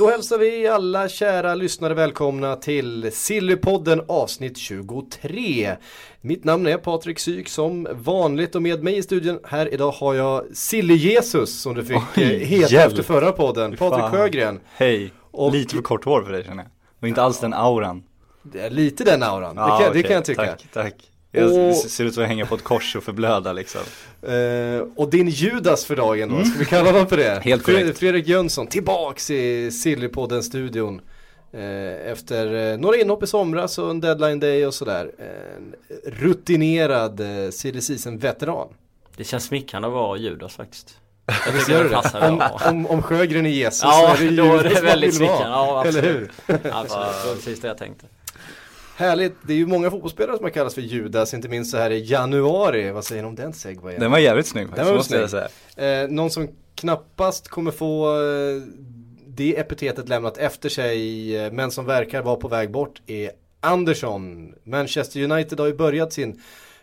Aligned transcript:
Då 0.00 0.10
hälsar 0.10 0.38
vi 0.38 0.66
alla 0.66 1.08
kära 1.08 1.54
lyssnare 1.54 1.94
välkomna 1.94 2.56
till 2.56 3.12
Sillypodden 3.12 4.02
avsnitt 4.08 4.58
23. 4.58 5.76
Mitt 6.20 6.44
namn 6.44 6.66
är 6.66 6.76
Patrik 6.76 7.18
Syk 7.18 7.48
som 7.48 7.88
vanligt 7.92 8.54
och 8.54 8.62
med 8.62 8.82
mig 8.84 8.96
i 8.98 9.02
studion 9.02 9.38
här 9.44 9.74
idag 9.74 9.90
har 9.90 10.14
jag 10.14 10.44
Silly-Jesus 10.52 11.46
som 11.46 11.74
du 11.74 11.84
fick 11.84 11.96
Oj, 12.16 12.22
eh, 12.22 12.28
heta 12.48 12.74
hjälp. 12.74 12.90
efter 12.92 13.02
förra 13.02 13.32
podden. 13.32 13.76
Patrik 13.76 14.00
Fan. 14.00 14.10
Sjögren. 14.10 14.60
Hej, 14.76 15.12
Och- 15.30 15.52
lite 15.52 15.74
för 15.74 15.82
kort 15.82 16.04
hår 16.04 16.22
för 16.22 16.32
dig 16.32 16.44
känner 16.44 16.62
jag. 16.62 16.70
Och 17.00 17.08
inte 17.08 17.22
alls 17.22 17.40
den 17.40 17.54
auran. 17.54 18.02
Det 18.42 18.70
lite 18.70 19.04
den 19.04 19.22
auran, 19.22 19.56
det, 19.56 19.62
kan, 19.62 19.78
det 19.80 19.88
okej, 19.88 20.02
kan 20.02 20.12
jag 20.12 20.24
tycka. 20.24 20.46
Tack, 20.46 20.66
tack. 20.72 20.94
Jag 21.32 21.68
Och- 21.68 21.76
ser 21.76 22.04
ut 22.04 22.14
som 22.14 22.22
att 22.22 22.28
hänga 22.28 22.46
på 22.46 22.54
ett 22.54 22.64
kors 22.64 22.96
och 22.96 23.02
förblöda 23.04 23.52
liksom. 23.52 23.80
Eh, 24.22 24.80
och 24.96 25.10
din 25.10 25.28
Judas 25.28 25.84
för 25.84 25.96
dagen 25.96 26.28
då, 26.38 26.44
ska 26.44 26.58
vi 26.58 26.64
kalla 26.64 26.92
honom 26.92 27.06
för 27.08 27.16
det? 27.16 27.30
Mm. 27.30 27.42
Helt 27.44 27.62
korrekt. 27.62 27.98
Fredrik 27.98 28.26
Jönsson 28.28 28.66
tillbaks 28.66 29.30
i 29.30 29.70
Sillypodden-studion. 29.70 31.00
Eh, 31.52 32.10
efter 32.12 32.72
eh, 32.72 32.78
några 32.78 32.96
inhopp 32.96 33.22
i 33.22 33.26
somras 33.26 33.78
och 33.78 33.90
en 33.90 34.00
deadline 34.00 34.40
day 34.40 34.66
och 34.66 34.74
sådär. 34.74 35.10
En 35.18 35.74
rutinerad 36.12 37.20
eh, 37.20 37.50
silly 37.50 37.80
season-veteran. 37.80 38.68
Det 39.16 39.24
känns 39.24 39.44
smickrande 39.44 39.88
att 39.88 39.94
vara 39.94 40.18
Judas 40.18 40.56
faktiskt. 40.56 40.96
Jag 41.26 41.60
tycker 41.66 41.78
det 41.78 41.88
det 41.88 41.94
passar 41.94 42.20
det? 42.20 42.28
Om, 42.28 42.38
bra. 42.38 42.60
om, 42.68 42.86
om 42.86 43.02
Sjögren 43.02 43.46
är 43.46 43.50
Jesus 43.50 43.82
Ja, 43.82 44.14
så 44.18 44.24
är 44.24 44.30
det 44.30 44.36
då 44.36 44.44
är 44.44 44.56
Judas 44.64 44.74
det 44.74 44.80
väldigt 44.80 45.14
smickrande. 45.14 45.44
Ja, 45.48 45.84
Eller 45.86 45.98
absolut. 45.98 46.30
hur? 46.46 46.56
Absolut, 46.72 47.22
det 47.22 47.28
var 47.28 47.34
precis 47.34 47.60
det 47.60 47.68
jag 47.68 47.78
tänkte. 47.78 48.06
Härligt, 49.00 49.34
det 49.42 49.52
är 49.52 49.56
ju 49.56 49.66
många 49.66 49.90
fotbollsspelare 49.90 50.36
som 50.36 50.44
har 50.44 50.50
kallats 50.50 50.74
för 50.74 50.82
Judas, 50.82 51.34
inte 51.34 51.48
minst 51.48 51.70
så 51.70 51.76
här 51.76 51.90
i 51.90 52.04
januari. 52.04 52.90
Vad 52.90 53.04
säger 53.04 53.22
ni 53.22 53.28
om 53.28 53.34
den 53.34 53.52
segwayen? 53.52 54.00
Den 54.00 54.10
var 54.10 54.18
jävligt 54.18 54.46
snygg 54.46 54.66
Den 54.66 54.68
faktiskt, 54.68 54.88
var 54.88 54.96
måste 54.96 55.16
jag 55.16 55.30
snygg. 55.30 55.42
säga. 55.76 56.02
Eh, 56.02 56.08
någon 56.10 56.30
som 56.30 56.48
knappast 56.74 57.48
kommer 57.48 57.70
få 57.70 58.08
eh, 58.08 58.62
det 59.26 59.58
epitetet 59.58 60.08
lämnat 60.08 60.38
efter 60.38 60.68
sig 60.68 61.36
eh, 61.36 61.52
men 61.52 61.70
som 61.70 61.86
verkar 61.86 62.22
vara 62.22 62.36
på 62.36 62.48
väg 62.48 62.70
bort 62.70 63.02
är 63.06 63.30
Andersson. 63.60 64.54
Manchester 64.64 65.22
United 65.22 65.60
har 65.60 65.66
ju 65.66 65.74
börjat 65.74 66.12
sin 66.12 66.40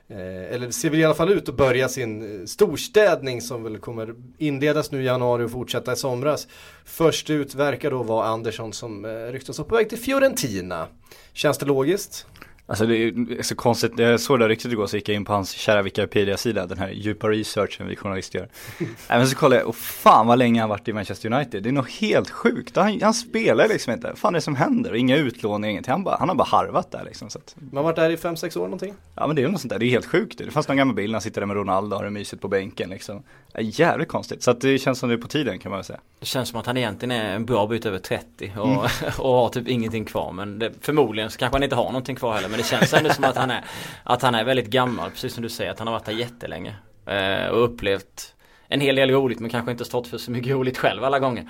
Eh, 0.10 0.54
eller 0.54 0.72
ser 0.72 0.90
väl 0.90 1.00
i 1.00 1.06
alla 1.06 1.14
fall 1.14 1.32
ut 1.32 1.50
att 1.50 1.58
börja 1.58 1.90
sin 1.90 2.40
eh, 2.42 2.46
storstädning 2.46 3.42
som 3.42 3.64
väl 3.64 3.78
kommer 3.78 4.16
inledas 4.38 4.92
nu 4.92 5.02
i 5.02 5.06
januari 5.06 5.44
och 5.44 5.52
fortsätta 5.52 5.94
i 5.94 5.96
somras. 5.96 6.48
Först 6.86 7.30
ut 7.30 7.56
verkar 7.56 7.92
då 7.92 8.04
vara 8.04 8.28
Andersson 8.28 8.74
som 8.74 9.06
eh, 9.06 9.10
ryktas 9.10 9.58
vara 9.58 9.70
på 9.70 9.76
väg 9.76 9.90
till 9.90 9.98
Fiorentina. 9.98 10.88
Känns 11.34 11.58
det 11.58 11.66
logiskt? 11.66 12.26
Alltså 12.70 12.86
det 12.86 12.96
är 12.98 13.44
så 13.44 13.56
konstigt, 13.56 14.00
jag 14.00 14.20
såg 14.20 14.40
det 14.40 14.44
där 14.44 14.50
ryktet 14.50 14.72
igår 14.72 14.88
så 14.88 14.96
gick 14.98 15.10
jag 15.10 15.16
in 15.16 15.26
på 15.26 15.34
hans 15.34 15.52
kära 15.52 15.82
Wikipedia-sida, 15.82 16.66
den 16.66 16.78
här 16.78 16.90
djupa 16.90 17.30
researchen 17.30 17.88
vi 17.88 17.96
journalister 17.96 18.40
gör. 18.40 18.48
Även 19.08 19.28
så 19.28 19.36
kollade 19.36 19.62
jag, 19.62 19.68
och 19.70 19.76
fan 19.76 20.28
vad 20.28 20.38
länge 20.38 20.60
han 20.60 20.70
varit 20.70 20.88
i 20.88 20.94
Manchester 20.94 21.34
United, 21.34 21.64
det 21.64 21.70
är 21.70 21.74
nog 21.74 21.90
helt 21.90 22.30
sjukt. 22.30 22.76
Han, 22.76 23.02
han 23.02 23.14
spelar 23.14 23.68
liksom 23.68 23.94
inte, 23.94 24.08
vad 24.08 24.18
fan 24.18 24.34
är 24.36 24.38
det 24.38 24.42
som 24.42 24.56
händer? 24.56 24.96
Inga 24.96 25.16
utlåningar, 25.18 25.72
ingenting, 25.72 25.92
han, 25.92 26.04
bara, 26.04 26.18
han 26.20 26.30
har 26.30 26.36
bara 26.36 26.48
harvat 26.48 26.92
där 26.92 27.04
liksom. 27.06 27.30
Så 27.30 27.40
att, 27.40 27.56
Man 27.60 27.78
har 27.78 27.84
varit 27.84 27.96
där 27.96 28.10
i 28.10 28.16
5-6 28.16 28.58
år 28.58 28.62
någonting. 28.64 28.94
ja 29.16 29.28
men 29.28 29.36
det 29.36 29.42
är 29.42 29.44
ju 29.46 29.52
något 29.52 29.62
sånt 29.62 29.72
där, 29.72 29.80
det 29.80 29.86
är 29.86 29.90
helt 29.90 30.06
sjukt. 30.06 30.38
Det 30.38 30.52
fanns 30.52 30.68
någon 30.68 30.78
gammal 30.78 30.96
bild, 30.96 31.10
när 31.12 31.16
han 31.16 31.22
sitter 31.22 31.42
där 31.42 31.46
med 31.46 31.58
Ronaldo 31.58 31.96
och 31.96 32.00
har 32.00 32.06
det 32.06 32.12
mysigt 32.12 32.42
på 32.42 32.48
bänken 32.48 32.90
liksom. 32.90 33.24
Är 33.54 33.80
jävligt 33.80 34.08
konstigt, 34.08 34.44
så 34.44 34.52
att 34.52 34.62
det 34.62 34.78
känns 34.80 35.00
som 35.00 35.10
det 35.10 35.16
är 35.16 35.18
på 35.20 35.28
tiden 35.28 35.60
kan 35.60 35.70
man 35.70 35.78
väl 35.78 35.86
säga. 35.86 36.00
Det 36.20 36.26
känns 36.26 36.50
som 36.50 36.60
att 36.60 36.66
han 36.66 36.78
egentligen 36.78 37.12
är 37.12 37.36
en 37.36 37.46
bra 37.46 37.68
bit 37.68 37.86
över 37.86 38.00
30 38.00 38.52
och, 38.58 38.68
Mm. 38.68 38.80
och 39.18 39.30
har 39.34 39.50
typ 39.50 39.68
ingenting 39.68 40.06
kvar. 40.06 40.32
Men 40.32 40.60
det, 40.60 40.72
förmodligen 40.82 41.30
så 41.32 41.38
kanske 41.38 41.56
han 41.56 41.64
inte 41.64 41.76
har 41.76 41.86
någonting 41.86 42.16
kvar 42.16 42.34
heller. 42.34 42.57
Men 42.58 42.64
det 42.64 42.70
känns 42.70 42.94
ändå 42.94 43.14
som 43.14 43.24
att 43.24 43.36
han 43.36 43.52
är, 43.52 43.64
att 44.04 44.22
han 44.22 44.36
är 44.36 44.44
väldigt 44.44 44.68
gammal. 44.68 45.12
Precis 45.12 45.34
som 45.34 45.44
du 45.44 45.50
säger, 45.50 45.72
att 45.72 45.80
han 45.80 45.88
har 45.88 45.94
varit 45.94 46.06
där 46.06 46.14
jättelänge. 46.14 46.76
Eh, 47.06 47.48
och 47.48 47.64
upplevt 47.64 48.34
en 48.68 48.82
hel 48.82 48.96
del 48.96 49.12
roligt 49.12 49.40
men 49.40 49.50
kanske 49.50 49.72
inte 49.72 49.86
stått 49.86 50.08
för 50.08 50.18
så 50.18 50.32
mycket 50.32 50.52
roligt 50.52 50.78
själv 50.78 51.04
alla 51.04 51.20
gånger. 51.20 51.42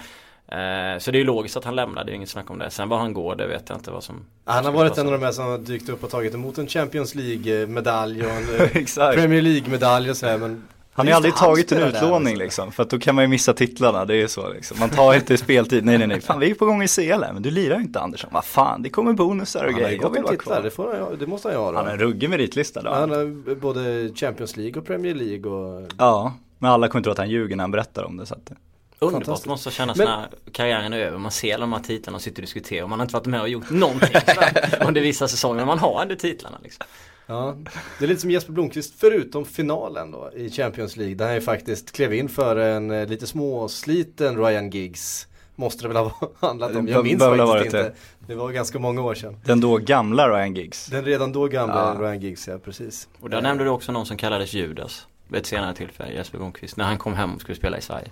Eh, 0.47 1.00
så 1.00 1.11
det 1.11 1.17
är 1.17 1.19
ju 1.19 1.23
logiskt 1.23 1.58
att 1.58 1.63
han 1.63 1.75
lämnar, 1.75 2.03
det 2.03 2.12
är 2.12 2.13
inget 2.13 2.29
snack 2.29 2.50
om 2.50 2.59
det. 2.59 2.69
Sen 2.69 2.90
var 2.90 2.97
han 2.97 3.13
går, 3.13 3.35
det 3.35 3.47
vet 3.47 3.69
jag 3.69 3.78
inte 3.78 3.91
vad 3.91 4.03
som 4.03 4.25
Han 4.46 4.66
har 4.66 4.72
varit 4.72 4.97
en 4.97 5.06
av 5.06 5.12
de 5.12 5.22
här 5.25 5.31
som 5.31 5.46
har 5.46 5.57
dykt 5.57 5.90
upp 5.90 6.03
och 6.03 6.09
tagit 6.09 6.34
emot 6.34 6.57
en 6.57 6.67
Champions 6.67 7.16
League-medalj 7.16 8.25
och 8.25 8.31
en 8.31 8.56
eh. 8.56 9.12
Premier 9.13 9.41
League-medalj 9.41 10.09
och 10.09 10.17
så 10.17 10.25
här, 10.25 10.38
men 10.38 10.67
Han 10.97 11.08
har 11.08 11.12
Just 11.12 11.16
aldrig 11.16 11.34
det, 11.34 11.38
tagit 11.38 11.72
en 11.72 11.80
där, 11.80 11.88
utlåning 11.88 12.28
alltså. 12.34 12.44
liksom, 12.44 12.72
för 12.72 12.84
att 12.84 12.90
då 12.90 13.00
kan 13.00 13.16
man 13.16 13.24
ju 13.24 13.28
missa 13.28 13.53
titlarna, 13.53 14.06
det 14.06 14.13
är 14.13 14.18
ju 14.18 14.28
så 14.28 14.53
liksom. 14.53 14.80
Man 14.80 14.90
tar 14.90 15.13
inte 15.13 15.38
speltid, 15.38 15.85
nej 15.85 15.97
nej 15.97 16.08
nej, 16.08 16.22
fan 16.22 16.40
vi 16.40 16.50
är 16.52 16.56
på 16.56 16.66
gång 16.66 16.84
i 16.84 16.88
CL 16.88 17.02
här, 17.24 17.34
men 17.34 17.41
du 17.41 17.52
lirar 17.52 17.75
ju 17.78 17.81
inte 17.81 18.00
Andersson, 18.00 18.30
vad 18.34 18.46
fan, 18.46 18.81
det 18.81 18.90
kommer 18.90 19.13
bonusar 19.13 19.59
och 19.59 19.66
Han 19.66 19.74
har 19.74 19.80
ju 19.80 19.97
grejer, 19.97 20.28
tittat, 20.38 20.63
det, 20.63 20.69
får 20.69 20.96
han, 21.09 21.18
det 21.19 21.28
måste 21.28 21.47
han 21.47 21.56
ju 21.56 21.59
ha 21.62 21.72
då. 21.72 21.78
Han 21.78 21.85
har 21.85 21.94
en 21.94 22.00
ruggig 22.00 22.30
meritlista 22.30 22.81
då. 22.81 22.90
Han 22.94 23.09
har 23.09 23.56
både 23.56 24.09
Champions 24.16 24.58
League 24.58 24.80
och 24.81 24.88
Premier 24.88 25.16
League 25.16 25.52
och 25.52 25.91
Ja, 25.97 26.34
men 26.59 26.72
alla 26.72 26.88
kommer 26.88 27.03
tro 27.03 27.12
att 27.12 27.18
han 27.18 27.29
ljuger 27.29 27.56
när 27.56 27.64
han 27.64 27.72
berättar 27.72 28.03
om 28.03 28.18
det 28.18 28.25
så 28.25 28.34
att 28.34 28.52
Underbart 29.00 29.25
Fantastiskt. 29.25 29.47
måste 29.47 29.72
kännas 29.72 29.97
Men- 29.97 30.08
när 30.08 30.28
karriären 30.52 30.94
är 30.94 31.00
över. 31.00 31.18
Man 31.18 31.31
ser 31.31 31.53
alla 31.53 31.62
de 31.62 31.74
här 31.74 31.79
titlarna 31.79 32.16
och 32.16 32.22
sitter 32.22 32.38
och 32.41 32.46
diskuterar. 32.46 32.88
Man 32.88 33.00
har 33.00 33.06
inte 33.06 33.14
varit 33.14 33.25
med 33.25 33.41
och 33.41 33.50
gjort 33.50 33.69
någonting 33.69 34.09
under 34.88 35.02
vissa 35.02 35.28
säsonger. 35.28 35.56
Men 35.56 35.68
man 35.68 35.79
har 35.79 36.02
ändå 36.02 36.16
titlarna 36.16 36.58
liksom. 36.64 36.85
Ja, 37.30 37.56
det 38.00 38.06
är 38.06 38.08
lite 38.08 38.22
som 38.22 38.32
Jesper 38.32 38.54
Blomqvist 38.54 38.94
förutom 38.98 39.46
finalen 39.46 40.12
då 40.12 40.32
i 40.36 40.50
Champions 40.50 40.98
League 40.98 41.16
där 41.16 41.26
han 41.26 41.36
ju 41.36 41.42
faktiskt 41.42 41.92
klev 41.92 42.14
in 42.14 42.30
för 42.30 42.56
en 42.56 42.92
eh, 42.92 43.08
lite 43.08 43.28
småsliten 43.28 44.38
Ryan 44.38 44.70
Giggs. 44.70 45.28
Måste 45.56 45.84
det 45.84 45.88
väl 45.88 45.98
ha 45.98 46.32
handlat 46.40 46.76
om, 46.76 46.86
Det 46.86 46.92
jag 46.92 47.04
minns 47.04 47.20
bör 47.20 47.30
faktiskt 47.30 47.48
varit 47.48 47.66
inte. 47.66 47.94
Det 48.28 48.36
var 48.36 48.52
ganska 48.52 48.80
många 48.80 49.02
år 49.02 49.16
sedan. 49.16 49.38
Den 49.46 49.60
då 49.60 49.78
gamla 49.78 50.30
Ryan 50.30 50.56
Giggs. 50.56 50.86
Den 50.86 51.06
redan 51.06 51.32
då 51.32 51.48
gamla 51.48 51.96
Ja. 51.96 52.02
Ryan 52.02 52.20
Giggs, 52.20 52.48
ja 52.48 52.58
precis. 52.58 53.08
Och 53.20 53.30
där 53.30 53.42
nämnde 53.42 53.64
du 53.64 53.70
också 53.70 53.92
någon 53.92 54.06
som 54.06 54.18
kallades 54.18 54.54
Judas. 54.54 55.08
Vid 55.28 55.40
ett 55.40 55.46
senare 55.46 55.76
tillfälle, 55.76 56.14
Jesper 56.14 56.38
Blomqvist. 56.38 56.78
När 56.78 56.86
han 56.86 56.98
kom 56.98 57.14
hem 57.14 57.34
och 57.36 57.42
skulle 57.42 57.56
spela 57.56 57.78
i 57.78 57.82
Sverige. 57.82 58.08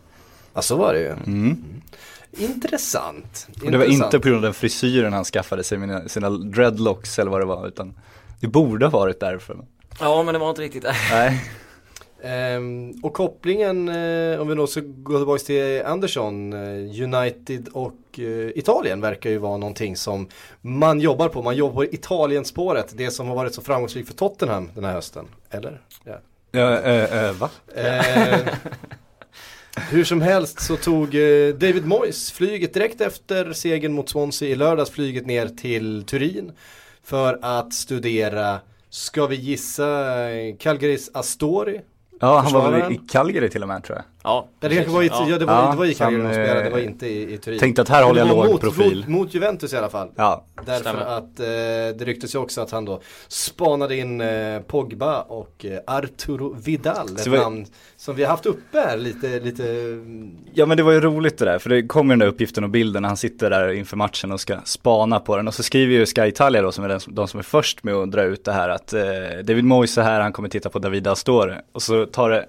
Ja 0.53 0.62
så 0.62 0.76
var 0.76 0.94
det 0.94 1.00
ju. 1.00 1.09
Mm. 1.09 1.64
Intressant. 2.32 3.47
Och 3.64 3.72
det 3.72 3.78
var 3.78 3.86
Intressant. 3.86 4.14
inte 4.14 4.20
på 4.20 4.28
grund 4.28 4.38
av 4.38 4.42
den 4.42 4.53
frisyren 4.53 5.14
han 5.14 5.24
skaffade 5.26 5.64
sig, 5.64 5.78
mina, 5.78 6.08
sina 6.09 6.30
dreadlocks 6.30 7.20
eller 7.20 7.32
vad 7.32 7.42
det 7.42 7.46
var, 7.46 7.68
utan 7.68 7.94
det 8.40 8.47
borde 8.47 8.85
ha 8.85 9.00
varit 9.00 9.19
därför. 9.19 9.57
Ja 10.00 10.23
men 10.23 10.34
det 10.34 10.40
var 10.40 10.50
inte 10.50 10.62
riktigt 10.62 10.84
det. 10.84 10.96
Nej, 11.12 11.44
Ehm, 12.25 12.91
och 13.03 13.13
kopplingen, 13.13 13.90
eh, 13.90 14.41
om 14.41 14.47
vi 14.47 14.56
då 14.56 14.68
ska 14.68 14.81
gå 14.85 15.18
tillbaka 15.18 15.44
till 15.44 15.85
Andersson, 15.85 16.53
eh, 16.53 17.03
United 17.03 17.68
och 17.73 18.19
eh, 18.19 18.50
Italien 18.56 19.01
verkar 19.01 19.29
ju 19.29 19.38
vara 19.38 19.57
någonting 19.57 19.96
som 19.96 20.28
man 20.62 21.00
jobbar 21.00 21.29
på. 21.29 21.41
Man 21.41 21.56
jobbar 21.56 21.75
på 21.75 21.85
Italienspåret, 21.85 22.94
det 22.97 23.12
som 23.12 23.28
har 23.28 23.35
varit 23.35 23.53
så 23.53 23.62
framgångsrikt 23.62 24.07
för 24.07 24.16
Tottenham 24.16 24.69
den 24.75 24.84
här 24.84 24.94
hösten. 24.94 25.25
Eller? 25.50 25.81
Ja. 26.03 26.19
ja, 26.52 26.81
äh, 26.81 27.31
va? 27.31 27.50
Eh, 27.75 28.40
hur 29.90 30.03
som 30.03 30.22
helst 30.22 30.62
så 30.62 30.75
tog 30.75 31.16
eh, 31.16 31.53
David 31.53 31.85
Moyes 31.85 32.31
flyget 32.31 32.73
direkt 32.73 33.02
efter 33.02 33.53
segern 33.53 33.94
mot 33.94 34.09
Swansea 34.09 34.50
i 34.50 34.56
lördags 34.56 34.91
flyget 34.91 35.25
ner 35.25 35.47
till 35.47 36.03
Turin 36.03 36.52
för 37.05 37.39
att 37.41 37.73
studera, 37.73 38.59
ska 38.89 39.27
vi 39.27 39.35
gissa, 39.35 40.16
Calgarys 40.59 41.09
Astori? 41.13 41.81
Ja, 42.19 42.39
han 42.39 42.53
var 42.53 42.71
väl 42.71 42.91
i 42.91 42.97
Calgary 42.97 43.49
till 43.49 43.61
och 43.61 43.67
med 43.67 43.83
tror 43.83 43.97
jag. 43.97 44.05
Ja, 44.25 44.47
Ja, 44.59 44.68
det 44.69 44.75
kanske 44.75 44.94
var 44.94 45.03
i, 45.03 45.09
precis. 45.09 45.28
ja, 45.30 45.38
det 45.38 45.46
var, 45.46 45.53
Ja, 45.53 45.72
det 45.72 45.78
var 45.78 45.86
i 45.86 45.96
han, 46.00 46.13
de 46.13 46.34
spelade, 46.34 46.63
det 46.63 46.69
var 46.69 46.80
inte 46.80 47.08
i, 47.08 47.34
i 47.34 47.38
Turin. 47.38 47.59
Tänkte 47.59 47.81
att 47.81 47.90
här 47.90 48.03
håller 48.03 48.19
jag 48.22 48.28
var 48.36 48.44
låg 48.44 48.52
mot, 48.52 48.62
profil. 48.62 48.97
Mot, 49.00 49.08
mot 49.08 49.34
Juventus 49.34 49.74
i 49.74 49.78
alla 49.78 49.90
fall. 49.90 50.09
Ja, 50.16 50.46
Därför 50.66 50.80
Stämmer. 50.80 51.02
att 51.18 51.40
eh, 51.40 51.46
det 51.97 52.06
ryktes 52.06 52.35
ju 52.35 52.40
också 52.40 52.62
att 52.62 52.72
han 52.72 52.85
då 52.85 53.02
spanade 53.28 53.97
in 53.97 54.22
eh, 54.22 54.59
Pogba 54.59 55.22
och 55.22 55.66
eh, 55.66 55.80
Arturo 55.88 56.56
Vidal. 56.64 57.08
Ett 57.16 57.28
vad- 57.28 57.40
namn 57.40 57.66
som 57.97 58.16
vi 58.16 58.24
har 58.24 58.31
haft 58.31 58.46
uppe 58.46 58.80
här 58.80 58.97
lite, 58.97 59.40
lite 59.40 59.69
mm, 59.72 60.38
Ja 60.53 60.66
men 60.66 60.78
det 60.78 60.84
var 60.84 60.91
ju 60.91 61.00
roligt 61.02 61.38
det 61.38 61.46
där, 61.46 61.59
för 61.59 61.69
det 61.69 61.84
kommer 61.88 62.12
den 62.12 62.19
där 62.19 62.28
uppgiften 62.28 62.64
och 62.64 62.69
bilden 62.69 63.02
när 63.02 63.09
han 63.09 63.18
sitter 63.18 63.50
där 63.50 63.72
inför 63.72 63.97
matchen 63.97 64.31
och 64.31 64.40
ska 64.40 64.58
spana 64.66 65.19
på 65.19 65.38
den. 65.38 65.47
Och 65.47 65.53
så 65.53 65.64
skriver 65.64 65.94
ju 65.94 66.06
Sky 66.06 66.22
Italia 66.22 66.62
då, 66.62 66.72
som 66.72 66.84
är 66.84 66.90
den, 66.90 67.00
de 67.08 67.28
som 67.28 67.38
är 67.40 67.44
först 67.44 67.84
med 67.84 67.94
att 67.94 68.12
dra 68.12 68.24
ut 68.24 68.46
det 68.46 68.52
här, 68.52 68.69
att 68.69 68.94
eh, 68.94 69.02
David 69.44 69.64
Moyes 69.64 69.97
är 69.97 70.03
här, 70.03 70.22
han 70.22 70.34
kommer 70.34 70.50
titta 70.50 70.69
på 70.69 70.80
David 70.80 71.08
Astore. 71.08 71.62
Och 71.72 71.81
så 71.81 72.05
tar 72.05 72.29
det 72.29 72.46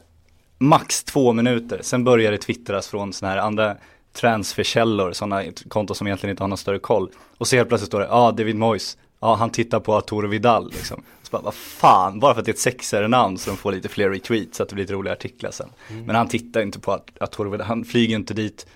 max 0.58 1.04
två 1.04 1.32
minuter, 1.32 1.80
sen 1.82 2.04
börjar 2.04 2.32
det 2.32 2.38
twittras 2.38 2.88
från 2.88 3.12
sådana 3.12 3.34
här 3.34 3.40
andra 3.40 3.76
transferkällor, 4.12 5.12
sådana 5.12 5.42
konton 5.68 5.96
som 5.96 6.06
egentligen 6.06 6.30
inte 6.30 6.42
har 6.42 6.48
någon 6.48 6.58
större 6.58 6.78
koll. 6.78 7.10
Och 7.38 7.48
så 7.48 7.56
helt 7.56 7.68
plötsligt 7.68 7.86
står 7.88 8.00
det, 8.00 8.06
ja 8.06 8.12
ah, 8.12 8.32
David 8.32 8.56
Moyes, 8.56 8.96
ja 9.20 9.34
han 9.34 9.50
tittar 9.50 9.80
på 9.80 9.94
Arturo 9.94 10.28
Vidal 10.28 10.70
liksom. 10.70 11.02
Så 11.22 11.30
bara, 11.30 11.42
vad 11.42 11.54
fan, 11.54 12.20
bara 12.20 12.34
för 12.34 12.40
att 12.40 12.44
det 12.44 12.50
är 12.50 12.54
ett 12.54 12.58
sexare 12.58 13.08
namn 13.08 13.38
så 13.38 13.50
de 13.50 13.56
får 13.56 13.72
lite 13.72 13.88
fler 13.88 14.10
retweets 14.10 14.56
så 14.56 14.62
att 14.62 14.68
det 14.68 14.74
blir 14.74 14.84
lite 14.84 14.94
roliga 14.94 15.12
artiklar 15.12 15.50
sen. 15.50 15.68
Men 16.06 16.16
han 16.16 16.28
tittar 16.28 16.60
inte 16.60 16.78
på 16.78 16.92
Art- 16.92 17.12
Arturo 17.20 17.50
Vidal, 17.50 17.66
han 17.66 17.84
flyger 17.84 18.16
inte 18.16 18.34
dit, 18.34 18.66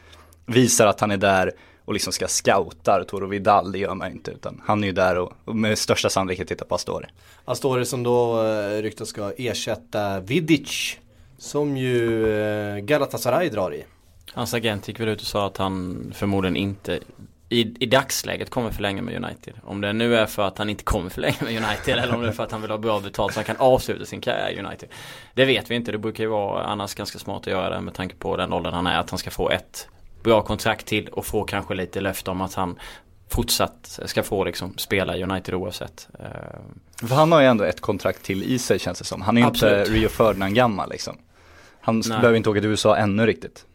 visar 0.47 0.87
att 0.87 1.01
han 1.01 1.11
är 1.11 1.17
där 1.17 1.53
och 1.85 1.93
liksom 1.93 2.13
ska 2.13 2.29
scouta 2.29 3.01
Arturo 3.01 3.27
Vidal, 3.27 3.73
det 3.73 3.79
gör 3.79 3.95
man 3.95 4.13
inte 4.13 4.31
utan 4.31 4.63
han 4.67 4.83
är 4.83 4.87
ju 4.87 4.93
där 4.93 5.19
och, 5.19 5.33
och 5.45 5.57
med 5.57 5.79
största 5.79 6.11
sannolikhet 6.11 6.49
tittar 6.49 6.67
på 6.67 6.75
Astore. 6.75 7.09
Astore 7.45 7.85
som 7.85 8.03
då 8.03 8.47
eh, 8.47 8.83
ryktas 8.83 9.09
ska 9.09 9.33
ersätta 9.37 10.21
Vidic. 10.21 10.99
Som 11.41 11.77
ju 11.77 12.33
eh, 12.33 12.79
Galatasaray 12.79 13.49
drar 13.49 13.75
i. 13.75 13.85
Hans 14.33 14.55
agent 14.55 14.89
gick 14.89 15.01
väl 15.01 15.09
ut 15.09 15.21
och 15.21 15.27
sa 15.27 15.47
att 15.47 15.57
han 15.57 16.13
förmodligen 16.15 16.57
inte 16.57 17.01
i, 17.49 17.75
i 17.85 17.87
dagsläget 17.87 18.51
kommer 18.51 18.71
förlänga 18.71 19.03
med 19.03 19.25
United. 19.25 19.55
Om 19.65 19.81
det 19.81 19.93
nu 19.93 20.17
är 20.17 20.27
för 20.27 20.43
att 20.43 20.59
han 20.59 20.71
inte 20.71 20.85
kommer 20.85 21.11
förlänga 21.11 21.37
med 21.41 21.65
United 21.65 21.99
eller 21.99 22.15
om 22.15 22.23
det 22.23 22.29
är 22.29 22.33
för 22.33 22.43
att 22.43 22.53
han 22.53 22.63
vill 22.63 22.71
ha 22.71 22.79
bra 22.79 23.01
betalt 23.01 23.33
så 23.33 23.39
han 23.39 23.45
kan 23.45 23.57
avsluta 23.57 24.05
sin 24.05 24.21
karriär 24.21 24.51
i 24.51 24.59
United. 24.59 24.89
Det 25.35 25.45
vet 25.45 25.71
vi 25.71 25.75
inte, 25.75 25.93
det 25.93 25.99
brukar 25.99 26.25
ju 26.25 26.31
vara 26.31 26.65
annars 26.65 26.95
ganska 26.95 27.19
smart 27.19 27.41
att 27.41 27.47
göra 27.47 27.75
det 27.75 27.81
med 27.81 27.95
tanke 27.95 28.15
på 28.15 28.37
den 28.37 28.53
åldern 28.53 28.75
han 28.75 28.87
är, 28.87 28.99
att 28.99 29.11
han 29.11 29.19
ska 29.19 29.31
få 29.31 29.51
ett 29.51 29.89
bra 30.23 30.43
kontrakt 30.43 30.87
till 30.87 31.09
och 31.09 31.27
får 31.27 31.45
kanske 31.45 31.75
lite 31.75 32.01
löfte 32.01 32.31
om 32.31 32.41
att 32.41 32.55
han 32.55 32.79
fortsatt 33.29 34.01
ska 34.05 34.23
få 34.23 34.45
liksom 34.45 34.79
spela 34.79 35.17
i 35.17 35.23
United 35.23 35.55
oavsett. 35.55 36.09
För 37.01 37.15
han 37.15 37.33
har 37.33 37.41
ju 37.41 37.47
ändå 37.47 37.65
ett 37.65 37.81
kontrakt 37.81 38.23
till 38.23 38.43
i 38.43 38.59
sig 38.59 38.79
känns 38.79 38.99
det 38.99 39.05
som. 39.05 39.23
Han 39.23 39.37
är 39.37 39.41
ju 39.41 39.47
inte 39.47 39.85
Rio 39.85 40.09
Ferdinand 40.09 40.55
gammal 40.55 40.91
liksom. 40.91 41.17
Han 41.81 42.03
Nej. 42.09 42.09
behöver 42.09 42.37
inte 42.37 42.51
åka 42.51 42.61
till 42.61 42.71
USA 42.71 42.97
ännu 42.97 43.27
riktigt. 43.27 43.67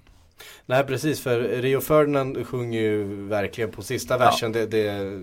Nej 0.65 0.83
precis 0.83 1.21
för 1.21 1.39
Rio 1.39 1.81
Ferdinand 1.81 2.47
sjunger 2.47 2.81
ju 2.81 3.03
verkligen 3.27 3.71
på 3.71 3.81
sista 3.81 4.17
versen. 4.17 4.53
Ja. 4.53 4.59
Det, 4.59 4.65
det, 4.65 5.21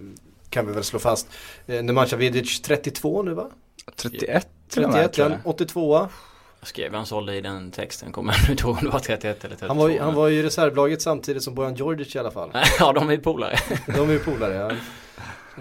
kan 0.51 0.67
vi 0.67 0.73
väl 0.73 0.85
slå 0.85 0.99
fast. 0.99 1.29
Eh, 1.67 1.83
Nemanja 1.83 2.17
Vidic 2.17 2.61
32 2.61 3.23
nu 3.23 3.35
va? 3.35 3.51
31 3.97 4.49
31 4.69 5.19
ja, 5.19 5.31
82 5.45 6.09
jag 6.61 6.69
skrev 6.69 6.95
hans 6.95 7.13
ålder 7.13 7.33
i 7.33 7.41
den 7.41 7.71
texten, 7.71 8.13
kommer 8.13 8.33
jag 8.33 8.49
nu 8.49 8.55
ihåg 8.55 8.77
om 8.79 8.85
det 8.85 8.91
var 8.91 8.99
31 8.99 9.45
eller 9.45 9.57
32 9.57 9.67
Han 9.67 9.77
var, 9.77 9.89
ju, 9.89 10.01
han 10.01 10.15
var 10.15 10.29
ju 10.29 10.39
i 10.39 10.43
reservlaget 10.43 11.03
samtidigt 11.03 11.43
som 11.43 11.55
Bojan 11.55 11.75
Djordjic 11.75 12.17
i 12.17 12.19
alla 12.19 12.31
fall 12.31 12.51
Ja 12.79 12.93
de 12.93 13.09
är 13.09 13.13
ju 13.13 13.19
polare 13.19 13.57
De 13.87 14.09
är 14.09 14.13
ju 14.13 14.19
polare 14.19 14.55
ja 14.55 14.71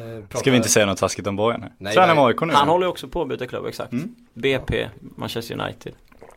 eh, 0.03 0.39
Ska 0.39 0.51
vi 0.51 0.57
inte 0.57 0.69
säga 0.69 0.85
något 0.85 0.97
taskigt 0.97 1.27
om 1.27 1.35
Bojan? 1.35 1.65
Tränar 1.79 2.15
med 2.15 2.23
AIK 2.23 2.41
nu 2.41 2.53
Han 2.53 2.69
håller 2.69 2.85
ju 2.85 2.89
också 2.89 3.07
på 3.07 3.21
att 3.21 3.27
byta 3.27 3.47
klubb, 3.47 3.65
exakt 3.65 3.91
mm. 3.91 4.15
BP, 4.33 4.89
Manchester 4.99 5.61
United 5.61 5.93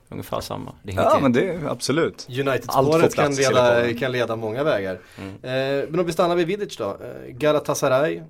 Ungefär 0.08 0.40
samma. 0.40 0.72
Det 0.82 0.92
ja 0.92 1.18
men 1.22 1.32
det 1.32 1.48
är 1.48 1.66
absolut. 1.66 2.26
United-spåret 2.28 3.14
kan 3.14 3.34
leda, 3.34 3.94
kan 3.94 4.12
leda 4.12 4.36
många 4.36 4.64
vägar. 4.64 4.98
Mm. 5.18 5.34
Eh, 5.34 5.88
men 5.90 6.00
om 6.00 6.06
vi 6.06 6.12
stannar 6.12 6.36
vid 6.36 6.46
Vidic 6.46 6.76
då. 6.76 6.84
Eh, 6.84 7.30
Galatasaray 7.32 8.22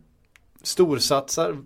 storsatsar 0.62 1.56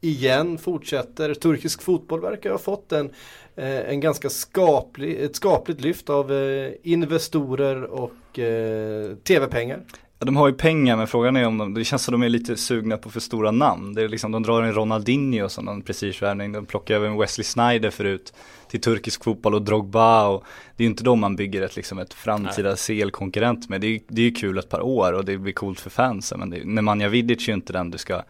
igen, 0.00 0.58
fortsätter. 0.58 1.34
Turkisk 1.34 1.82
fotboll 1.82 2.20
verkar 2.20 2.50
ha 2.50 2.58
fått 2.58 2.92
en, 2.92 3.10
eh, 3.56 3.90
en 3.90 4.00
ganska 4.00 4.30
skaplig, 4.30 5.20
ett 5.20 5.36
skapligt 5.36 5.80
lyft 5.80 6.10
av 6.10 6.32
eh, 6.32 6.72
investorer 6.82 7.82
och 7.82 8.38
eh, 8.38 9.14
tv-pengar. 9.16 9.80
Ja, 10.18 10.26
de 10.26 10.36
har 10.36 10.48
ju 10.48 10.54
pengar 10.54 10.96
men 10.96 11.06
frågan 11.06 11.36
är 11.36 11.46
om 11.46 11.58
de, 11.58 11.74
det 11.74 11.84
känns 11.84 12.04
som 12.04 12.12
de 12.12 12.22
är 12.22 12.28
lite 12.28 12.56
sugna 12.56 12.96
på 12.96 13.10
för 13.10 13.20
stora 13.20 13.50
namn. 13.50 13.94
Det 13.94 14.02
är 14.02 14.08
liksom, 14.08 14.32
de 14.32 14.42
drar 14.42 14.66
in 14.66 14.72
Ronaldinho 14.72 15.48
som 15.48 15.64
någon 15.64 15.82
prestigevärvning, 15.82 16.52
de 16.52 16.66
plockar 16.66 16.94
även 16.94 17.18
Wesley 17.18 17.44
Snyder 17.44 17.90
förut 17.90 18.32
till 18.72 18.80
turkisk 18.80 19.24
fotboll 19.24 19.54
och 19.54 19.62
Drogba 19.62 20.28
och 20.28 20.44
det 20.76 20.82
är 20.82 20.84
ju 20.84 20.90
inte 20.90 21.04
de 21.04 21.20
man 21.20 21.36
bygger 21.36 21.62
ett, 21.62 21.76
liksom 21.76 21.98
ett 21.98 22.14
framtida 22.14 22.76
CL-konkurrent 22.76 23.68
med. 23.68 23.80
Det 23.80 23.86
är, 23.86 24.00
det 24.08 24.20
är 24.22 24.24
ju 24.24 24.30
kul 24.30 24.58
ett 24.58 24.68
par 24.68 24.80
år 24.80 25.12
och 25.12 25.24
det 25.24 25.38
blir 25.38 25.52
coolt 25.52 25.80
för 25.80 25.90
fansen 25.90 26.38
men 26.38 26.50
det, 26.50 26.64
Nemanja 26.64 27.08
Vidic 27.08 27.48
är 27.48 27.52
ju 27.52 27.54
inte 27.54 27.72
den 27.72 27.90
du 27.90 27.98
ska 27.98 28.22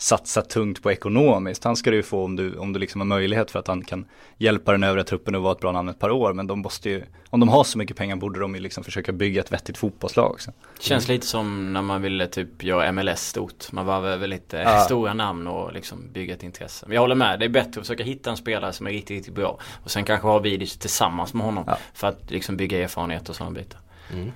satsa 0.00 0.42
tungt 0.42 0.82
på 0.82 0.92
ekonomiskt. 0.92 1.64
Han 1.64 1.76
ska 1.76 1.90
du 1.90 1.96
ju 1.96 2.02
få 2.02 2.24
om 2.24 2.36
du, 2.36 2.56
om 2.56 2.72
du 2.72 2.78
liksom 2.78 3.00
har 3.00 3.06
möjlighet 3.06 3.50
för 3.50 3.58
att 3.58 3.66
han 3.66 3.84
kan 3.84 4.04
hjälpa 4.36 4.72
den 4.72 4.82
övriga 4.82 5.04
truppen 5.04 5.34
och 5.34 5.42
vara 5.42 5.52
ett 5.52 5.60
bra 5.60 5.72
namn 5.72 5.88
ett 5.88 5.98
par 5.98 6.10
år. 6.10 6.32
Men 6.32 6.46
de 6.46 6.60
måste 6.60 6.90
ju, 6.90 7.04
om 7.30 7.40
de 7.40 7.48
har 7.48 7.64
så 7.64 7.78
mycket 7.78 7.96
pengar 7.96 8.16
borde 8.16 8.40
de 8.40 8.54
ju 8.54 8.60
liksom 8.60 8.84
försöka 8.84 9.12
bygga 9.12 9.40
ett 9.40 9.52
vettigt 9.52 9.78
fotbollslag 9.78 10.30
också. 10.30 10.52
Känns 10.80 11.08
lite 11.08 11.26
som 11.26 11.72
när 11.72 11.82
man 11.82 12.02
ville 12.02 12.26
typ 12.26 12.62
göra 12.62 12.92
MLS 12.92 13.28
stort. 13.28 13.72
Man 13.72 13.86
var 13.86 14.16
väl 14.16 14.30
lite 14.30 14.56
ja. 14.56 14.80
stora 14.80 15.14
namn 15.14 15.46
och 15.46 15.72
liksom 15.72 16.12
bygga 16.12 16.34
ett 16.34 16.42
intresse. 16.42 16.86
Men 16.86 16.94
jag 16.94 17.00
håller 17.00 17.14
med, 17.14 17.38
det 17.38 17.44
är 17.44 17.48
bättre 17.48 17.80
att 17.80 17.86
försöka 17.86 18.04
hitta 18.04 18.30
en 18.30 18.36
spelare 18.36 18.72
som 18.72 18.86
är 18.86 18.90
riktigt, 18.90 19.16
riktigt 19.16 19.34
bra. 19.34 19.58
Och 19.82 19.90
sen 19.90 20.04
kanske 20.04 20.26
ha 20.26 20.38
Vidic 20.38 20.76
tillsammans 20.76 21.34
med 21.34 21.46
honom. 21.46 21.64
Ja. 21.66 21.78
För 21.94 22.08
att 22.08 22.30
liksom 22.30 22.56
bygga 22.56 22.82
erfarenhet 22.82 23.28
och 23.28 23.36
sådana 23.36 23.54
bitar. 23.54 23.80
Mm. 24.12 24.32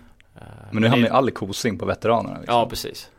Men 0.70 0.82
nu 0.82 0.88
hamnar 0.88 1.09
ju 1.09 1.14
all 1.14 1.31
kosing 1.31 1.79
på 1.79 1.87
veteranerna. 1.87 2.38
Liksom. 2.38 2.55
Ja, 2.55 2.69
precis. 2.69 3.11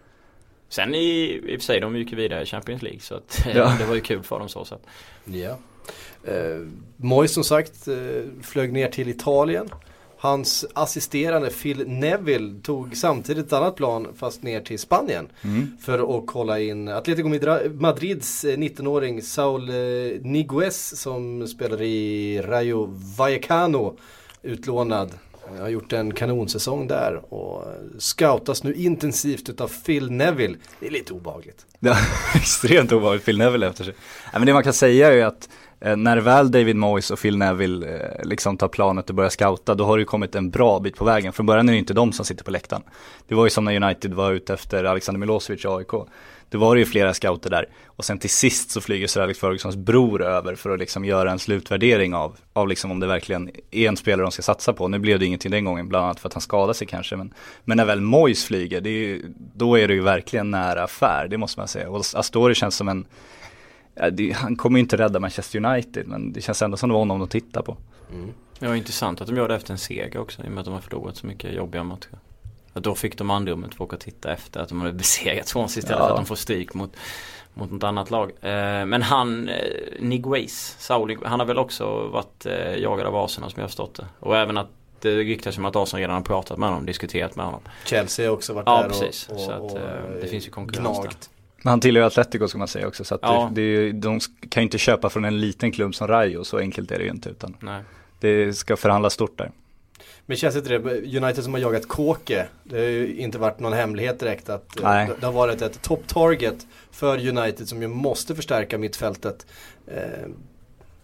Sen 0.73 0.95
i, 0.95 1.41
i 1.45 1.55
och 1.55 1.59
för 1.61 1.65
sig, 1.65 1.79
de 1.79 1.95
gick 1.95 2.11
ju 2.11 2.17
vidare 2.17 2.43
i 2.43 2.45
Champions 2.45 2.81
League 2.81 2.99
så 2.99 3.15
att 3.15 3.45
ja. 3.55 3.75
det 3.79 3.85
var 3.85 3.95
ju 3.95 4.01
kul 4.01 4.23
för 4.23 4.39
dem 4.39 4.49
så 4.49 4.65
sett. 4.65 4.81
Ja. 5.25 5.57
Eh, 6.23 6.67
Moyes 6.97 7.33
som 7.33 7.43
sagt 7.43 7.87
eh, 7.87 7.95
flög 8.41 8.73
ner 8.73 8.87
till 8.87 9.09
Italien. 9.09 9.69
Hans 10.17 10.65
assisterande 10.73 11.49
Phil 11.49 11.87
Neville 11.87 12.61
tog 12.61 12.97
samtidigt 12.97 13.45
ett 13.45 13.53
annat 13.53 13.75
plan 13.75 14.07
fast 14.15 14.43
ner 14.43 14.61
till 14.61 14.79
Spanien. 14.79 15.27
Mm. 15.41 15.77
För 15.81 16.17
att 16.17 16.27
kolla 16.27 16.59
in 16.59 16.87
Atletico 16.87 17.29
Madrids 17.69 18.45
19-åring 18.45 19.17
eh, 19.17 19.23
Saul 19.23 19.69
eh, 19.69 19.75
Niguez 20.21 21.01
som 21.01 21.47
spelar 21.47 21.81
i 21.81 22.41
Rayo 22.41 22.89
Vallecano. 23.17 23.97
Utlånad 24.41 25.11
jag 25.55 25.61
har 25.61 25.69
gjort 25.69 25.93
en 25.93 26.13
kanonsäsong 26.13 26.87
där 26.87 27.33
och 27.33 27.65
scoutas 27.97 28.63
nu 28.63 28.73
intensivt 28.73 29.49
utav 29.49 29.71
Phil 29.85 30.11
Neville. 30.11 30.57
Det 30.79 30.87
är 30.87 30.91
lite 30.91 31.13
obehagligt. 31.13 31.65
Ja, 31.79 31.97
extremt 32.35 32.91
obehagligt 32.91 33.25
Phil 33.25 33.37
Neville 33.37 33.67
efter 33.67 33.83
sig. 33.83 33.93
Ja, 34.33 34.39
men 34.39 34.45
det 34.45 34.53
man 34.53 34.63
kan 34.63 34.73
säga 34.73 35.07
är 35.07 35.15
ju 35.15 35.21
att 35.21 35.49
eh, 35.79 35.95
när 35.95 36.17
väl 36.17 36.51
David 36.51 36.75
Moyes 36.75 37.11
och 37.11 37.19
Phil 37.19 37.37
Neville 37.37 37.87
eh, 37.87 38.25
liksom 38.25 38.57
tar 38.57 38.67
planet 38.67 39.09
och 39.09 39.15
börjar 39.15 39.29
scouta 39.29 39.75
då 39.75 39.85
har 39.85 39.97
det 39.97 40.01
ju 40.01 40.05
kommit 40.05 40.35
en 40.35 40.49
bra 40.49 40.79
bit 40.79 40.95
på 40.95 41.05
vägen. 41.05 41.33
Från 41.33 41.45
början 41.45 41.69
är 41.69 41.73
det 41.73 41.79
inte 41.79 41.93
de 41.93 42.11
som 42.11 42.25
sitter 42.25 42.43
på 42.43 42.51
läktaren. 42.51 42.83
Det 43.27 43.35
var 43.35 43.43
ju 43.43 43.49
som 43.49 43.65
när 43.65 43.83
United 43.83 44.13
var 44.13 44.31
ute 44.31 44.53
efter 44.53 44.83
Alexander 44.83 45.19
Milosevic 45.19 45.65
i 45.65 45.67
AIK. 45.67 45.91
Det 46.53 46.59
var 46.59 46.75
det 46.75 46.79
ju 46.79 46.85
flera 46.85 47.13
scouter 47.13 47.49
där. 47.49 47.65
Och 47.85 48.05
sen 48.05 48.19
till 48.19 48.29
sist 48.29 48.71
så 48.71 48.81
flyger 48.81 49.07
Sir 49.07 49.21
Alex 49.21 49.39
Fergusons 49.39 49.75
bror 49.75 50.23
över 50.23 50.55
för 50.55 50.69
att 50.69 50.79
liksom 50.79 51.05
göra 51.05 51.31
en 51.31 51.39
slutvärdering 51.39 52.15
av, 52.15 52.37
av 52.53 52.67
liksom 52.67 52.91
om 52.91 52.99
det 52.99 53.07
verkligen 53.07 53.51
är 53.71 53.87
en 53.87 53.97
spelare 53.97 54.25
de 54.25 54.31
ska 54.31 54.41
satsa 54.41 54.73
på. 54.73 54.87
Nu 54.87 54.99
blev 54.99 55.19
det 55.19 55.25
ingenting 55.25 55.51
den 55.51 55.65
gången, 55.65 55.89
bland 55.89 56.05
annat 56.05 56.19
för 56.19 56.29
att 56.29 56.33
han 56.33 56.41
skadade 56.41 56.73
sig 56.73 56.87
kanske. 56.87 57.15
Men, 57.15 57.33
men 57.63 57.77
när 57.77 57.85
väl 57.85 58.01
Moyes 58.01 58.45
flyger, 58.45 58.81
det 58.81 58.89
är 58.89 58.93
ju, 58.93 59.33
då 59.55 59.79
är 59.79 59.87
det 59.87 59.93
ju 59.93 60.01
verkligen 60.01 60.51
nära 60.51 60.83
affär, 60.83 61.27
det 61.29 61.37
måste 61.37 61.59
man 61.59 61.67
säga. 61.67 61.89
Och 61.89 62.05
Astori 62.13 62.55
känns 62.55 62.75
som 62.75 62.87
en, 62.87 63.05
ja, 63.95 64.09
det, 64.09 64.31
han 64.31 64.55
kommer 64.55 64.77
ju 64.77 64.81
inte 64.81 64.97
rädda 64.97 65.19
Manchester 65.19 65.65
United, 65.65 66.07
men 66.07 66.33
det 66.33 66.41
känns 66.41 66.61
ändå 66.61 66.77
som 66.77 66.89
det 66.89 66.93
var 66.93 66.99
honom 66.99 67.19
de 67.19 67.27
tittade 67.27 67.65
på. 67.65 67.77
Mm. 68.11 68.29
Det 68.59 68.67
var 68.67 68.75
intressant 68.75 69.21
att 69.21 69.27
de 69.27 69.35
gör 69.35 69.47
det 69.47 69.55
efter 69.55 69.71
en 69.71 69.77
seger 69.77 70.19
också, 70.19 70.43
i 70.43 70.47
och 70.47 70.51
med 70.51 70.59
att 70.59 70.65
de 70.65 70.73
har 70.73 70.81
förlorat 70.81 71.17
så 71.17 71.27
mycket 71.27 71.53
jobbiga 71.53 71.83
matcher. 71.83 72.19
Att 72.73 72.83
då 72.83 72.95
fick 72.95 73.17
de 73.17 73.29
andrummet 73.29 73.75
för 73.75 73.83
att 73.83 73.87
åka 73.87 73.95
och 73.95 74.01
titta 74.01 74.33
efter 74.33 74.59
att 74.59 74.69
de 74.69 74.81
hade 74.81 74.93
besegrat 74.93 75.47
Swansea 75.47 75.79
istället 75.79 75.99
ja. 75.99 76.05
för 76.07 76.13
att 76.13 76.19
de 76.19 76.25
får 76.25 76.35
stryk 76.35 76.73
mot, 76.73 76.95
mot 77.53 77.71
något 77.71 77.83
annat 77.83 78.11
lag. 78.11 78.31
Eh, 78.41 78.85
men 78.85 79.01
han, 79.01 79.49
eh, 79.49 79.55
Niguez, 79.99 80.75
Saul, 80.79 81.17
han 81.25 81.39
har 81.39 81.47
väl 81.47 81.57
också 81.57 82.07
varit 82.07 82.45
eh, 82.45 82.77
jagad 82.77 83.07
av 83.07 83.15
Arsenal 83.15 83.51
som 83.51 83.59
jag 83.59 83.63
har 83.63 83.67
förstått 83.69 83.95
det. 83.95 84.05
Och 84.19 84.37
även 84.37 84.57
att 84.57 84.69
det 84.99 85.15
ryktas 85.15 85.55
som 85.55 85.65
att 85.65 85.75
Arsenal 85.75 86.01
redan 86.01 86.15
har 86.15 86.23
pratat 86.23 86.57
med 86.57 86.69
honom, 86.69 86.85
diskuterat 86.85 87.35
med 87.35 87.45
honom. 87.45 87.61
Chelsea 87.85 88.29
har 88.29 88.33
också 88.33 88.53
varit 88.53 88.67
ja, 88.67 88.81
där 88.81 88.89
precis. 88.89 89.29
och, 89.29 89.35
och, 89.35 89.41
så 89.41 89.51
att, 89.51 89.61
och, 89.61 89.77
eh, 89.77 90.21
det 90.21 90.27
finns 90.27 90.47
ju 90.47 90.51
konkurrens 90.51 90.99
gnagt. 90.99 91.29
Men 91.57 91.69
han 91.69 91.79
tillhör 91.79 92.03
ju 92.03 92.07
Atletico 92.07 92.47
ska 92.47 92.57
man 92.57 92.67
säga 92.67 92.87
också 92.87 93.03
så 93.03 93.15
att 93.15 93.21
ja. 93.23 93.49
det, 93.51 93.91
det, 93.91 93.91
de 93.91 94.19
kan 94.49 94.61
ju 94.61 94.63
inte 94.63 94.77
köpa 94.77 95.09
från 95.09 95.25
en 95.25 95.39
liten 95.39 95.71
klubb 95.71 95.95
som 95.95 96.07
Rayo, 96.07 96.43
så 96.43 96.57
enkelt 96.57 96.91
är 96.91 96.97
det 96.97 97.03
ju 97.03 97.09
inte 97.09 97.29
utan 97.29 97.55
Nej. 97.59 97.81
det 98.19 98.53
ska 98.53 98.77
förhandlas 98.77 99.13
stort 99.13 99.37
där. 99.37 99.51
Men 100.25 100.37
känns 100.37 100.55
inte 100.55 100.77
det, 100.77 101.17
United 101.17 101.43
som 101.43 101.53
har 101.53 101.61
jagat 101.61 101.87
Kåke, 101.87 102.45
det 102.63 102.77
har 102.77 102.85
ju 102.85 103.15
inte 103.15 103.37
varit 103.37 103.59
någon 103.59 103.73
hemlighet 103.73 104.19
direkt 104.19 104.49
att 104.49 104.79
eh, 104.79 104.83
Nej. 104.83 105.09
det 105.19 105.25
har 105.25 105.33
varit 105.33 105.61
ett 105.61 105.81
top 105.81 106.07
target 106.07 106.67
för 106.91 107.27
United 107.27 107.67
som 107.67 107.81
ju 107.81 107.87
måste 107.87 108.35
förstärka 108.35 108.77
mittfältet. 108.77 109.45
Eh, 109.87 110.29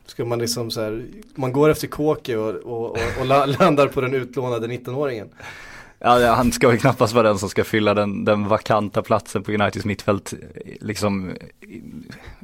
ska 0.06 0.26
man 0.26 0.40
liksom 0.40 0.72
så 0.72 0.82
här, 0.82 1.06
man 1.36 1.52
går 1.52 1.70
efter 1.70 1.88
Kåke 1.88 2.38
och, 2.38 2.56
och, 2.56 2.92
och, 2.92 2.98
och 3.20 3.26
landar 3.60 3.88
på 3.88 4.02
den 4.02 4.14
utlånade 4.14 4.68
19-åringen. 4.68 5.30
Ja, 6.02 6.34
han 6.34 6.52
ska 6.52 6.68
väl 6.68 6.80
knappast 6.80 7.14
vara 7.14 7.28
den 7.28 7.40
som 7.40 7.50
ska 7.50 7.64
fylla 7.64 7.94
den, 7.94 8.26
den 8.26 8.48
vakanta 8.48 9.02
platsen 9.02 9.44
på 9.44 9.52
Uniteds 9.52 9.86
mittfält 9.86 10.34
liksom 10.82 11.32
i, 11.62 11.82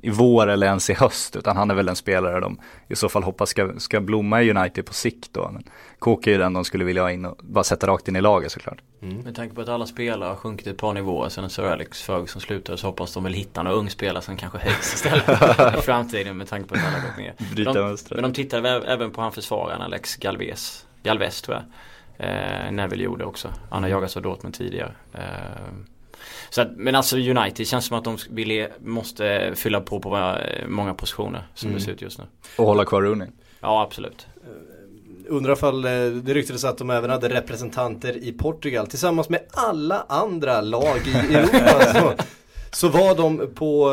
i, 0.01 0.09
vår 0.09 0.47
eller 0.47 0.67
ens 0.67 0.89
i 0.89 0.93
höst. 0.93 1.35
Utan 1.35 1.57
han 1.57 1.71
är 1.71 1.75
väl 1.75 1.89
en 1.89 1.95
spelare 1.95 2.39
de 2.39 2.59
i 2.87 2.95
så 2.95 3.09
fall 3.09 3.23
hoppas 3.23 3.49
ska, 3.49 3.79
ska 3.79 4.01
blomma 4.01 4.41
i 4.41 4.51
United 4.51 4.85
på 4.85 4.93
sikt 4.93 5.29
då. 5.33 5.49
Men 5.53 5.63
Kåke 5.99 6.29
är 6.29 6.31
ju 6.31 6.37
den 6.37 6.53
de 6.53 6.65
skulle 6.65 6.83
vilja 6.83 7.01
ha 7.01 7.11
in 7.11 7.25
och 7.25 7.39
bara 7.43 7.63
sätta 7.63 7.87
rakt 7.87 8.07
in 8.07 8.15
i 8.15 8.21
laget 8.21 8.51
såklart. 8.51 8.77
Mm. 9.01 9.17
Med 9.17 9.35
tanke 9.35 9.55
på 9.55 9.61
att 9.61 9.69
alla 9.69 9.85
spelare 9.85 10.29
har 10.29 10.35
sjunkit 10.35 10.67
ett 10.67 10.77
par 10.77 10.93
nivåer 10.93 11.29
sen 11.29 11.49
Sir 11.49 11.63
Alex 11.63 12.01
Ferguson 12.01 12.41
slutade 12.41 12.77
så 12.77 12.87
hoppas 12.87 13.13
de 13.13 13.23
väl 13.23 13.33
hitta 13.33 13.63
någon 13.63 13.73
ung 13.73 13.89
spelare 13.89 14.23
som 14.23 14.37
kanske 14.37 14.59
höjs 14.59 14.93
istället 14.93 15.29
i 15.77 15.81
framtiden 15.81 16.37
med 16.37 16.47
tanke 16.47 16.69
på 16.69 16.75
att 16.75 16.81
alla 16.81 17.07
gått 17.07 17.17
ner. 17.17 17.73
De, 17.73 17.97
men 18.09 18.23
de 18.23 18.33
tittade 18.33 18.69
även 18.69 19.11
på 19.11 19.21
han 19.21 19.31
försvararen 19.31 19.81
Alex 19.81 20.15
Galvez, 20.15 20.85
Galvez 21.03 21.41
tror 21.41 21.57
jag. 21.57 21.63
Eh, 22.17 22.71
Neville 22.71 23.03
gjorde 23.03 23.25
också. 23.25 23.53
Han 23.69 23.83
har 23.83 23.89
jagats 23.89 24.17
av 24.17 24.23
Dortmund 24.23 24.55
tidigare. 24.55 24.91
Eh, 25.13 25.21
så 26.49 26.61
att, 26.61 26.71
men 26.75 26.95
alltså 26.95 27.17
United 27.17 27.67
känns 27.67 27.85
som 27.85 27.97
att 27.97 28.03
de 28.03 28.17
vill, 28.29 28.67
måste 28.79 29.51
fylla 29.55 29.81
på 29.81 29.99
på 29.99 30.17
eh, 30.17 30.67
många 30.67 30.93
positioner 30.93 31.47
som 31.53 31.69
mm. 31.69 31.79
det 31.79 31.85
ser 31.85 31.91
ut 31.91 32.01
just 32.01 32.17
nu. 32.17 32.25
Och 32.57 32.65
hålla 32.65 32.85
kvar 32.85 33.01
Rooney. 33.01 33.27
Ja 33.59 33.81
absolut. 33.81 34.27
Eh, 34.43 34.49
undrar 35.27 35.55
fall 35.55 35.85
eh, 35.85 35.91
det 35.91 36.33
ryktades 36.33 36.63
att 36.63 36.77
de 36.77 36.89
även 36.89 37.09
hade 37.09 37.29
representanter 37.29 38.23
i 38.23 38.31
Portugal 38.31 38.87
tillsammans 38.87 39.29
med 39.29 39.41
alla 39.51 40.05
andra 40.09 40.61
lag 40.61 40.97
i 41.07 41.11
Europa. 41.35 41.93
så, 41.93 42.13
så 42.71 42.87
var 42.87 43.15
de 43.15 43.53
på 43.55 43.89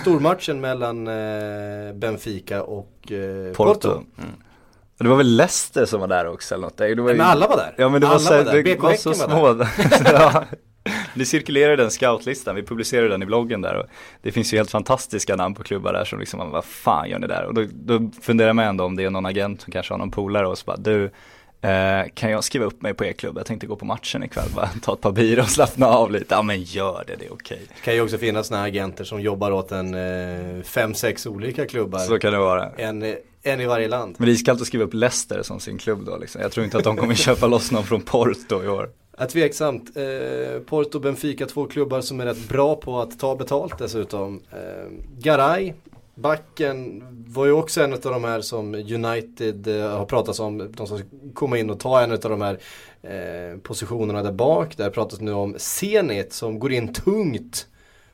stormatchen 0.00 0.60
mellan 0.60 1.04
Benfica 2.00 2.62
och 2.62 3.12
Porto. 3.54 3.74
Porto. 3.74 3.90
Mm. 3.90 4.30
Det 4.98 5.08
var 5.08 5.16
väl 5.16 5.36
Leicester 5.36 5.84
som 5.84 6.00
var 6.00 6.08
där 6.08 6.26
också 6.26 6.54
eller 6.54 6.62
något? 6.62 6.76
Det 6.76 6.94
var 6.94 7.10
ju... 7.10 7.16
Men 7.16 7.26
alla 7.26 7.48
var 7.48 7.56
där. 7.56 7.74
Ja 7.78 7.88
men 7.88 8.00
det 8.00 8.06
alla 8.06 8.14
var, 8.14 8.20
så, 8.20 8.34
var 8.34 8.44
där. 8.44 8.62
det 8.62 8.80
var 8.80 8.94
så 8.94 9.14
små. 9.14 9.52
Var 9.54 9.68
ja. 10.04 10.44
Det 11.14 11.24
cirkulerade 11.24 11.76
den 11.76 11.90
scoutlistan, 11.90 12.54
vi 12.54 12.62
publicerade 12.62 13.08
den 13.08 13.22
i 13.22 13.26
bloggen 13.26 13.62
där 13.62 13.74
och 13.74 13.86
det 14.22 14.32
finns 14.32 14.52
ju 14.52 14.56
helt 14.56 14.70
fantastiska 14.70 15.36
namn 15.36 15.54
på 15.54 15.62
klubbar 15.62 15.92
där 15.92 16.04
som 16.04 16.20
liksom, 16.20 16.50
vad 16.50 16.64
fan 16.64 17.10
gör 17.10 17.18
ni 17.18 17.26
där? 17.26 17.44
Och 17.44 17.54
då, 17.54 17.66
då 17.72 18.10
funderar 18.22 18.52
man 18.52 18.64
ändå 18.64 18.84
om 18.84 18.96
det 18.96 19.04
är 19.04 19.10
någon 19.10 19.26
agent 19.26 19.60
som 19.60 19.72
kanske 19.72 19.92
har 19.92 19.98
någon 19.98 20.10
polare 20.10 20.46
och 20.46 20.58
så 20.58 20.64
bara, 20.64 20.76
du 20.76 21.10
Eh, 21.64 22.08
kan 22.14 22.30
jag 22.30 22.44
skriva 22.44 22.64
upp 22.64 22.82
mig 22.82 22.94
på 22.94 23.04
e-klubb? 23.04 23.38
Jag 23.38 23.46
tänkte 23.46 23.66
gå 23.66 23.76
på 23.76 23.84
matchen 23.84 24.22
ikväll 24.22 24.48
bara, 24.54 24.70
ta 24.82 24.92
ett 24.92 25.00
par 25.00 25.12
bira 25.12 25.42
och 25.42 25.48
slappna 25.48 25.86
av 25.86 26.10
lite. 26.10 26.34
Ja 26.34 26.42
men 26.42 26.62
gör 26.62 27.04
det, 27.06 27.16
det 27.16 27.24
är 27.24 27.32
okej. 27.32 27.60
Det 27.68 27.84
kan 27.84 27.94
ju 27.94 28.00
också 28.00 28.18
finnas 28.18 28.46
sådana 28.46 28.64
agenter 28.64 29.04
som 29.04 29.20
jobbar 29.20 29.50
åt 29.50 29.72
en 29.72 29.94
eh, 29.94 30.62
fem, 30.62 30.94
sex 30.94 31.26
olika 31.26 31.66
klubbar. 31.66 31.98
Så 31.98 32.18
kan 32.18 32.32
det 32.32 32.38
vara. 32.38 32.70
En, 32.76 33.16
en 33.42 33.60
i 33.60 33.66
varje 33.66 33.88
land. 33.88 34.14
Men 34.18 34.26
det 34.26 34.32
är 34.32 34.34
iskallt 34.34 34.60
att 34.60 34.66
skriva 34.66 34.84
upp 34.84 34.94
Leicester 34.94 35.42
som 35.42 35.60
sin 35.60 35.78
klubb 35.78 36.04
då 36.06 36.16
liksom. 36.16 36.40
Jag 36.40 36.52
tror 36.52 36.64
inte 36.64 36.78
att 36.78 36.84
de 36.84 36.96
kommer 36.96 37.14
köpa 37.24 37.46
loss 37.46 37.70
någon 37.70 37.84
från 37.84 38.02
Porto 38.02 38.64
i 38.64 38.68
år. 38.68 38.90
Ja, 39.18 39.26
tveksamt. 39.26 39.96
Eh, 39.96 40.60
Porto 40.60 40.98
och 40.98 41.02
Benfica, 41.02 41.46
två 41.46 41.66
klubbar 41.66 42.00
som 42.00 42.20
är 42.20 42.24
rätt 42.24 42.48
bra 42.48 42.76
på 42.76 43.00
att 43.00 43.18
ta 43.18 43.36
betalt 43.36 43.78
dessutom. 43.78 44.40
Eh, 44.50 44.58
Garay, 45.18 45.72
backen, 46.14 47.04
var 47.28 47.46
ju 47.46 47.52
också 47.52 47.82
en 47.82 47.92
av 47.92 48.00
de 48.00 48.24
här 48.24 48.40
som 48.40 48.74
United 48.74 49.66
eh, 49.66 49.98
har 49.98 50.06
pratat 50.06 50.40
om. 50.40 50.72
De 50.72 50.86
som 50.86 50.98
ska 50.98 51.06
komma 51.34 51.58
in 51.58 51.70
och 51.70 51.80
ta 51.80 52.00
en 52.00 52.12
av 52.12 52.18
de 52.18 52.40
här 52.40 52.58
eh, 53.02 53.58
positionerna 53.58 54.22
där 54.22 54.32
bak. 54.32 54.76
Där 54.76 54.90
pratas 54.90 55.20
nu 55.20 55.32
om 55.32 55.54
Zenit 55.58 56.32
som 56.32 56.58
går 56.58 56.72
in 56.72 56.92
tungt. 56.92 57.66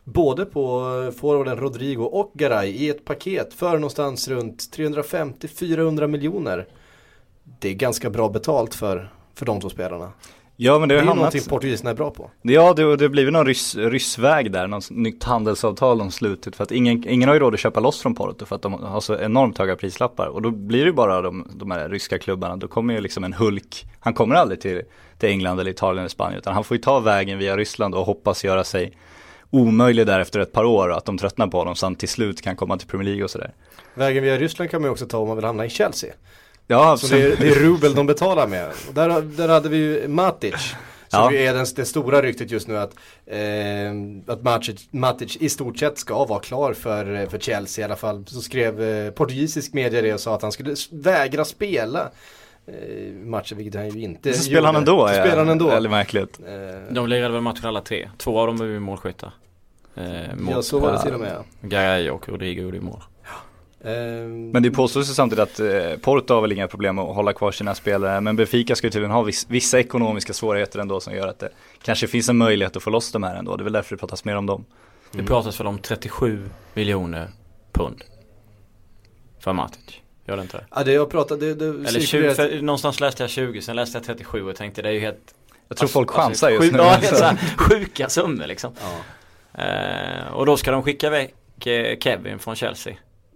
Både 0.04 0.44
på 0.44 0.80
eh, 1.06 1.18
forwarden 1.18 1.56
Rodrigo 1.56 2.02
och 2.02 2.30
Garay 2.34 2.68
i 2.68 2.88
ett 2.88 3.04
paket 3.04 3.54
för 3.54 3.74
någonstans 3.74 4.28
runt 4.28 4.76
350-400 4.76 6.06
miljoner. 6.06 6.68
Det 7.58 7.68
är 7.68 7.74
ganska 7.74 8.10
bra 8.10 8.28
betalt 8.28 8.74
för, 8.74 9.12
för 9.34 9.46
de 9.46 9.60
två 9.60 9.70
spelarna. 9.70 10.12
Ja 10.62 10.78
men 10.78 10.88
det 10.88 10.94
Det 10.94 10.98
har 10.98 11.00
är 11.00 11.02
ju 11.02 11.08
hamnat, 11.08 11.16
någonting 11.16 11.50
portugiserna 11.50 11.90
är 11.90 11.94
bra 11.94 12.10
på. 12.10 12.30
ja 12.42 12.74
det, 12.74 12.96
det 12.96 13.08
blir 13.08 13.30
någon 13.30 13.46
ryss, 13.46 13.76
ryssväg 13.76 14.52
där, 14.52 14.66
något 14.66 14.90
nytt 14.90 15.24
handelsavtal 15.24 15.98
de 15.98 16.10
slutit 16.10 16.56
för 16.56 16.64
att 16.64 16.70
ingen, 16.70 17.08
ingen 17.08 17.28
har 17.28 17.34
ju 17.36 17.40
råd 17.40 17.54
att 17.54 17.60
köpa 17.60 17.80
loss 17.80 18.00
från 18.02 18.14
Porto 18.14 18.46
för 18.46 18.56
att 18.56 18.62
de 18.62 18.72
har 18.72 19.00
så 19.00 19.18
enormt 19.18 19.58
höga 19.58 19.76
prislappar 19.76 20.26
och 20.26 20.42
då 20.42 20.50
blir 20.50 20.80
det 20.80 20.86
ju 20.86 20.92
bara 20.92 21.22
de, 21.22 21.48
de 21.54 21.70
här 21.70 21.88
ryska 21.88 22.18
klubbarna, 22.18 22.56
då 22.56 22.68
kommer 22.68 22.94
ju 22.94 23.00
liksom 23.00 23.24
en 23.24 23.32
Hulk, 23.32 23.84
han 24.00 24.14
kommer 24.14 24.34
aldrig 24.34 24.60
till, 24.60 24.82
till 25.18 25.28
England 25.28 25.60
eller 25.60 25.70
Italien 25.70 25.98
eller 25.98 26.08
Spanien 26.08 26.38
utan 26.38 26.54
han 26.54 26.64
får 26.64 26.76
ju 26.76 26.82
ta 26.82 27.00
vägen 27.00 27.38
via 27.38 27.56
Ryssland 27.56 27.94
och 27.94 28.04
hoppas 28.06 28.44
göra 28.44 28.64
sig 28.64 28.92
omöjlig 29.50 30.06
där 30.06 30.20
efter 30.20 30.40
ett 30.40 30.52
par 30.52 30.64
år 30.64 30.88
och 30.88 30.96
att 30.96 31.04
de 31.04 31.18
tröttnar 31.18 31.46
på 31.46 31.58
honom 31.58 31.74
så 31.74 31.86
han 31.86 31.94
till 31.94 32.08
slut 32.08 32.42
kan 32.42 32.56
komma 32.56 32.76
till 32.78 32.88
Premier 32.88 33.04
League 33.08 33.24
och 33.24 33.30
sådär. 33.30 33.52
Vägen 33.94 34.22
via 34.22 34.36
Ryssland 34.38 34.70
kan 34.70 34.80
man 34.82 34.88
ju 34.88 34.92
också 34.92 35.06
ta 35.06 35.18
om 35.18 35.28
man 35.28 35.36
vill 35.36 35.46
hamna 35.46 35.66
i 35.66 35.70
Chelsea. 35.70 36.10
Ja 36.70 36.96
Så 36.96 37.06
det 37.06 37.22
är, 37.22 37.36
det 37.36 37.48
är 37.48 37.54
rubel 37.54 37.94
de 37.94 38.06
betalar 38.06 38.46
med. 38.46 38.70
Där, 38.94 39.22
där 39.22 39.48
hade 39.48 39.68
vi 39.68 39.76
ju 39.76 40.08
Matic. 40.08 40.54
Som 41.08 41.20
Ja. 41.20 41.32
är 41.32 41.54
den, 41.54 41.66
det 41.76 41.84
stora 41.84 42.22
ryktet 42.22 42.50
just 42.50 42.68
nu 42.68 42.78
att, 42.78 42.94
eh, 43.26 44.32
att 44.34 44.42
Matic, 44.42 44.88
Matic 44.90 45.36
i 45.36 45.48
stort 45.48 45.78
sett 45.78 45.98
ska 45.98 46.24
vara 46.24 46.40
klar 46.40 46.72
för, 46.72 47.26
för 47.26 47.38
Chelsea 47.38 47.82
i 47.82 47.84
alla 47.84 47.96
fall. 47.96 48.24
Så 48.26 48.40
skrev 48.40 48.82
eh, 48.82 49.10
portugisisk 49.10 49.72
media 49.72 50.02
det 50.02 50.14
och 50.14 50.20
sa 50.20 50.34
att 50.34 50.42
han 50.42 50.52
skulle 50.52 50.76
vägra 50.90 51.44
spela 51.44 52.10
eh, 52.66 53.12
matchen, 53.24 53.58
vilket 53.58 53.74
han 53.74 53.88
ju 53.90 54.02
inte 54.02 54.32
Så 54.32 54.42
spelar 54.42 54.66
han 54.66 54.76
ändå? 54.76 55.08
Så 55.08 55.14
ja. 55.14 55.20
spelar 55.22 55.38
han 55.38 55.48
ändå. 55.48 55.70
Eller 55.70 55.88
märkligt. 55.90 56.40
Eh, 56.46 56.94
De 56.94 57.08
lirade 57.08 57.34
väl 57.34 57.42
matchen 57.42 57.66
alla 57.66 57.80
tre. 57.80 58.10
Två 58.18 58.38
av 58.38 58.46
dem 58.46 58.60
är 58.60 58.64
ju 58.64 58.80
målskyttar. 58.80 59.32
Eh, 59.94 60.04
ja, 60.50 60.62
så 60.62 60.78
var 60.78 60.92
det 60.92 61.02
till 61.02 61.14
och 61.14 61.20
med. 61.20 61.36
Garay 61.60 62.10
och 62.10 62.28
Rodrigo 62.28 62.62
gjorde 62.62 62.76
ju 62.76 62.82
mål. 62.82 63.02
Eh, 63.84 63.90
Men 64.52 64.62
det 64.62 64.70
påstås 64.70 65.10
ju 65.10 65.14
samtidigt 65.14 65.42
att 65.42 65.60
eh, 65.60 65.96
Porto 66.00 66.34
har 66.34 66.40
väl 66.40 66.52
inga 66.52 66.68
problem 66.68 66.98
att 66.98 67.14
hålla 67.14 67.32
kvar 67.32 67.52
sina 67.52 67.74
spelare 67.74 68.20
men 68.20 68.36
Benfica 68.36 68.76
ska 68.76 68.86
ju 68.86 68.90
tydligen 68.90 69.10
ha 69.10 69.22
viss, 69.22 69.46
vissa 69.48 69.78
ekonomiska 69.80 70.32
svårigheter 70.32 70.78
ändå 70.78 71.00
som 71.00 71.14
gör 71.14 71.28
att 71.28 71.38
det 71.38 71.48
kanske 71.82 72.06
finns 72.06 72.28
en 72.28 72.36
möjlighet 72.36 72.76
att 72.76 72.82
få 72.82 72.90
loss 72.90 73.12
de 73.12 73.22
här 73.22 73.36
ändå. 73.36 73.56
Det 73.56 73.62
är 73.62 73.64
väl 73.64 73.72
därför 73.72 73.96
det 73.96 74.00
pratas 74.00 74.24
mer 74.24 74.36
om 74.36 74.46
dem. 74.46 74.64
Det 75.12 75.22
pratas 75.22 75.60
väl 75.60 75.66
om 75.66 75.78
37 75.78 76.48
miljoner 76.74 77.28
pund. 77.72 78.04
För 79.40 79.52
Matic. 79.52 79.80
Gör 80.26 80.36
det 80.36 80.42
inte 80.42 80.56
det? 80.56 80.64
Ja 80.74 80.84
det 80.84 80.92
jag 80.92 81.10
pratade, 81.10 81.54
det, 81.54 81.54
det 81.54 81.88
Eller 81.88 82.00
20, 82.00 82.06
cirkulerat- 82.06 82.34
för 82.36 82.62
någonstans 82.62 83.00
läste 83.00 83.22
jag 83.22 83.30
20, 83.30 83.62
sen 83.62 83.76
läste 83.76 83.98
jag 83.98 84.04
37 84.04 84.48
och 84.48 84.56
tänkte 84.56 84.82
det 84.82 84.88
är 84.88 84.92
ju 84.92 85.00
helt 85.00 85.34
Jag 85.68 85.76
tror 85.76 85.88
folk 85.88 86.08
alltså, 86.08 86.20
chansar 86.22 86.50
just 86.50 86.72
nu. 86.72 86.78
Ja, 86.78 87.00
så 87.00 87.36
sjuka 87.56 88.08
summor 88.08 88.46
liksom. 88.46 88.72
Ja. 88.82 89.62
Eh, 89.64 90.32
och 90.32 90.46
då 90.46 90.56
ska 90.56 90.70
de 90.70 90.82
skicka 90.82 91.06
iväg 91.06 91.34
eh, 91.64 91.98
Kevin 91.98 92.38
från 92.38 92.56
Chelsea. 92.56 92.94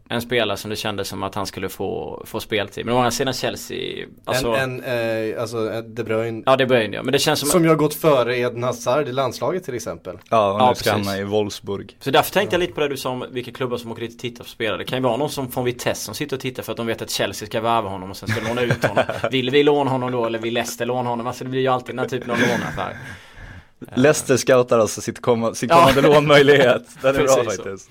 En 0.08 0.20
spelare 0.22 0.56
som 0.56 0.70
det 0.70 0.76
kändes 0.76 1.08
som 1.08 1.22
att 1.22 1.34
han 1.34 1.46
skulle 1.46 1.68
få, 1.68 2.22
få 2.26 2.40
speltid. 2.40 2.86
Men 2.86 2.94
å 2.94 2.98
andra 2.98 3.10
sidan 3.10 3.34
Chelsea, 3.34 4.06
alltså, 4.24 4.48
en, 4.54 4.82
en, 4.84 5.30
eh, 5.34 5.40
alltså 5.40 5.72
eh, 5.72 5.78
De 5.82 6.02
Bruyne 6.04 6.42
ja 6.46 6.56
det 6.56 6.66
började 6.66 6.94
jag. 6.96 7.04
Men 7.04 7.12
det 7.12 7.18
känns 7.18 7.40
som, 7.40 7.48
Som 7.48 7.62
ju 7.64 7.68
har 7.68 7.76
gått 7.76 7.94
före 7.94 8.36
Eden 8.38 8.62
Hazard 8.62 9.08
i 9.08 9.12
landslaget 9.12 9.64
till 9.64 9.74
exempel. 9.74 10.18
Ja, 10.30 10.52
och 10.52 10.58
nu 10.58 10.64
Ja, 10.64 10.74
ska 10.74 10.90
hamna 10.92 11.18
i 11.18 11.24
Wolfsburg. 11.24 11.96
Så 12.00 12.10
därför 12.10 12.30
tänkte 12.32 12.54
jag 12.54 12.60
lite 12.60 12.72
på 12.72 12.80
det 12.80 12.88
du 12.88 12.96
sa 12.96 13.10
om 13.10 13.24
vilka 13.30 13.52
klubbar 13.52 13.76
som 13.76 13.92
åker 13.92 14.02
dit 14.02 14.12
och 14.14 14.18
tittar 14.20 14.44
på 14.44 14.50
spelare. 14.50 14.78
Det 14.78 14.84
kan 14.84 14.98
ju 14.98 15.02
vara 15.02 15.16
någon 15.16 15.30
som 15.30 15.52
från 15.52 15.64
Vitesse 15.64 16.04
som 16.04 16.14
sitter 16.14 16.36
och 16.36 16.40
tittar 16.42 16.62
för 16.62 16.72
att 16.72 16.76
de 16.76 16.86
vet 16.86 17.02
att 17.02 17.10
Chelsea 17.10 17.46
ska 17.46 17.60
värva 17.60 17.88
honom 17.88 18.10
och 18.10 18.16
sen 18.16 18.28
ska 18.28 18.48
låna 18.48 18.62
ut 18.62 18.84
honom. 18.84 19.04
Vill 19.30 19.50
vi 19.50 19.62
låna 19.62 19.90
honom 19.90 20.12
då 20.12 20.26
eller 20.26 20.38
vill 20.38 20.54
Leicester 20.54 20.86
låna 20.86 21.08
honom? 21.10 21.26
Alltså 21.26 21.44
det 21.44 21.50
blir 21.50 21.60
ju 21.60 21.68
alltid 21.68 21.94
den 21.94 21.98
här 21.98 22.08
typen 22.08 22.30
av 22.30 22.38
låneaffär. 22.40 22.96
Leicester 23.94 24.36
scoutar 24.36 24.78
alltså 24.78 25.00
sitt 25.00 25.22
komma, 25.22 25.54
sin 25.54 25.68
Ja. 25.68 25.76
kommande 25.86 26.02
lånmöjlighet. 26.14 26.82
Den 27.02 27.16
är 27.16 27.18
bra 27.18 27.26
Precis 27.36 27.56
så. 27.56 27.62
faktiskt. 27.62 27.90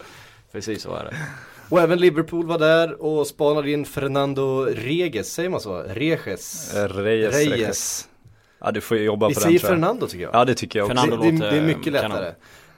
Precis 0.52 0.82
så 0.84 0.96
är 0.96 1.04
det. 1.04 1.16
Och 1.70 1.80
även 1.80 2.00
Liverpool 2.00 2.46
var 2.46 2.60
där 2.60 3.02
och 3.04 3.28
spanade 3.28 3.72
in 3.72 3.86
Fernando 3.86 4.66
Reges, 4.66 5.34
säger 5.34 5.50
man 5.50 5.60
så? 5.60 5.84
Reges? 5.88 6.74
Eh, 6.76 6.88
Reyes. 6.88 7.36
Reyes. 7.36 8.08
Ja, 8.60 8.72
du 8.72 8.82
får 8.82 8.98
jobba 8.98 9.28
Vi 9.28 9.34
på 9.34 9.40
säger 9.40 9.52
den 9.52 9.60
tror 9.60 9.72
jag. 9.72 9.80
Fernando 9.80 10.08
tycker 10.08 10.24
jag. 10.24 10.36
Ja, 10.36 10.46
det 10.46 10.56
tycker 10.56 10.80
jag 10.80 10.86
också. 10.86 10.98
Fernando 10.98 11.24
det, 11.24 11.32
låter, 11.32 11.52
det 11.52 11.58
är 11.58 11.62
mycket 11.62 11.94
kanon. 11.94 12.12
lättare. 12.12 12.34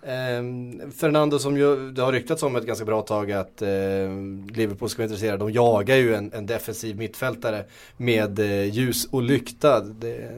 Ehm, 0.07 0.91
Fernando 0.91 1.39
som 1.39 1.57
ju, 1.57 1.91
det 1.91 2.01
har 2.01 2.11
ryktats 2.11 2.43
om 2.43 2.55
ett 2.55 2.65
ganska 2.65 2.85
bra 2.85 3.01
tag 3.01 3.31
att 3.31 3.61
eh, 3.61 3.67
Liverpool 4.53 4.89
ska 4.89 5.01
vara 5.01 5.05
intresserade. 5.05 5.37
De 5.37 5.51
jagar 5.51 5.95
ju 5.95 6.15
en, 6.15 6.31
en 6.33 6.45
defensiv 6.45 6.97
mittfältare 6.97 7.63
med 7.97 8.39
eh, 8.39 8.63
ljus 8.65 9.07
och 9.11 9.21
lykta. 9.21 9.79
Det 9.79 10.29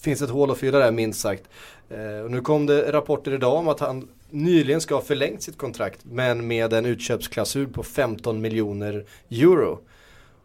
finns 0.00 0.22
ett 0.22 0.30
hål 0.30 0.50
att 0.50 0.58
fylla 0.58 0.78
där 0.78 0.92
minst 0.92 1.20
sagt. 1.20 1.42
Eh, 1.90 2.24
och 2.24 2.30
nu 2.30 2.40
kom 2.40 2.66
det 2.66 2.92
rapporter 2.92 3.32
idag 3.32 3.54
om 3.54 3.68
att 3.68 3.80
han 3.80 4.08
nyligen 4.30 4.80
ska 4.80 4.94
ha 4.94 5.02
förlängt 5.02 5.42
sitt 5.42 5.58
kontrakt 5.58 6.00
men 6.02 6.46
med 6.46 6.72
en 6.72 6.86
utköpsklausul 6.86 7.68
på 7.68 7.82
15 7.82 8.40
miljoner 8.40 9.04
euro. 9.30 9.78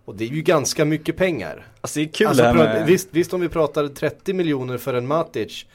Och 0.05 0.15
det 0.15 0.23
är 0.23 0.29
ju 0.29 0.41
ganska 0.41 0.85
mycket 0.85 1.17
pengar. 1.17 1.67
Alltså 1.81 1.99
det 1.99 2.05
är 2.05 2.09
kul 2.09 2.27
Alltså, 2.27 2.43
det 2.43 2.49
här 2.49 2.55
med... 2.55 2.87
visst, 2.87 3.07
visst 3.11 3.33
om 3.33 3.41
vi 3.41 3.49
pratar 3.49 3.87
30 3.87 4.33
miljoner 4.33 4.77
för 4.77 4.93
en 4.93 5.07
Matic 5.07 5.65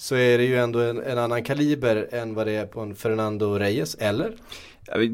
så 0.00 0.16
är 0.16 0.38
det 0.38 0.44
ju 0.44 0.56
ändå 0.56 0.78
en, 0.78 1.02
en 1.02 1.18
annan 1.18 1.42
kaliber 1.42 2.08
än 2.12 2.34
vad 2.34 2.46
det 2.46 2.52
är 2.52 2.66
på 2.66 2.80
en 2.80 2.94
Fernando 2.94 3.58
Reyes, 3.58 3.94
eller? 3.94 4.32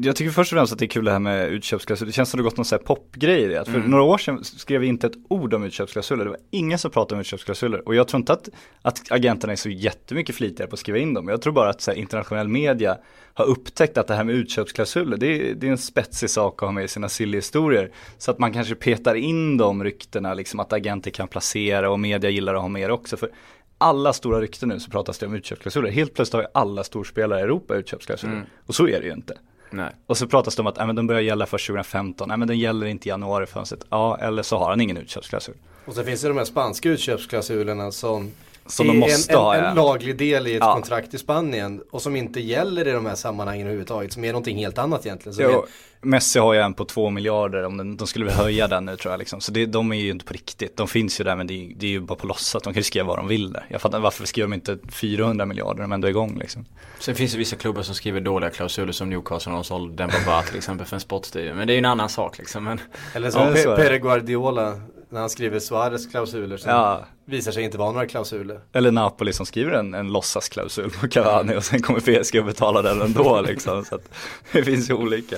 Jag 0.01 0.15
tycker 0.15 0.31
först 0.31 0.53
och 0.53 0.57
främst 0.57 0.73
att 0.73 0.79
det 0.79 0.85
är 0.85 0.87
kul 0.87 1.05
det 1.05 1.11
här 1.11 1.19
med 1.19 1.49
utköpsklausuler. 1.49 2.07
Det 2.07 2.13
känns 2.13 2.29
som 2.29 2.37
det 2.37 2.43
gått 2.43 2.57
någon 2.57 2.65
sån 2.65 2.79
här 2.79 2.85
popgrej 2.85 3.43
i 3.43 3.47
det. 3.47 3.65
För 3.65 3.73
Mm. 3.73 3.91
några 3.91 4.03
år 4.03 4.17
sedan 4.17 4.43
skrev 4.43 4.81
vi 4.81 4.87
inte 4.87 5.07
ett 5.07 5.13
ord 5.29 5.53
om 5.53 5.63
utköpsklausuler. 5.63 6.23
Det 6.25 6.29
var 6.29 6.39
ingen 6.51 6.79
som 6.79 6.91
pratade 6.91 7.15
om 7.15 7.21
utköpsklausuler. 7.21 7.87
Och 7.87 7.95
jag 7.95 8.07
tror 8.07 8.19
inte 8.19 8.33
att, 8.33 8.49
att 8.81 9.11
agenterna 9.11 9.53
är 9.53 9.57
så 9.57 9.69
jättemycket 9.69 10.35
flitigare 10.35 10.69
på 10.69 10.73
att 10.73 10.79
skriva 10.79 10.97
in 10.97 11.13
dem. 11.13 11.27
Jag 11.27 11.41
tror 11.41 11.53
bara 11.53 11.69
att 11.69 11.81
så 11.81 11.91
här, 11.91 11.97
internationell 11.97 12.47
media 12.47 12.97
har 13.33 13.45
upptäckt 13.45 13.97
att 13.97 14.07
det 14.07 14.15
här 14.15 14.23
med 14.23 14.35
utköpsklausuler, 14.35 15.17
det 15.17 15.27
är, 15.27 15.53
det 15.55 15.67
är 15.67 15.71
en 15.71 15.77
spetsig 15.77 16.29
sak 16.29 16.63
att 16.63 16.67
ha 16.67 16.71
med 16.73 16.83
i 16.83 16.87
sina 16.87 17.09
silly-historier. 17.09 17.91
Så 18.17 18.31
att 18.31 18.39
man 18.39 18.53
kanske 18.53 18.75
petar 18.75 19.15
in 19.15 19.57
de 19.57 19.83
ryktena, 19.83 20.33
liksom 20.33 20.59
att 20.59 20.73
agenter 20.73 21.11
kan 21.11 21.27
placera 21.27 21.89
och 21.89 21.99
media 21.99 22.29
gillar 22.29 22.55
att 22.55 22.61
ha 22.61 22.67
med 22.67 22.89
det 22.89 22.93
också. 22.93 23.17
För 23.17 23.29
alla 23.77 24.13
stora 24.13 24.41
rykten 24.41 24.69
nu 24.69 24.79
så 24.79 24.91
pratas 24.91 25.17
det 25.17 25.25
om 25.25 25.33
utköpsklausuler. 25.35 25.89
Helt 25.91 26.13
plötsligt 26.13 26.33
har 26.33 26.41
ju 26.41 26.47
alla 26.53 26.83
storspelare 26.83 27.39
i 27.39 27.43
Europa 27.43 27.75
utköpsklausuler. 27.75 28.33
Mm. 28.33 28.45
Och 28.65 28.75
så 28.75 28.87
är 28.87 28.99
det 28.99 29.05
ju 29.07 29.13
inte. 29.13 29.37
Nej. 29.71 29.91
Och 30.05 30.17
så 30.17 30.27
pratas 30.27 30.55
det 30.55 30.61
om 30.61 30.67
att 30.67 30.77
äh, 30.77 30.85
men 30.85 30.95
den 30.95 31.07
börjar 31.07 31.21
gälla 31.21 31.45
först 31.45 31.67
2015, 31.67 32.27
nej 32.27 32.37
men 32.37 32.47
den 32.47 32.59
gäller 32.59 32.85
inte 32.87 33.07
i 33.07 33.09
januarifönstret. 33.09 33.85
Ja, 33.89 34.17
eller 34.21 34.43
så 34.43 34.57
har 34.57 34.69
han 34.69 34.81
ingen 34.81 34.97
utköpsklausul. 34.97 35.55
Och 35.85 35.93
sen 35.95 36.05
finns 36.05 36.21
det 36.21 36.27
de 36.27 36.37
här 36.37 36.45
spanska 36.45 36.89
utköpsklausulerna 36.89 37.91
som 37.91 38.31
Som 38.65 38.89
är 38.89 38.93
de 38.93 38.99
måste 38.99 39.33
en, 39.33 39.39
ha 39.39 39.55
en, 39.55 39.63
ja. 39.63 39.69
en 39.69 39.75
laglig 39.75 40.17
del 40.17 40.47
i 40.47 40.53
ett 40.55 40.59
Ja. 40.61 40.73
kontrakt 40.73 41.13
i 41.13 41.17
Spanien 41.17 41.81
och 41.91 42.01
som 42.01 42.15
inte 42.15 42.39
gäller 42.39 42.87
i 42.87 42.91
de 42.91 43.05
här 43.05 43.15
sammanhangen 43.15 43.61
överhuvudtaget, 43.67 44.13
som 44.13 44.23
är 44.23 44.27
någonting 44.31 44.57
helt 44.57 44.77
annat 44.77 45.05
egentligen. 45.05 45.33
Så 45.35 45.41
Jo, 45.41 45.49
det- 45.49 45.67
Messi 46.01 46.39
har 46.39 46.53
ju 46.53 46.59
en 46.59 46.73
på 46.73 46.85
två 46.85 47.09
miljarder, 47.09 47.63
om 47.65 47.77
den, 47.77 47.97
de 47.97 48.07
skulle 48.07 48.25
väl 48.25 48.33
höja 48.33 48.67
den 48.67 48.85
nu 48.85 48.97
tror 48.97 49.13
jag 49.13 49.19
liksom. 49.19 49.41
Så 49.41 49.51
det, 49.51 49.65
de 49.65 49.91
är 49.91 49.95
ju 49.97 50.09
inte 50.11 50.25
på 50.25 50.33
riktigt, 50.33 50.77
de 50.77 50.87
finns 50.87 51.19
ju 51.19 51.23
där 51.23 51.35
men 51.35 51.47
det, 51.47 51.53
är- 51.53 51.73
det 51.75 51.85
är 51.85 51.89
ju 51.89 51.99
bara 51.99 52.15
på 52.17 52.27
låtsas, 52.27 52.63
de 52.63 52.73
kan 52.73 52.79
ju 52.79 52.83
skriva 52.83 53.05
vad 53.07 53.17
de 53.17 53.27
vill 53.27 53.51
där. 53.53 53.65
Jag 53.69 53.81
fattar 53.81 53.99
varför 53.99 54.25
skriver 54.25 54.47
de 54.47 54.53
inte 54.53 54.77
400 54.91 55.45
miljarder 55.45 55.75
när 55.75 55.83
de 55.83 55.91
ändå 55.91 56.07
är 56.07 56.09
igång 56.09 56.37
liksom. 56.39 56.65
Sen 56.99 57.15
finns 57.15 57.31
det 57.31 57.37
vissa 57.37 57.55
klubbar 57.55 57.81
som 57.81 57.95
skriver 57.95 58.21
dåliga 58.21 58.49
klausuler 58.49 58.91
som 58.91 59.09
Newcastle 59.09 59.49
när 59.51 59.57
de 59.57 59.63
sålde 59.63 59.95
Demba 59.95 60.15
Ba 60.25 60.41
till 60.41 60.57
exempel 60.57 60.87
för 60.87 60.95
en 60.95 60.99
sportstudio. 60.99 61.53
Men 61.53 61.67
det 61.67 61.73
är 61.73 61.75
ju 61.75 61.79
en 61.79 61.85
annan 61.85 62.09
sak 62.09 62.37
liksom. 62.37 62.63
Men 62.63 62.79
Eller 63.13 63.31
som 63.31 63.41
Ja, 63.41 63.47
Pe- 63.53 63.63
så 63.63 63.71
är 63.71 63.77
det. 63.77 63.83
Pere 63.83 63.99
Guardiola 63.99 64.81
när 65.09 65.19
han 65.19 65.29
skriver 65.29 65.59
Suarez 65.59 66.07
klausuler 66.11 66.57
som 66.57 66.71
Ja, 66.71 67.05
visar 67.25 67.51
sig 67.51 67.63
inte 67.63 67.77
vara 67.77 67.91
några 67.91 68.05
klausuler. 68.07 68.59
eller 68.73 68.91
Napoli 68.91 69.33
som 69.33 69.45
skriver 69.45 69.71
en, 69.71 69.93
en 69.93 70.11
låtsasklausul 70.11 70.89
på 70.89 71.07
Cavani 71.07 71.55
och 71.55 71.63
sen 71.63 71.81
kommer 71.81 71.99
PSG 71.99 72.39
och 72.39 72.45
betalar 72.45 72.83
den 72.83 73.01
ändå 73.01 73.41
liksom. 73.41 73.85
Så 73.85 73.95
att 73.95 74.09
det 74.51 74.63
finns 74.63 74.89
ju 74.89 74.93
olika. 74.93 75.35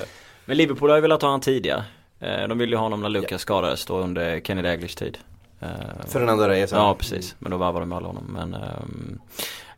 Men 0.50 0.58
Liverpool 0.58 0.90
har 0.90 0.98
ju 0.98 1.02
velat 1.02 1.22
ha 1.22 1.30
honom 1.30 1.42
tidigare. 1.42 1.84
Eh, 2.20 2.48
De 2.48 2.58
ville 2.58 2.72
ju 2.72 2.76
ha 2.78 2.84
honom 2.84 3.02
när 3.02 3.10
Lucas 3.10 3.42
skadades 3.42 3.86
då 3.86 3.98
under 3.98 4.40
Kenny 4.40 4.62
Dalglish 4.62 4.96
tid. 4.98 5.18
Eh, 5.60 5.68
Fernando 6.08 6.44
Reyes. 6.44 6.72
Ja 6.72 6.96
precis, 7.00 7.36
men 7.40 7.52
då 7.52 7.58
varvade 7.58 7.82
de 7.86 7.94
alla 7.94 8.08
honom. 8.08 8.24
Men 8.34 8.54
ehm, 8.54 9.20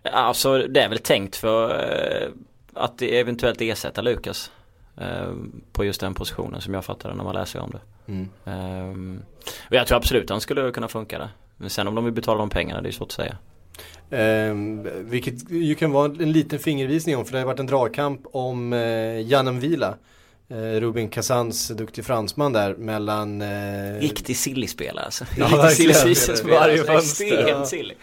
alltså 0.04 0.58
det 0.58 0.82
är 0.82 0.90
väl 0.90 0.98
tänkt 1.00 1.36
för 1.36 1.70
eh, 1.70 2.30
att 2.74 3.02
eventuellt 3.02 3.62
ersätta 3.62 4.02
Lucas. 4.02 4.52
eh, 4.98 5.34
på 5.74 5.86
just 5.86 6.02
den 6.02 6.14
positionen 6.14 6.62
som 6.62 6.74
jag 6.74 6.86
fattade 6.86 7.16
när 7.16 7.24
man 7.24 7.36
läser 7.36 7.60
om 7.60 7.72
det. 7.72 8.12
Mm. 8.12 8.30
Ehm, 8.46 9.22
Och 9.70 9.76
jag 9.76 9.88
tror 9.88 9.98
absolut 9.98 10.30
han 10.30 10.42
skulle 10.42 10.72
kunna 10.72 10.88
funka 10.88 11.18
där. 11.20 11.30
Men 11.58 11.70
sen 11.70 11.88
om 11.88 11.96
de 11.96 12.06
vill 12.06 12.14
betala 12.14 12.40
de 12.40 12.50
pengarna, 12.50 12.82
det 12.82 12.90
är 12.90 12.92
svårt 12.92 13.08
att 13.08 13.12
säga. 13.12 13.38
Eh, 14.10 14.56
vilket 14.98 15.50
ju 15.52 15.76
kan 15.76 15.92
vara 15.92 16.06
en 16.06 16.32
liten 16.32 16.60
fingervisning 16.60 17.18
om, 17.18 17.26
för 17.26 17.32
det 17.34 17.40
har 17.40 17.46
varit 17.46 17.60
en 17.60 17.66
dragkamp 17.66 18.22
om 18.32 18.74
eh, 18.74 19.22
Janem 19.22 19.60
Vila. 19.60 19.96
Eh, 20.52 20.80
Rubin 20.80 21.10
Kazans 21.10 21.68
duktig 21.68 22.06
fransman 22.06 22.54
där 22.54 22.76
mellan... 22.76 23.42
Eh, 23.42 24.00
Riktig 24.00 24.38
silly-spelare 24.38 25.06
alltså. 25.06 25.26
Ja, 25.38 25.46
Riktig 25.46 25.72
silly 25.72 25.94
season-spelare. 25.94 26.60
Varje 26.60 26.96
Alltså, 26.96 27.24
Extremt 27.24 27.50
ja. 27.50 27.66
silly. 27.66 27.94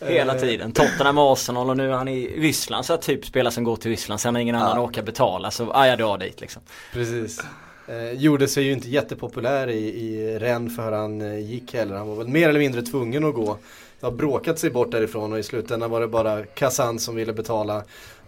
Hela 0.00 0.34
tiden. 0.34 0.72
Tottenham 0.72 1.18
Arsenal 1.18 1.70
och 1.70 1.76
nu 1.76 1.88
är 1.90 1.92
han 1.94 2.08
i 2.08 2.26
Ryssland. 2.26 2.84
Så 2.84 2.96
typ 2.96 3.24
spelare 3.24 3.52
som 3.52 3.64
går 3.64 3.76
till 3.76 3.90
Ryssland. 3.90 4.20
Sen 4.20 4.34
har 4.34 4.42
ingen 4.42 4.54
annan 4.54 4.78
orkar 4.78 5.02
betala. 5.02 5.50
Så 5.50 5.72
ah, 5.72 5.86
jag 5.86 5.98
drar 5.98 6.18
dit 6.18 6.40
liksom. 6.40 6.62
Precis. 6.92 7.40
Eh, 7.88 8.12
gjorde 8.12 8.48
sig 8.48 8.64
ju 8.64 8.72
inte 8.72 8.88
jättepopulär 8.88 9.68
i, 9.68 9.78
i 9.78 10.38
Rennes 10.38 10.76
för 10.76 10.92
han 10.92 11.20
eh, 11.20 11.38
gick 11.38 11.74
heller. 11.74 11.94
Han 11.96 12.08
var 12.08 12.16
väl 12.16 12.28
mer 12.28 12.48
eller 12.48 12.60
mindre 12.60 12.82
tvungen 12.82 13.24
att 13.24 13.34
gå. 13.34 13.58
Det 14.00 14.06
har 14.06 14.12
bråkat 14.12 14.58
sig 14.58 14.70
bort 14.70 14.90
därifrån 14.90 15.32
och 15.32 15.38
i 15.38 15.42
slutändan 15.42 15.90
var 15.90 16.00
det 16.00 16.08
bara 16.08 16.42
Kazan 16.42 16.98
som 16.98 17.14
ville 17.14 17.32
betala 17.32 17.76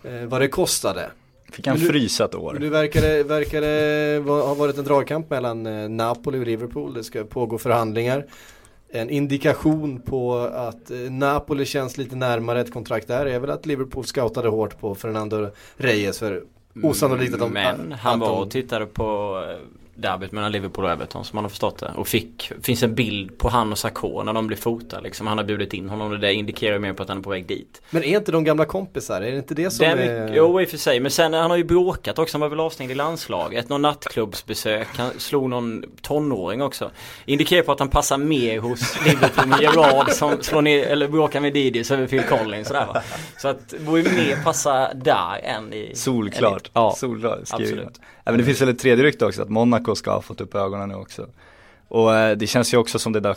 eh, 0.02 0.12
vad 0.26 0.40
det 0.40 0.49
kostade. 0.49 1.11
Fick 1.54 1.66
han 1.66 1.76
Men 1.76 1.87
du- 1.87 1.92
frysa 1.92 2.25
ett 2.25 2.34
år. 2.34 2.56
Nu 2.61 2.68
verkar 2.68 3.00
det, 3.02 3.23
verkar 3.23 3.61
det 3.61 4.20
va- 4.20 4.42
ha 4.46 4.54
varit 4.54 4.78
en 4.78 4.84
dragkamp 4.84 5.30
mellan 5.30 5.66
eh, 5.66 5.88
Napoli 5.88 6.38
och 6.40 6.46
Liverpool. 6.46 6.94
Det 6.94 7.04
ska 7.04 7.25
pågå 7.25 7.58
förhandlingar. 7.58 8.26
En 8.90 9.11
indikation 9.11 10.00
på 10.00 10.37
att 10.38 10.90
eh, 10.90 10.96
Napoli 10.96 11.64
känns 11.64 11.99
lite 11.99 12.16
närmare 12.16 12.61
ett 12.61 12.73
kontrakt 12.73 13.08
där 13.08 13.26
är 13.26 13.38
väl 13.38 13.50
att 13.50 13.66
Liverpool 13.66 14.04
scoutade 14.04 14.49
hårt 14.49 14.80
på 14.80 14.94
Fernando 14.94 15.49
Reyes. 15.76 16.18
För 16.18 16.42
osannolikt 16.82 17.34
att 17.34 17.40
de... 17.40 17.52
Men 17.52 17.92
att 17.92 17.99
han 18.00 18.20
var 18.20 18.40
och 18.40 18.50
tittade 18.50 18.87
på 18.87 19.40
eh, 19.50 19.56
derbyt 19.96 20.32
mellan 20.32 20.52
Liverpool 20.52 20.84
och 20.84 20.90
Everton 20.90 21.24
som 21.24 21.36
man 21.36 21.44
har 21.44 21.48
förstått 21.48 21.78
det. 21.78 21.90
Och 21.96 22.08
fick, 22.08 22.52
finns 22.62 22.82
en 22.82 22.94
bild 22.94 23.38
på 23.38 23.48
han 23.48 23.72
och 23.72 23.78
Sarko 23.78 24.22
när 24.22 24.32
de 24.32 24.46
blir 24.46 24.56
fotade 24.56 25.02
liksom. 25.02 25.26
Han 25.26 25.38
har 25.38 25.44
bjudit 25.44 25.72
in 25.74 25.88
honom 25.88 26.12
och 26.12 26.18
det 26.18 26.34
indikerar 26.34 26.72
ju 26.72 26.78
mer 26.78 26.92
på 26.92 27.02
att 27.02 27.08
han 27.08 27.18
är 27.18 27.22
på 27.22 27.30
väg 27.30 27.46
dit. 27.46 27.82
Men 27.90 28.04
är 28.04 28.16
inte 28.16 28.32
de 28.32 28.44
gamla 28.44 28.64
kompisar? 28.64 29.20
Är 29.22 29.30
det 29.30 29.36
inte 29.36 29.54
det 29.54 29.70
som 29.70 29.84
Det 29.86 29.92
är 29.92 29.96
är... 29.96 30.34
jo 30.34 30.60
i 30.60 30.64
och 30.64 30.68
för 30.68 30.76
sig, 30.78 31.00
men 31.00 31.10
sen 31.10 31.32
han 31.34 31.50
har 31.50 31.56
ju 31.56 31.64
bråkat 31.64 32.18
också, 32.18 32.34
han 32.34 32.40
var 32.40 32.48
väl 32.48 32.60
avstängd 32.60 32.90
i 32.90 32.94
landslaget, 32.94 33.68
någon 33.68 33.82
nattklubbsbesök, 33.82 34.88
han 34.96 35.10
slog 35.18 35.48
någon 35.50 35.84
tonåring 36.02 36.62
också. 36.62 36.90
Indikerar 37.24 37.62
på 37.62 37.72
att 37.72 37.78
han 37.78 37.88
passar 37.88 38.18
mer 38.18 38.58
hos 38.58 39.04
Liverpool 39.06 39.46
med 39.46 39.60
Gerard 39.60 40.10
som 40.10 40.42
slår 40.42 40.62
ner, 40.62 40.86
eller 40.86 41.08
bråkar 41.08 41.40
med 41.40 41.52
Didi 41.52 41.84
så 41.84 41.94
över 41.94 42.06
Phil 42.06 42.22
Collins 42.22 42.68
sådär 42.68 42.86
va. 42.86 43.02
Så 43.38 43.48
att 43.48 43.74
borde 43.80 44.00
ju 44.00 44.16
mer 44.16 44.36
passa 44.44 44.94
där 44.94 45.40
än 45.44 45.72
i... 45.72 45.92
Solklart. 45.94 46.52
än 46.62 46.66
i- 46.66 46.70
Ja. 46.72 46.94
Solklart 46.96 47.38
absolut. 47.50 48.00
Men 48.25 48.38
det 48.38 48.45
finns 48.45 48.61
väl 48.62 48.69
ett 48.69 48.78
tredje 48.78 49.04
rykte 49.04 49.26
också 49.26 49.43
att 49.43 49.49
Monaco 49.49 49.95
ska 49.95 50.11
ha 50.11 50.23
fått 50.23 50.40
upp 50.40 50.54
ögonen 50.54 50.88
nu 50.88 50.95
också. 50.95 51.26
Och 51.88 52.14
eh, 52.14 52.37
det 52.37 52.47
känns 52.47 52.75
ju 52.75 52.78
också 52.78 52.99
som 52.99 53.12
det 53.12 53.19
är 53.19 53.37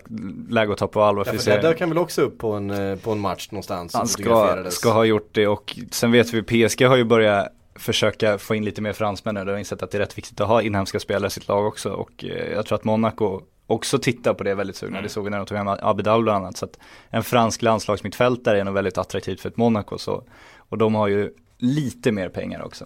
läge 0.54 0.72
att 0.72 0.78
ta 0.78 0.88
på 0.88 1.02
allvar 1.02 1.24
Ja, 1.26 1.32
för 1.32 1.40
serien. 1.40 1.76
kan 1.76 1.90
väl 1.90 1.98
också 1.98 2.22
upp 2.22 2.38
på 2.38 2.54
en, 2.54 2.70
eh, 2.70 2.96
på 2.96 3.12
en 3.12 3.20
match 3.20 3.48
någonstans. 3.52 3.94
Han 3.94 4.08
ska, 4.08 4.66
ska 4.70 4.92
ha 4.92 5.06
gjort 5.06 5.30
det 5.32 5.48
och 5.48 5.80
sen 5.92 6.12
vet 6.12 6.34
vi 6.34 6.68
PSG 6.68 6.86
har 6.86 6.96
ju 6.96 7.04
börjat 7.04 7.48
försöka 7.76 8.38
få 8.38 8.56
in 8.56 8.66
lite 8.66 8.82
mer 8.82 8.94
fransmän 8.94 9.36
nu. 9.36 9.46
De 9.46 9.52
har 9.52 9.58
insett 9.58 9.84
att 9.84 9.92
det 9.92 9.98
är 9.98 10.00
rätt 10.00 10.18
viktigt 10.18 10.42
att 10.42 10.48
ha 10.48 10.62
inhemska 10.62 11.00
spelare 11.00 11.28
i 11.28 11.30
sitt 11.30 11.48
lag 11.48 11.68
också 11.68 11.90
och 11.90 12.26
eh, 12.26 12.54
jag 12.54 12.66
tror 12.66 12.76
att 12.76 12.84
Monaco 12.84 13.42
också 13.68 14.00
tittar 14.00 14.34
på 14.34 14.44
det 14.44 14.56
väldigt 14.56 14.76
sugna. 14.76 15.02
Det 15.02 15.10
såg 15.10 15.24
vi 15.24 15.30
när 15.30 15.38
de 15.38 15.46
tog 15.46 15.58
hem 15.58 15.68
Abidal 15.68 16.24
bland 16.24 16.46
annat. 16.46 16.58
Så 16.58 16.66
att 16.66 16.80
en 17.10 17.24
fransk 17.24 17.62
landslagsmittfältare 17.62 18.60
är 18.60 18.64
nog 18.64 18.74
väldigt 18.74 18.98
attraktivt 18.98 19.42
för 19.42 19.50
ett 19.50 19.58
Monaco 19.58 19.98
så. 19.98 20.24
Och 20.58 20.78
de 20.78 20.96
har 20.96 21.08
ju 21.08 21.32
lite 21.58 22.12
mer 22.12 22.30
pengar 22.30 22.62
också. 22.64 22.86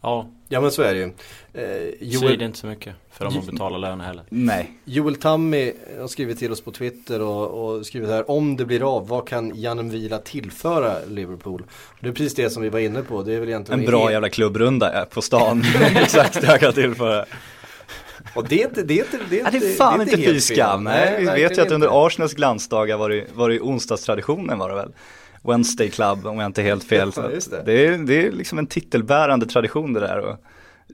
Ja, 0.00 0.28
Ja 0.50 0.60
men 0.60 0.70
så 0.70 0.82
är 0.82 0.94
det 0.94 1.00
ju. 1.00 1.04
Eh, 1.04 1.10
så 1.52 1.60
är 1.60 1.66
det 1.68 1.96
Joel, 2.00 2.42
inte 2.42 2.58
så 2.58 2.66
mycket 2.66 2.94
för 3.10 3.24
dem 3.24 3.38
att 3.38 3.46
betala 3.46 3.78
löner 3.78 4.04
heller. 4.04 4.24
Nej, 4.28 4.70
Joel 4.84 5.14
Tammy 5.14 5.72
har 6.00 6.08
skrivit 6.08 6.38
till 6.38 6.52
oss 6.52 6.60
på 6.60 6.72
Twitter 6.72 7.20
och, 7.20 7.76
och 7.76 7.86
skrivit 7.86 8.08
här 8.08 8.30
om 8.30 8.56
det 8.56 8.64
blir 8.64 8.96
av, 8.96 9.08
vad 9.08 9.28
kan 9.28 9.52
Janem 9.54 9.90
Vila 9.90 10.18
tillföra 10.18 10.94
Liverpool? 11.08 11.64
Det 12.00 12.08
är 12.08 12.12
precis 12.12 12.34
det 12.34 12.50
som 12.50 12.62
vi 12.62 12.68
var 12.68 12.78
inne 12.78 13.02
på, 13.02 13.22
det 13.22 13.34
är 13.34 13.40
väl 13.40 13.48
egentligen 13.48 13.80
en 13.80 13.86
bra 13.86 14.12
jävla 14.12 14.28
klubbrunda 14.28 15.00
eh, 15.00 15.04
på 15.04 15.22
stan. 15.22 15.64
Exakt 15.96 16.40
det 16.40 16.46
jag 16.46 16.60
kan 16.60 16.72
tillföra. 16.72 17.24
Och 18.34 18.48
det 18.48 18.62
är 18.62 18.68
inte, 18.68 18.82
det 18.82 19.00
är 19.00 19.04
inte, 19.04 19.18
det 19.30 19.40
är 19.40 19.40
Ja, 19.40 19.46
inte, 19.46 19.58
det 19.66 19.72
är 19.72 19.76
fan 19.76 20.00
inte 20.00 20.16
helt 20.16 20.32
fy 20.32 20.40
skam. 20.40 20.84
Nej, 20.84 21.16
vi 21.20 21.26
vet 21.26 21.58
ju 21.58 21.62
att 21.62 21.70
under 21.70 21.86
inte. 21.86 21.98
Arsenals 21.98 22.34
glansdagar 22.34 22.96
var 22.96 23.10
det, 23.10 23.26
var 23.34 23.48
det 23.48 23.60
onsdagstraditionen 23.60 24.58
var 24.58 24.68
det 24.68 24.74
väl. 24.74 24.92
Wednesday 25.50 25.90
Club 25.90 26.26
om 26.26 26.38
jag 26.38 26.46
inte 26.46 26.62
är 26.62 26.64
helt 26.64 26.84
fel. 26.84 27.12
Så 27.12 27.20
Ja, 27.22 27.28
det. 27.28 27.62
det. 27.66 27.86
är, 27.86 27.98
det 27.98 28.26
är 28.26 28.32
liksom 28.32 28.58
en 28.58 28.66
titelbärande 28.66 29.46
tradition 29.46 29.92
det 29.92 30.00
där 30.00 30.30
att 30.30 30.40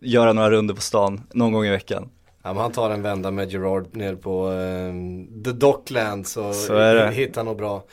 göra 0.00 0.32
några 0.32 0.50
runder 0.50 0.74
på 0.74 0.80
stan 0.80 1.22
någon 1.32 1.52
gång 1.52 1.64
i 1.64 1.70
veckan. 1.70 2.08
Ja, 2.42 2.52
men 2.52 2.62
han 2.62 2.72
tar 2.72 2.90
en 2.90 3.02
vända 3.02 3.30
med 3.30 3.52
Gerard 3.52 3.96
ner 3.96 4.14
på 4.14 4.52
eh, 4.52 5.44
The 5.44 5.52
Dockland 5.52 6.26
så, 6.26 6.52
Så 6.52 7.06
hittar 7.08 7.36
han 7.40 7.46
nog 7.46 7.56
bra. 7.56 7.84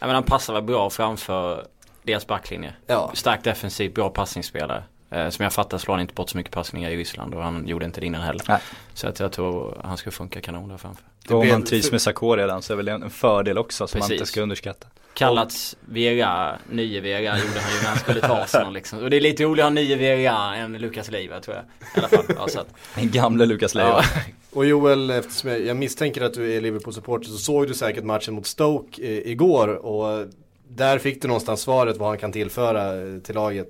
Ja, 0.00 0.06
men 0.06 0.14
han 0.14 0.24
passar 0.24 0.54
väl 0.54 0.62
bra 0.62 0.90
framför 0.90 1.66
deras 2.02 2.26
backlinje. 2.26 2.74
Ja. 2.86 3.10
Stark 3.14 3.44
defensiv, 3.44 3.92
bra 3.94 4.10
passningsspelare. 4.10 4.82
Eh, 5.10 5.28
som 5.28 5.42
jag 5.42 5.52
fattar 5.52 5.78
slår 5.78 5.94
han 5.94 6.00
inte 6.00 6.14
bort 6.14 6.30
så 6.30 6.36
mycket 6.36 6.52
passningar 6.52 6.90
i 6.90 6.96
Ryssland 6.96 7.34
och 7.34 7.42
han 7.42 7.66
gjorde 7.66 7.84
inte 7.84 8.00
det 8.00 8.06
innan 8.06 8.22
heller. 8.22 8.44
Nej. 8.48 8.58
Så 8.94 9.08
att 9.08 9.20
jag 9.20 9.32
tror 9.32 9.80
han 9.84 9.96
ska 9.96 10.10
funka 10.10 10.40
kanon 10.40 10.68
där 10.68 10.76
framför. 10.76 11.04
Och 11.30 11.40
om 11.40 11.48
man 11.48 11.62
trivs 11.62 11.92
med 11.92 12.02
Sarko 12.02 12.36
redan 12.36 12.62
så 12.62 12.72
är 12.72 12.76
väl 12.76 12.86
det 12.86 12.92
en 12.92 13.10
fördel 13.10 13.58
också 13.58 13.86
som 13.86 13.98
man 13.98 14.08
Precis. 14.08 14.20
inte 14.20 14.32
ska 14.32 14.40
underskatta. 14.42 14.86
Kallats 15.16 15.76
Vera, 15.80 16.58
nye 16.70 17.00
Vera 17.00 17.38
gjorde 17.38 17.60
han 17.60 17.72
ju 17.74 17.82
när 17.82 17.88
han 17.88 17.98
skulle 17.98 18.20
ta 18.20 18.36
Arsenal 18.36 18.72
liksom. 18.72 18.98
Och 18.98 19.10
det 19.10 19.16
är 19.16 19.20
lite 19.20 19.44
roligare 19.44 19.68
att 19.68 19.74
ha 19.74 19.82
nye 19.82 19.96
Vera 19.96 20.56
än 20.56 20.72
Lukas 20.72 21.10
Leiva 21.10 21.40
tror 21.40 21.56
jag. 21.56 21.64
I 21.64 21.98
alla 21.98 22.08
fall. 22.08 22.24
Ja, 22.38 22.48
så 22.48 22.60
att, 22.60 22.68
Den 22.94 23.10
gamle 23.10 23.46
Lukas 23.46 23.74
Leiva. 23.74 23.88
ja. 23.88 24.20
Och 24.52 24.66
Joel, 24.66 25.10
eftersom 25.10 25.50
jag, 25.50 25.60
jag 25.66 25.76
misstänker 25.76 26.22
att 26.22 26.34
du 26.34 26.52
är 26.56 26.60
Liverpool-supporter 26.60 27.28
så 27.28 27.38
såg 27.38 27.66
du 27.68 27.74
säkert 27.74 28.04
matchen 28.04 28.34
mot 28.34 28.46
Stoke 28.46 29.02
eh, 29.02 29.30
igår 29.30 29.68
och 29.68 30.26
där 30.68 30.98
fick 30.98 31.22
du 31.22 31.28
någonstans 31.28 31.60
svaret 31.60 31.96
vad 31.96 32.08
han 32.08 32.18
kan 32.18 32.32
tillföra 32.32 33.02
eh, 33.02 33.18
till 33.18 33.34
laget. 33.34 33.68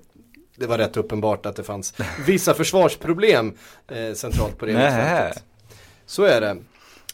Det 0.56 0.66
var 0.66 0.78
rätt 0.78 0.96
uppenbart 0.96 1.46
att 1.46 1.56
det 1.56 1.64
fanns 1.64 1.94
vissa 2.26 2.54
försvarsproblem 2.54 3.54
eh, 3.88 4.12
centralt 4.14 4.58
på 4.58 4.66
det 4.66 4.72
mittfältet. 4.72 5.44
Så 6.06 6.22
är 6.22 6.40
det. 6.40 6.56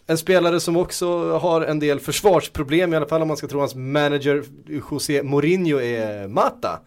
En 0.07 0.19
spelare 0.19 0.61
som 0.61 0.77
också 0.77 1.39
har 1.39 1.61
en 1.61 1.79
del 1.79 2.01
försvarsproblem, 2.01 2.93
i 2.93 2.97
alla 2.97 3.07
fall 3.07 3.23
om 3.23 3.29
man 3.29 3.37
ska 3.37 3.47
tro 3.49 3.59
hans 3.59 3.75
manager 3.75 4.45
José 4.91 5.23
Mourinho 5.23 5.81
är 5.81 6.29
Mata. 6.29 6.81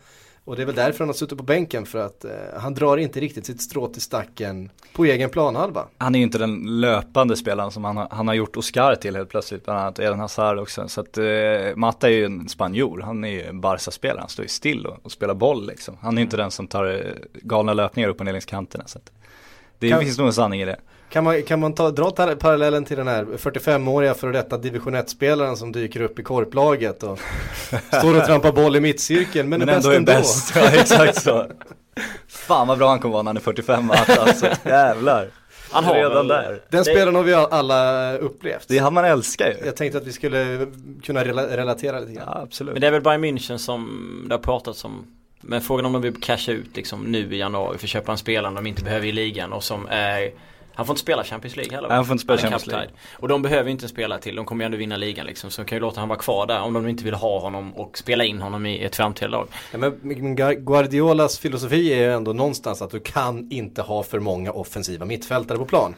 Och 0.43 0.55
det 0.55 0.61
är 0.61 0.65
väl 0.65 0.75
därför 0.75 0.99
han 0.99 1.07
har 1.09 1.13
suttit 1.13 1.37
på 1.37 1.43
bänken 1.43 1.85
för 1.85 1.99
att 1.99 2.25
eh, 2.25 2.31
han 2.59 2.73
drar 2.73 2.97
inte 2.97 3.19
riktigt 3.19 3.45
sitt 3.45 3.61
strå 3.61 3.87
till 3.87 4.01
stacken 4.01 4.69
på 4.93 5.05
egen 5.05 5.29
planhalva. 5.29 5.87
Han 5.97 6.15
är 6.15 6.19
ju 6.19 6.25
inte 6.25 6.37
den 6.37 6.81
löpande 6.81 7.35
spelaren 7.35 7.71
som 7.71 7.83
han 7.83 7.97
har, 7.97 8.07
han 8.11 8.27
har 8.27 8.35
gjort 8.35 8.57
Oscar 8.57 8.95
till 8.95 9.15
helt 9.15 9.29
plötsligt, 9.29 9.65
bland 9.65 9.79
annat 9.79 9.99
Eden 9.99 10.19
Hazard 10.19 10.59
också. 10.59 10.87
Så 10.87 11.01
att 11.01 11.17
eh, 11.17 11.25
Matta 11.75 12.07
är 12.09 12.13
ju 12.13 12.25
en 12.25 12.49
spanjor, 12.49 13.01
han 13.01 13.23
är 13.23 13.29
ju 13.29 13.43
en 13.43 13.61
Barca-spelare, 13.61 14.19
han 14.19 14.29
står 14.29 14.43
ju 14.43 14.49
still 14.49 14.85
och, 14.85 14.97
och 15.03 15.11
spelar 15.11 15.33
boll 15.33 15.67
liksom. 15.67 15.97
Han 16.01 16.13
är 16.17 16.21
ju 16.21 16.23
inte 16.23 16.37
den 16.37 16.51
som 16.51 16.67
tar 16.67 16.85
eh, 16.85 17.11
galna 17.33 17.73
löpningar 17.73 18.09
upp 18.09 18.19
och 18.19 18.25
ner 18.25 18.31
längs 18.31 18.45
kanterna. 18.45 18.83
Så 18.87 18.97
att 18.97 19.11
det 19.79 19.89
Kan- 19.89 19.99
finns 20.01 20.17
nog 20.17 20.27
en 20.27 20.33
sanning 20.33 20.61
i 20.61 20.65
det. 20.65 20.79
Kan 21.09 21.23
man, 21.23 21.43
kan 21.43 21.59
man 21.59 21.73
ta, 21.73 21.91
dra 21.91 22.11
tar- 22.11 22.35
parallellen 22.35 22.85
till 22.85 22.97
den 22.97 23.07
här 23.07 23.25
45-åriga 23.25 24.13
före 24.13 24.31
detta 24.31 24.57
division 24.57 24.95
1-spelaren 24.95 25.55
som 25.57 25.71
dyker 25.71 26.01
upp 26.01 26.19
i 26.19 26.23
korplaget 26.23 27.03
och 27.03 27.19
står 27.99 28.17
och 28.17 28.25
trampar 28.25 28.51
boll 28.51 28.75
i 28.75 28.79
mittcirkeln 28.79 29.49
men, 29.49 29.61
är 29.61 29.65
bäst 29.65 29.87
ändå. 29.87 30.11
bäst. 30.11 30.55
Ja, 30.55 30.69
exakt 30.69 31.21
så. 31.21 31.45
Fan 32.27 32.67
vad 32.67 32.77
bra 32.77 32.89
han 32.89 32.99
kommer 32.99 33.13
vara 33.13 33.23
när 33.23 33.29
han 33.29 33.37
är 33.37 33.41
45 33.41 33.85
Matta 33.85 34.21
alltså, 34.21 34.47
jävlar. 34.69 35.27
Han 35.71 35.83
har 35.83 35.95
Redan 35.95 36.27
där. 36.27 36.49
Den 36.69 36.83
Det- 36.83 36.83
spelaren 36.91 37.15
har 37.15 37.23
vi 37.23 37.33
alla 37.33 38.13
upplevt. 38.17 38.67
Det 38.67 38.77
är 38.77 38.81
han 38.81 38.93
man 38.93 39.05
älskar 39.05 39.47
ju. 39.47 39.55
Jag 39.65 39.75
tänkte 39.75 39.97
att 39.97 40.07
vi 40.07 40.11
skulle 40.11 40.67
kunna 41.03 41.23
rela- 41.23 41.57
relatera 41.57 41.99
lite 41.99 42.11
Ja 42.11 42.19
grann. 42.25 42.43
absolut. 42.43 42.73
Men 42.73 42.81
det 42.81 42.87
är 42.87 42.91
väl 42.91 43.01
Bayern 43.01 43.23
München 43.25 43.57
som 43.57 44.25
det 44.29 44.33
har 44.35 44.39
pratats 44.39 44.85
om. 44.85 45.07
Men 45.41 45.61
frågan 45.61 45.85
om 45.85 45.93
de 45.93 46.01
vill 46.01 46.21
casha 46.21 46.51
ut 46.51 46.75
liksom 46.75 47.03
nu 47.03 47.35
i 47.35 47.37
januari 47.37 47.77
för 47.77 47.85
att 47.85 47.89
köpa 47.89 48.11
en 48.11 48.17
spelare 48.17 48.53
de 48.55 48.67
inte 48.67 48.83
behöver 48.83 49.07
i 49.07 49.11
ligan 49.11 49.53
och 49.53 49.63
som 49.63 49.87
är 49.89 50.31
Han 50.75 50.85
får 50.85 50.93
inte 50.93 51.01
spela 51.01 51.23
Champions 51.23 51.55
League 51.55 51.75
heller 51.75 51.89
han 51.89 52.05
får 52.05 52.13
inte 52.13 52.23
spela 52.23 52.37
Champions. 52.37 52.67
League. 52.67 52.89
Och 53.13 53.27
de 53.27 53.41
behöver 53.41 53.69
inte 53.69 53.85
en 53.85 53.89
spelare 53.89 54.21
till, 54.21 54.35
de 54.35 54.45
kommer 54.45 54.63
ju 54.63 54.65
ändå 54.65 54.77
vinna 54.77 54.97
ligan 54.97 55.25
liksom. 55.25 55.51
Så 55.51 55.61
de 55.61 55.65
kan 55.67 55.75
ju 55.75 55.79
låta 55.79 55.95
honom 55.95 56.09
vara 56.09 56.19
kvar 56.19 56.47
där 56.47 56.61
om 56.61 56.73
de 56.73 56.87
inte 56.87 57.03
vill 57.03 57.13
ha 57.13 57.39
honom 57.39 57.75
och 57.75 57.97
spela 57.97 58.23
in 58.23 58.41
honom 58.41 58.65
i 58.65 58.83
ett 58.83 58.95
framtida 58.95 59.27
lag. 59.27 59.47
Ja, 59.71 59.77
men 59.77 60.35
Guardiolas 60.65 61.39
filosofi 61.39 61.93
är 61.93 61.97
ju 61.97 62.13
ändå 62.13 62.33
någonstans 62.33 62.81
att 62.81 62.91
du 62.91 62.99
kan 62.99 63.51
inte 63.51 63.81
ha 63.81 64.03
för 64.03 64.19
många 64.19 64.51
offensiva 64.51 65.05
mittfältare 65.05 65.57
på 65.57 65.65
plan. 65.65 65.95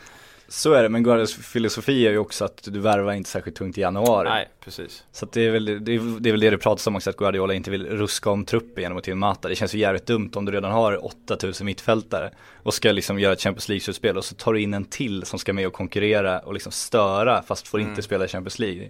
Så 0.49 0.73
är 0.73 0.83
det, 0.83 0.89
men 0.89 1.03
Guardiolas 1.03 1.33
filosofi 1.33 2.07
är 2.07 2.11
ju 2.11 2.17
också 2.17 2.45
att 2.45 2.63
du 2.63 2.79
värvar 2.79 3.13
inte 3.13 3.29
särskilt 3.29 3.57
tungt 3.57 3.77
i 3.77 3.81
januari. 3.81 4.29
Nej, 4.29 4.49
precis. 4.63 5.03
Så 5.11 5.27
det, 5.31 5.41
är 5.41 5.51
väl, 5.51 5.65
det, 5.65 5.71
är, 5.71 6.19
det 6.19 6.29
är 6.29 6.31
väl 6.31 6.39
det 6.39 6.49
det 6.49 6.57
pratas 6.57 6.87
om 6.87 6.95
också, 6.95 7.09
att 7.09 7.17
Guardiola 7.17 7.53
inte 7.53 7.71
vill 7.71 7.85
ruska 7.85 8.29
om 8.29 8.45
truppen 8.45 8.83
genom 8.83 8.97
att 8.97 9.03
ta 9.03 9.11
in 9.11 9.17
Mata. 9.17 9.47
Det 9.47 9.55
känns 9.55 9.75
ju 9.75 9.79
jävligt 9.79 10.05
dumt 10.05 10.31
om 10.35 10.45
du 10.45 10.51
redan 10.51 10.71
har 10.71 11.05
8000 11.05 11.65
mittfältare 11.65 12.31
och 12.63 12.73
ska 12.73 12.91
liksom 12.91 13.19
göra 13.19 13.33
ett 13.33 13.41
Champions 13.41 13.69
League-slutspel 13.69 14.17
och 14.17 14.25
så 14.25 14.35
tar 14.35 14.53
du 14.53 14.61
in 14.61 14.73
en 14.73 14.85
till 14.85 15.25
som 15.25 15.39
ska 15.39 15.53
med 15.53 15.67
och 15.67 15.73
konkurrera 15.73 16.39
och 16.39 16.53
liksom 16.53 16.71
störa 16.71 17.43
fast 17.43 17.67
får 17.67 17.79
inte 17.81 18.01
spela 18.01 18.25
i 18.25 18.27
Champions 18.27 18.59
League. 18.59 18.89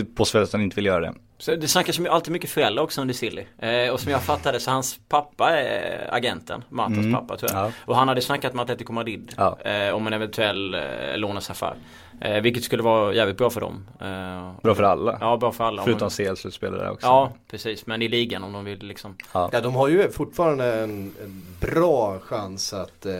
Det 0.00 0.04
påstår 0.14 0.42
att 0.42 0.52
han 0.52 0.62
inte 0.62 0.76
vill 0.76 0.86
göra 0.86 1.00
det. 1.00 1.14
Så 1.38 1.54
det 1.54 1.68
snackas 1.68 1.98
ju 1.98 2.08
alltid 2.08 2.32
mycket 2.32 2.50
föräldrar 2.50 2.82
också 2.82 3.00
under 3.00 3.14
Silly. 3.14 3.44
Eh, 3.58 3.90
och 3.92 4.00
som 4.00 4.12
jag 4.12 4.22
fattade 4.22 4.60
så 4.60 4.70
hans 4.70 5.00
pappa 5.08 5.50
är 5.50 6.08
agenten, 6.14 6.64
Matas 6.68 6.98
Mm. 6.98 7.12
pappa 7.12 7.36
tror 7.36 7.50
jag. 7.52 7.66
Ja. 7.66 7.72
Och 7.84 7.96
han 7.96 8.08
hade 8.08 8.20
snackat 8.20 8.54
med 8.54 8.62
Atletico 8.62 8.92
Madrid 8.92 9.32
Ja. 9.36 9.58
eh, 9.60 9.94
om 9.94 10.06
en 10.06 10.12
eventuell 10.12 10.74
eh, 10.74 10.80
lånesaffär. 11.16 11.74
Eh, 12.20 12.42
vilket 12.42 12.64
skulle 12.64 12.82
vara 12.82 13.14
jävligt 13.14 13.36
bra 13.36 13.50
för 13.50 13.60
dem. 13.60 13.86
Eh, 14.00 14.62
Bra 14.62 14.74
för 14.74 14.82
alla. 14.82 15.18
Ja, 15.20 15.36
bra 15.36 15.52
för 15.52 15.64
alla. 15.64 15.82
Förutom 15.82 16.10
CL-slutspelare 16.10 16.78
där 16.78 16.90
också. 16.90 17.06
Ja, 17.06 17.32
precis. 17.50 17.86
Men 17.86 18.02
i 18.02 18.08
ligan 18.08 18.44
om 18.44 18.52
de 18.52 18.64
vill 18.64 18.78
liksom. 18.78 19.16
Ja, 19.32 19.50
de 19.62 19.74
har 19.74 19.88
ju 19.88 20.10
fortfarande 20.10 20.74
en, 20.74 21.12
en 21.24 21.42
bra 21.60 22.18
chans 22.18 22.72
att 22.72 23.06
eh, 23.06 23.12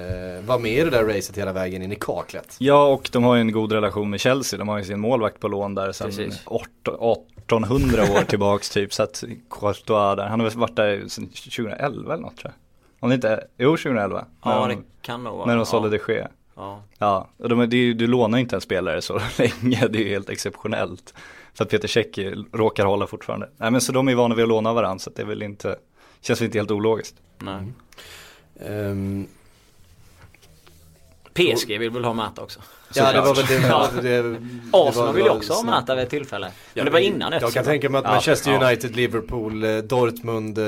vara 0.46 0.58
med 0.58 0.72
i 0.72 0.84
det 0.84 0.90
där 0.90 1.04
racet 1.04 1.38
hela 1.38 1.52
vägen 1.52 1.82
in 1.82 1.92
i 1.92 1.96
kaklet. 2.00 2.56
Ja, 2.58 2.88
och 2.88 3.08
de 3.12 3.24
har 3.24 3.34
ju 3.34 3.40
en 3.40 3.52
god 3.52 3.72
relation 3.72 4.10
med 4.10 4.20
Chelsea. 4.20 4.58
De 4.58 4.68
har 4.68 4.78
ju 4.78 4.84
sin 4.84 5.00
målvakt 5.00 5.40
på 5.40 5.48
lån 5.48 5.74
där 5.74 5.92
sedan 5.92 6.06
Precis. 6.06 6.42
1800 6.46 8.02
år 8.02 8.24
tillbaks 8.28 8.70
typ. 8.70 8.92
Så 8.92 9.02
att 9.02 9.24
Courtois 9.50 10.16
där, 10.16 10.26
han 10.26 10.40
har 10.40 10.48
väl 10.48 10.58
varit 10.58 10.76
där 10.76 11.08
sedan 11.08 11.26
2011 11.26 12.14
eller 12.14 12.22
något 12.22 12.36
tror 12.36 12.52
jag. 12.54 12.62
Om 13.00 13.08
det 13.08 13.14
inte, 13.14 13.46
jo 13.58 13.70
2011. 13.70 14.24
Ja, 14.44 14.66
när 14.66 14.76
det 14.76 14.82
kan 15.02 15.24
nog 15.24 15.34
vara. 15.36 15.46
När 15.46 15.52
de 15.54 15.58
ja. 15.58 15.64
sålde 15.64 15.98
de 15.98 16.12
Gea. 16.12 16.28
Ja. 16.56 16.82
Ja, 16.98 17.28
och 17.38 17.48
de, 17.48 17.58
det 17.70 17.76
är, 17.76 17.78
ju- 17.78 17.94
du 17.94 18.06
lånar 18.06 18.38
ju 18.38 18.42
inte 18.42 18.56
en 18.56 18.60
spelare 18.60 19.02
så 19.02 19.20
länge, 19.38 19.86
det 19.88 19.98
är 19.98 20.02
ju 20.02 20.08
helt 20.08 20.30
exceptionellt. 20.30 21.14
Så 21.54 21.62
att 21.62 21.68
Peter 21.70 21.88
Cech 21.88 22.18
råkar 22.52 22.84
hålla 22.86 23.06
fortfarande. 23.06 23.50
Nej 23.56 23.70
men 23.70 23.80
så 23.80 23.92
de 23.92 24.08
är 24.08 24.14
vana 24.14 24.34
vid 24.34 24.42
att 24.42 24.48
låna 24.48 24.72
varandra 24.72 24.98
så 24.98 25.10
det 25.10 25.22
är 25.22 25.26
väl 25.26 25.42
inte, 25.42 25.76
känns 26.20 26.40
väl 26.40 26.46
inte 26.46 26.58
helt 26.58 26.70
ologiskt. 26.70 27.14
Nej. 27.38 27.62
Ehm, 28.60 29.26
PSG 31.34 31.78
vill 31.78 31.90
väl 31.90 32.04
ha 32.04 32.12
Mata 32.12 32.42
också. 32.42 32.60
ja 32.94 33.12
det 33.12 33.20
var 33.20 33.34
väl 33.34 33.46
det. 33.46 33.66
Ja. 33.68 33.88
det, 33.94 34.22
det, 34.22 34.22
det 34.22 34.38
Arsenal 34.72 35.14
vill 35.14 35.24
ju 35.24 35.30
också 35.30 35.52
ha. 35.52 35.62
Mata 35.62 35.94
vid 35.94 36.04
ett 36.04 36.10
tillfälle. 36.10 36.50
Men 36.74 36.84
det 36.84 36.90
var 36.90 36.98
innan 36.98 37.32
Jag 37.32 37.42
efter. 37.42 37.50
kan 37.54 37.64
tänka 37.64 37.90
mig 37.90 37.98
att 37.98 38.04
Manchester. 38.04 38.64
United, 38.64 38.96
Liverpool, 38.96 39.64
eh, 39.64 39.76
Dortmund, 39.76 40.58
eh, 40.58 40.64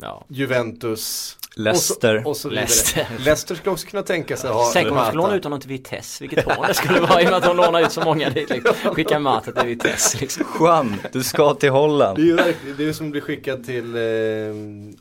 Ja. 0.00 0.24
Juventus 0.28 1.38
Leicester. 1.54 2.16
och 2.16 2.22
så, 2.22 2.28
och 2.30 2.36
så. 2.36 2.48
Leicester. 2.48 3.06
Leicester 3.18 3.54
skulle 3.54 3.72
också 3.72 3.86
kunna 3.86 4.02
tänka 4.02 4.36
sig 4.36 4.50
att 4.50 4.56
ha 4.56 4.70
Tänk 4.72 4.90
om 4.90 4.96
de 4.96 5.04
skulle 5.06 5.22
låna 5.22 5.34
ut 5.36 5.44
honom 5.44 5.60
till 5.60 5.68
Vitesse, 5.68 6.24
vilket 6.24 6.44
hån 6.56 6.66
det 6.68 6.74
skulle 6.74 7.00
vara 7.00 7.22
i 7.22 7.26
och 7.26 7.30
med 7.30 7.36
att 7.36 7.44
de 7.44 7.56
lånar 7.56 7.80
ut 7.80 7.92
så 7.92 8.00
många 8.00 8.30
dit 8.30 8.50
liksom. 8.50 8.74
Skicka 8.94 9.18
Mata 9.18 9.52
till 9.52 9.68
Vitesse 9.68 10.18
liksom. 10.20 10.44
Juan, 10.60 10.96
du 11.12 11.22
ska 11.22 11.54
till 11.54 11.70
Holland. 11.70 12.16
Det 12.18 12.22
är 12.22 12.26
ju 12.26 12.36
verkligen, 12.36 12.76
det 12.76 12.82
är 12.82 12.86
ju 12.86 12.94
som 12.94 13.06
att 13.06 13.12
bli 13.12 13.20
skickad 13.20 13.64
till 13.64 13.94
eh, 13.96 14.02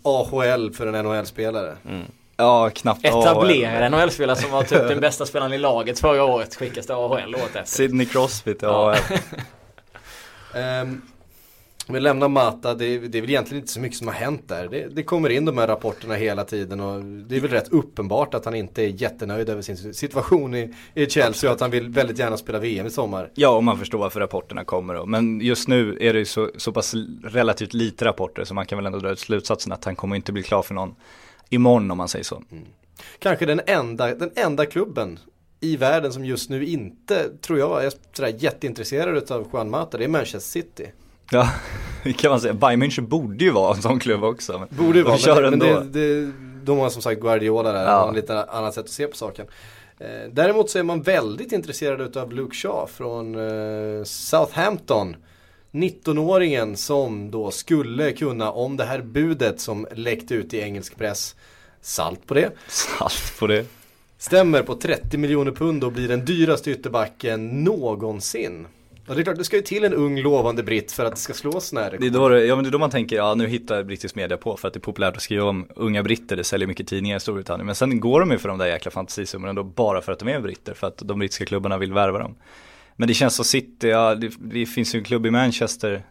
AHL 0.03 0.73
för 0.73 0.87
en 0.87 1.05
NHL-spelare. 1.05 1.77
Ja, 2.37 2.69
knappt 2.69 3.05
Etablerad 3.05 3.91
NHL-spelare 3.91 4.35
som 4.35 4.51
var 4.51 4.63
typ 4.63 4.87
den 4.87 4.99
bästa 4.99 5.25
spelaren 5.25 5.53
i 5.53 5.57
laget 5.57 5.99
förra 5.99 6.23
året 6.23 6.55
skickas 6.55 6.85
till 6.85 6.95
AHL 6.95 7.35
året 7.35 7.55
efter. 7.55 7.65
Sidney 7.65 8.05
Crosby 8.05 8.53
till 8.53 8.67
Ja. 8.67 8.95
AHL. 8.95 10.81
Um, 10.81 11.01
vi 11.93 11.99
lämnar 11.99 12.27
Mata, 12.27 12.73
det 12.73 12.85
är, 12.85 12.99
det 12.99 13.17
är 13.17 13.21
väl 13.21 13.29
egentligen 13.29 13.61
inte 13.61 13.73
så 13.73 13.79
mycket 13.79 13.97
som 13.97 14.07
har 14.07 14.13
hänt 14.13 14.47
där. 14.47 14.67
Det, 14.67 14.87
det 14.95 15.03
kommer 15.03 15.29
in 15.29 15.45
de 15.45 15.57
här 15.57 15.67
rapporterna 15.67 16.15
hela 16.15 16.43
tiden 16.43 16.79
och 16.79 17.03
det 17.03 17.35
är 17.35 17.39
väl 17.39 17.51
rätt 17.51 17.69
uppenbart 17.69 18.33
att 18.33 18.45
han 18.45 18.55
inte 18.55 18.83
är 18.83 18.87
jättenöjd 18.87 19.49
över 19.49 19.61
sin 19.61 19.93
situation 19.93 20.55
i, 20.55 20.73
i 20.93 21.09
Chelsea 21.09 21.49
och 21.49 21.53
att 21.55 21.61
han 21.61 21.71
vill 21.71 21.89
väldigt 21.89 22.19
gärna 22.19 22.37
spela 22.37 22.59
VM 22.59 22.87
i 22.87 22.89
sommar. 22.89 23.31
Ja, 23.33 23.49
och 23.49 23.63
man 23.63 23.77
förstår 23.77 23.99
varför 23.99 24.19
rapporterna 24.19 24.63
kommer 24.63 24.93
då. 24.93 25.05
Men 25.05 25.41
just 25.41 25.67
nu 25.67 25.97
är 26.01 26.13
det 26.13 26.19
ju 26.19 26.25
så, 26.25 26.49
så 26.57 26.71
pass 26.71 26.95
relativt 27.23 27.73
lite 27.73 28.05
rapporter 28.05 28.43
så 28.43 28.53
man 28.53 28.65
kan 28.65 28.77
väl 28.77 28.85
ändå 28.85 28.99
dra 28.99 29.09
ut 29.09 29.19
slutsatsen 29.19 29.71
att 29.71 29.85
han 29.85 29.95
kommer 29.95 30.15
inte 30.15 30.31
bli 30.31 30.43
klar 30.43 30.61
för 30.61 30.73
någon 30.73 30.95
imorgon 31.49 31.91
om 31.91 31.97
man 31.97 32.07
säger 32.07 32.25
så. 32.25 32.43
Kanske 33.19 33.45
den 33.45 33.61
enda, 33.67 34.15
den 34.15 34.31
enda 34.35 34.65
klubben 34.65 35.19
i 35.59 35.77
världen 35.77 36.13
som 36.13 36.25
just 36.25 36.49
nu 36.49 36.65
inte, 36.65 37.29
tror 37.41 37.59
jag, 37.59 37.85
är 37.85 37.91
sådär 38.13 38.35
jätteintresserad 38.37 39.31
av 39.31 39.47
Juan 39.53 39.69
Mata. 39.69 39.97
Det 39.97 40.03
är 40.03 40.07
Manchester 40.07 40.39
City. 40.39 40.91
Ja, 41.37 41.49
det 42.03 42.13
kan 42.13 42.31
man 42.31 42.41
säga. 42.41 42.53
Bayern 42.53 42.83
München 42.83 43.07
borde 43.07 43.43
ju 43.45 43.51
vara 43.51 43.75
en 43.75 43.81
sån 43.81 43.99
klubb 43.99 44.23
också. 44.23 44.59
Men 44.59 44.85
Borde 44.85 44.97
ju 44.99 45.03
vara, 45.03 45.41
men, 45.49 45.59
men 45.59 45.91
det, 45.91 45.99
det, 46.23 46.31
de 46.63 46.77
har 46.79 46.89
som 46.89 47.01
sagt 47.01 47.21
Guardiola 47.21 47.71
där, 47.71 47.83
Ja. 47.85 48.11
lite 48.11 48.43
annat 48.43 48.73
sätt 48.73 48.85
att 48.85 48.89
se 48.91 49.07
på 49.07 49.17
saken. 49.17 49.45
Eh, 49.99 50.07
däremot 50.31 50.69
så 50.69 50.79
är 50.79 50.83
man 50.83 51.01
väldigt 51.01 51.51
intresserad 51.51 52.17
av 52.17 52.31
Luke 52.33 52.55
Shaw 52.55 52.87
från 52.87 53.35
eh, 53.35 54.03
Southampton. 54.03 55.15
19-åringen 55.71 56.75
som 56.75 57.31
då 57.31 57.51
skulle 57.51 58.11
kunna, 58.11 58.51
om 58.51 58.77
det 58.77 58.83
här 58.85 59.01
budet 59.01 59.59
som 59.59 59.87
läckte 59.95 60.33
ut 60.35 60.53
i 60.53 60.59
engelsk 60.59 60.97
press, 60.97 61.35
salt 61.81 62.27
på 62.27 62.33
det, 62.33 62.51
Salt 62.67 63.33
på 63.39 63.47
det. 63.47 63.65
stämmer 64.17 64.61
på 64.63 64.75
30 64.75 65.17
miljoner 65.17 65.51
pund 65.51 65.83
och 65.83 65.91
blir 65.91 66.07
den 66.07 66.25
dyraste 66.25 66.71
ytterbacken 66.71 67.63
någonsin. 67.63 68.67
Och 69.07 69.15
det 69.15 69.21
är 69.21 69.23
klart, 69.23 69.37
det 69.37 69.43
ska 69.43 69.55
ju 69.55 69.61
till 69.61 69.83
en 69.83 69.93
ung 69.93 70.19
lovande 70.21 70.63
britt 70.63 70.91
för 70.91 71.05
att 71.05 71.15
det 71.15 71.21
ska 71.21 71.33
slås 71.33 71.67
sådana 71.67 71.85
här 71.89 71.97
Det 71.99 72.05
är, 72.07 72.09
då, 72.11 72.29
det- 72.29 72.45
ja, 72.45 72.55
men 72.55 72.63
det 72.63 72.69
är 72.69 72.71
då 72.71 72.77
man 72.79 72.89
tänker, 72.89 73.15
ja 73.15 73.35
nu 73.35 73.47
hittar 73.47 73.83
brittisk 73.83 74.15
media 74.15 74.37
på 74.37 74.57
för 74.57 74.67
att 74.67 74.73
det 74.73 74.77
är 74.77 74.81
populärt 74.81 75.15
att 75.15 75.21
skriva 75.21 75.43
om 75.45 75.67
unga 75.75 76.03
britter, 76.03 76.35
det 76.35 76.43
säljer 76.43 76.67
mycket 76.67 76.87
tidningar 76.87 77.17
i 77.17 77.19
Storbritannien. 77.19 77.65
Men 77.65 77.75
sen 77.75 77.99
går 77.99 78.19
de 78.19 78.31
ju 78.31 78.37
för 78.37 78.49
de 78.49 78.57
där 78.57 78.65
jäkla 78.67 78.91
fantasisummorna 78.91 79.53
då 79.53 79.63
bara 79.63 80.01
för 80.01 80.11
att 80.11 80.19
de 80.19 80.27
är 80.27 80.39
britter, 80.39 80.73
för 80.73 80.87
att 80.87 80.97
de 80.97 81.19
brittiska 81.19 81.45
klubbarna 81.45 81.77
vill 81.77 81.93
värva 81.93 82.19
dem. 82.19 82.35
Men 82.95 83.07
det 83.07 83.13
känns 83.13 83.35
så 83.35 83.43
City, 83.43 83.87
ja 83.87 84.15
det, 84.15 84.31
det 84.39 84.65
finns 84.65 84.95
ju 84.95 84.99
en 84.99 85.03
klubb 85.05 85.25
i 85.25 85.31
Manchester 85.31 86.03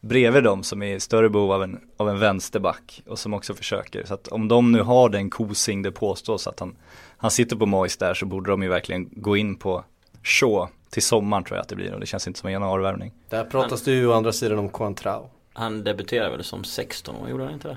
bredvid 0.00 0.44
dem 0.44 0.62
som 0.62 0.82
är 0.82 0.94
i 0.96 1.00
större 1.00 1.28
behov 1.30 1.52
av 1.52 1.62
en, 1.62 1.80
av 1.96 2.08
en 2.08 2.18
vänsterback 2.18 3.02
och 3.06 3.18
som 3.18 3.34
också 3.34 3.54
försöker. 3.54 4.04
Så 4.04 4.14
att 4.14 4.28
om 4.28 4.48
de 4.48 4.72
nu 4.72 4.80
har 4.82 5.08
den 5.08 5.30
kosing 5.30 5.82
det 5.82 5.92
påstås 5.92 6.46
att 6.46 6.60
han, 6.60 6.76
han 7.16 7.30
sitter 7.30 7.56
på 7.56 7.66
Moyes 7.66 7.96
där 7.96 8.14
så 8.14 8.26
borde 8.26 8.50
de 8.50 8.62
ju 8.62 8.68
verkligen 8.68 9.08
gå 9.12 9.36
in 9.36 9.56
på 9.56 9.84
Shaw 10.22 10.68
till 10.94 11.02
sommaren 11.02 11.44
tror 11.44 11.56
jag 11.56 11.62
att 11.62 11.68
det 11.68 11.76
blir 11.76 11.94
och 11.94 12.00
det 12.00 12.06
känns 12.06 12.26
inte 12.26 12.40
som 12.40 12.46
en 12.46 12.52
januarivärvning. 12.52 13.12
Där 13.28 13.44
pratas 13.44 13.82
det 13.82 13.90
ju 13.92 14.06
å 14.06 14.12
andra 14.12 14.32
sidan 14.32 14.58
om 14.58 14.68
Coentrao. 14.68 15.30
Han 15.52 15.84
debuterade 15.84 16.30
väl 16.30 16.44
som 16.44 16.64
16 16.64 17.16
år, 17.16 17.28
gjorde 17.30 17.44
han 17.44 17.52
inte 17.52 17.68
det? 17.68 17.76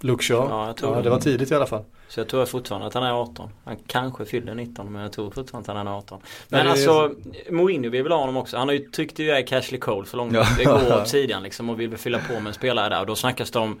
Luke 0.00 0.24
Shaw. 0.24 0.46
Ja, 0.50 0.66
jag 0.66 0.76
tror 0.76 0.96
ja, 0.96 1.02
det. 1.02 1.10
var 1.10 1.18
tidigt 1.20 1.50
i 1.50 1.54
alla 1.54 1.66
fall. 1.66 1.84
Så 2.08 2.20
jag 2.20 2.28
tror 2.28 2.46
fortfarande 2.46 2.86
att 2.86 2.94
han 2.94 3.02
är 3.02 3.12
18. 3.12 3.50
Han 3.64 3.76
kanske 3.86 4.24
fyller 4.24 4.54
19 4.54 4.92
men 4.92 5.02
jag 5.02 5.12
tror 5.12 5.30
fortfarande 5.30 5.70
att 5.72 5.76
han 5.76 5.86
är 5.86 5.98
18. 5.98 6.20
Nej, 6.22 6.30
Men 6.48 6.66
är- 6.66 6.70
alltså 6.70 7.14
Mourinho 7.50 7.90
vill 7.90 8.02
väl 8.02 8.12
ha 8.12 8.18
honom 8.18 8.36
också. 8.36 8.56
Han 8.56 8.68
har 8.68 8.72
ju 8.74 8.88
tryckt 8.90 9.20
iväg 9.20 9.48
Cashley 9.48 9.80
Cole 9.80 10.06
så 10.06 10.16
långt 10.16 10.34
Ja. 10.34 10.46
det 10.58 10.64
går 10.64 10.96
åt 11.00 11.08
sidan 11.08 11.42
liksom 11.42 11.70
och 11.70 11.80
vill 11.80 11.88
väl 11.88 11.98
fylla 11.98 12.18
på 12.18 12.32
med 12.32 12.46
en 12.46 12.54
spelare 12.54 12.88
där. 12.88 13.00
Och 13.00 13.06
då 13.06 13.14
snackas 13.16 13.50
det 13.50 13.58
om 13.58 13.80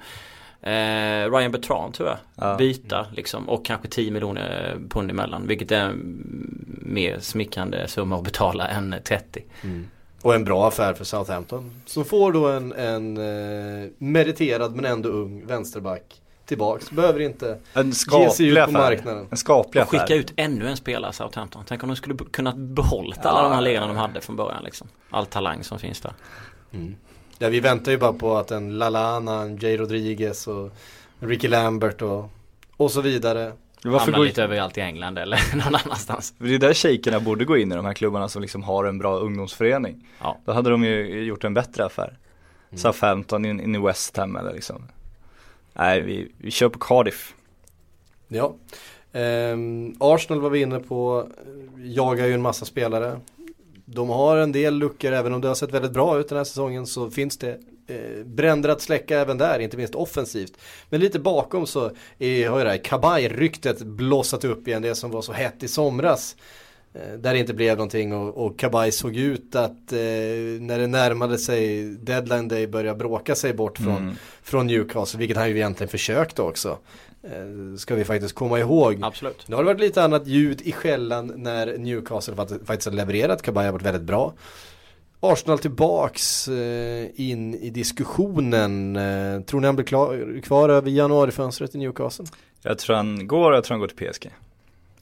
eh, 0.62 1.30
Ryan 1.32 1.52
Bertrand 1.52 1.94
tror 1.94 2.08
jag. 2.08 2.18
Ja. 2.36 2.56
Byta 2.56 3.06
liksom 3.12 3.48
och 3.48 3.64
kanske 3.64 3.88
10 3.88 4.10
miljoner 4.10 4.76
pund 4.90 5.10
emellan. 5.10 5.46
Vilket 5.46 5.72
är 5.72 5.80
en 5.80 6.24
mer 6.82 7.18
smickrande 7.20 7.88
summa 7.88 8.16
att 8.16 8.24
betala 8.24 8.68
än 8.68 8.94
30. 9.04 9.42
Och 10.22 10.34
en 10.34 10.44
bra 10.44 10.68
affär 10.68 10.94
för 10.94 11.04
Southampton. 11.04 11.70
Som 11.86 12.04
får 12.04 12.32
då 12.32 12.48
en, 12.48 12.72
en 12.72 13.16
eh, 13.16 13.90
meriterad 13.98 14.74
men 14.74 14.84
ändå 14.84 15.08
ung 15.08 15.46
vänsterback 15.46 16.20
tillbaks. 16.46 16.90
Behöver 16.90 17.20
inte 17.20 17.58
En 17.74 17.86
ge 17.86 17.92
sig 17.92 17.96
ut 17.96 17.96
skaplig 17.96 18.54
på 18.54 18.60
affär. 18.62 18.72
marknaden. 18.72 19.26
En 19.30 19.36
skaplig 19.36 19.82
Och 19.82 19.88
skicka 19.90 20.04
affär. 20.04 20.14
ut 20.14 20.32
ännu 20.36 20.68
en 20.68 20.76
spelare 20.76 21.12
Southampton. 21.12 21.64
Tänk 21.68 21.82
om 21.82 21.88
de 21.88 21.96
skulle 21.96 22.16
kunnat 22.30 22.56
behållit 22.56 23.26
alla 23.26 23.38
Ja. 23.38 23.42
de 23.48 23.52
här 23.54 23.60
ledarna 23.62 23.86
de 23.86 23.96
hade 23.96 24.20
från 24.20 24.36
början 24.36 24.64
liksom. 24.64 24.88
All 25.10 25.26
talang 25.26 25.64
som 25.64 25.78
finns 25.78 26.00
där. 26.00 26.12
Ja, 27.38 27.48
vi 27.48 27.60
väntar 27.60 27.92
ju 27.92 27.98
bara 27.98 28.12
på 28.12 28.36
att 28.36 28.50
en 28.50 28.78
Lalana, 28.78 29.42
en 29.42 29.56
Jay 29.56 29.76
Rodriguez 29.76 30.46
och 30.46 30.70
Ricky 31.18 31.48
Lambert 31.48 32.02
och, 32.02 32.30
och 32.76 32.90
så 32.90 33.00
vidare. 33.00 33.52
Varför 33.84 33.98
Hamnar 33.98 34.18
går 34.18 34.24
lite 34.24 34.42
överallt 34.42 34.78
i 34.78 34.80
England 34.80 35.18
eller 35.18 35.56
någon 35.64 35.74
annanstans. 35.84 36.34
Det 36.38 36.54
är 36.54 36.58
där 36.58 36.74
shejkerna 36.74 37.20
borde 37.20 37.44
gå 37.44 37.56
in 37.56 37.72
i 37.72 37.74
de 37.74 37.84
här 37.84 37.94
klubbarna 37.94 38.28
som 38.28 38.42
liksom 38.42 38.62
har 38.62 38.84
en 38.84 38.98
bra 38.98 39.18
ungdomsförening. 39.18 40.06
Ja. 40.20 40.38
Då 40.44 40.52
hade 40.52 40.70
de 40.70 40.84
ju 40.84 41.24
gjort 41.24 41.44
en 41.44 41.54
bättre 41.54 41.84
affär. 41.84 42.18
Southampton 42.76 43.44
in, 43.44 43.60
in 43.60 43.74
i 43.74 43.78
West 43.78 44.16
Ham 44.16 44.36
eller 44.36 44.52
liksom. 44.52 44.82
Nej, 45.72 46.00
vi, 46.00 46.32
vi 46.38 46.50
kör 46.50 46.68
på 46.68 46.78
Cardiff. 46.78 47.34
Ja. 48.28 48.54
Ehm, 49.12 49.96
Arsenal 50.00 50.40
var 50.40 50.50
vi 50.50 50.60
inne 50.60 50.80
på, 50.80 51.28
jagar 51.76 52.26
ju 52.26 52.34
en 52.34 52.42
massa 52.42 52.64
spelare. 52.64 53.20
De 53.84 54.08
har 54.08 54.36
en 54.36 54.52
del 54.52 54.74
luckor, 54.78 55.12
även 55.12 55.32
om 55.32 55.40
det 55.40 55.48
har 55.48 55.54
sett 55.54 55.72
väldigt 55.74 55.92
bra 55.92 56.18
ut 56.20 56.28
den 56.28 56.38
här 56.38 56.44
säsongen 56.44 56.86
så 56.86 57.10
finns 57.10 57.38
det 57.38 57.58
eh, 57.86 58.24
bränder 58.24 58.68
att 58.68 58.80
släcka 58.80 59.20
även 59.20 59.38
där, 59.38 59.58
inte 59.58 59.76
minst 59.76 59.94
offensivt. 59.94 60.52
Men 60.90 61.00
lite 61.00 61.18
bakom 61.18 61.66
så 61.66 61.90
är, 62.18 62.48
har 62.48 62.58
ju 62.58 62.64
det 62.64 62.70
här 62.70 62.78
Kabaj-ryktet 62.78 63.82
blossat 63.82 64.44
upp 64.44 64.68
igen, 64.68 64.82
det 64.82 64.94
som 64.94 65.10
var 65.10 65.22
så 65.22 65.32
hett 65.32 65.62
i 65.62 65.68
somras. 65.68 66.36
Eh, 66.94 67.12
där 67.18 67.32
det 67.32 67.38
inte 67.38 67.54
blev 67.54 67.76
någonting 67.76 68.12
och, 68.14 68.46
och 68.46 68.58
Kabaj 68.58 68.92
såg 68.92 69.16
ut 69.16 69.54
att 69.54 69.92
eh, 69.92 69.98
när 70.60 70.78
det 70.78 70.86
närmade 70.86 71.38
sig 71.38 71.84
deadline 71.84 72.48
day 72.48 72.66
börja 72.66 72.94
bråka 72.94 73.34
sig 73.34 73.52
bort 73.54 73.78
från, 73.78 73.96
Mm. 73.96 74.14
från 74.42 74.66
Newcastle, 74.66 75.18
vilket 75.18 75.36
han 75.36 75.48
ju 75.48 75.56
egentligen 75.56 75.88
försökte 75.90 76.42
också. 76.42 76.78
Eh, 77.24 77.76
ska 77.76 77.94
vi 77.94 78.04
faktiskt 78.04 78.34
komma 78.34 78.58
ihåg. 78.58 78.98
Absolut. 79.02 79.48
Nu 79.48 79.56
har 79.56 79.62
det 79.62 79.66
varit 79.66 79.80
lite 79.80 80.02
annat 80.04 80.26
ljud 80.26 80.60
i 80.62 80.72
skällan 80.72 81.32
när 81.36 81.78
Newcastle 81.78 82.34
fakt- 82.34 82.66
faktiskt 82.66 82.88
har 82.88 82.92
levererat. 82.96 83.42
Kabay 83.42 83.64
har 83.66 83.72
varit 83.72 83.82
väldigt 83.86 84.02
bra. 84.02 84.32
Arsenal 85.20 85.58
tillbaks 85.58 86.48
eh, 86.48 87.06
in 87.14 87.54
i 87.54 87.70
diskussionen. 87.70 88.96
Eh, 88.96 89.40
tror 89.40 89.60
ni 89.60 89.66
han 89.66 89.76
blir 89.76 89.86
klar, 89.86 90.40
kvar 90.42 90.68
över 90.68 90.90
januarifönstret 90.90 91.74
i 91.74 91.78
Newcastle? 91.78 92.24
Jag 92.62 92.78
tror 92.78 92.96
han 92.96 93.26
går 93.26 93.50
och 93.50 93.56
jag 93.56 93.64
tror 93.64 93.74
han 93.74 93.80
går 93.80 93.88
till 93.88 94.12
PSG. 94.12 94.30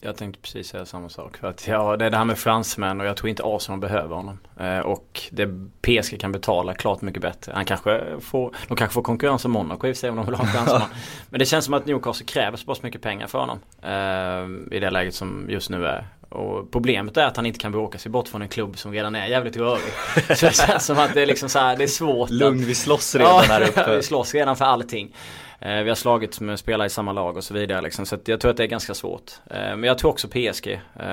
Jag 0.05 0.17
tänkte 0.17 0.41
precis 0.41 0.67
säga 0.67 0.85
samma 0.85 1.09
sak. 1.09 1.37
För 1.37 1.47
att 1.47 1.67
ja, 1.67 1.97
det 1.97 2.05
är 2.05 2.09
det 2.09 2.17
här 2.17 2.25
med 2.25 2.37
fransmän 2.37 3.01
och 3.01 3.07
jag 3.07 3.17
tror 3.17 3.29
inte 3.29 3.43
Arsenal 3.45 3.79
behöver 3.79 4.15
honom. 4.15 4.39
Eh, 4.59 4.79
och 4.79 5.21
det 5.31 5.47
PSG 5.81 6.19
kan 6.19 6.31
betala 6.31 6.73
klart 6.73 7.01
mycket 7.01 7.21
bättre. 7.21 7.51
Han 7.55 7.65
kanske 7.65 8.03
får, 8.19 8.55
de 8.67 8.77
kanske 8.77 8.93
får 8.93 9.01
konkurrens 9.01 9.45
av 9.45 9.51
Monaco 9.51 9.87
i 9.87 9.91
och 9.91 9.95
för 9.95 9.99
sig 9.99 10.09
om 10.09 10.15
de 10.15 10.25
vill 10.25 10.35
ha 10.35 10.45
en 10.45 10.51
fransman. 10.51 10.81
Men 11.29 11.39
det 11.39 11.45
känns 11.45 11.65
som 11.65 11.73
att 11.73 11.85
Newcastle 11.85 12.25
kräver 12.25 12.57
så 12.57 12.65
pass 12.65 12.83
mycket 12.83 13.01
pengar 13.01 13.27
för 13.27 13.39
honom. 13.39 13.59
Eh, 13.81 14.75
I 14.77 14.79
det 14.79 14.89
läget 14.89 15.15
som 15.15 15.45
just 15.49 15.69
nu 15.69 15.85
är. 15.85 16.07
Och 16.33 16.71
problemet 16.71 17.17
är 17.17 17.25
att 17.25 17.35
han 17.35 17.45
inte 17.45 17.59
kan 17.59 17.71
bråka 17.71 17.97
sig 17.97 18.11
bort 18.11 18.27
från 18.27 18.41
en 18.41 18.47
klubb 18.47 18.77
som 18.77 18.91
redan 18.91 19.15
är 19.15 19.27
jävligt 19.27 19.57
rörig. 19.57 19.93
så 20.37 20.45
det 20.45 20.55
känns 20.55 20.85
som 20.85 20.99
att 20.99 21.13
det 21.13 21.21
är 21.21 21.25
liksom 21.25 21.49
så 21.49 21.59
här, 21.59 21.77
det 21.77 21.83
är 21.83 21.87
svårt. 21.87 22.29
Lugn, 22.29 22.59
att... 22.59 22.65
vi 22.65 22.75
slåss 22.75 23.15
redan 23.15 23.45
här 23.45 23.61
uppe. 23.69 23.95
vi 23.95 24.03
slåss 24.03 24.33
redan 24.33 24.55
för 24.55 24.65
allting. 24.65 25.15
Eh, 25.59 25.83
vi 25.83 25.89
har 25.89 25.95
slagits 25.95 26.41
med 26.41 26.59
spelare 26.59 26.87
i 26.87 26.89
samma 26.89 27.11
lag 27.11 27.37
och 27.37 27.43
så 27.43 27.53
vidare 27.53 27.81
liksom. 27.81 28.05
Så 28.05 28.17
jag 28.25 28.39
tror 28.39 28.51
att 28.51 28.57
det 28.57 28.63
är 28.63 28.67
ganska 28.67 28.93
svårt. 28.93 29.31
Eh, 29.49 29.57
men 29.57 29.83
jag 29.83 29.97
tror 29.97 30.11
också 30.11 30.27
PSG. 30.27 30.67
Eh, 30.95 31.09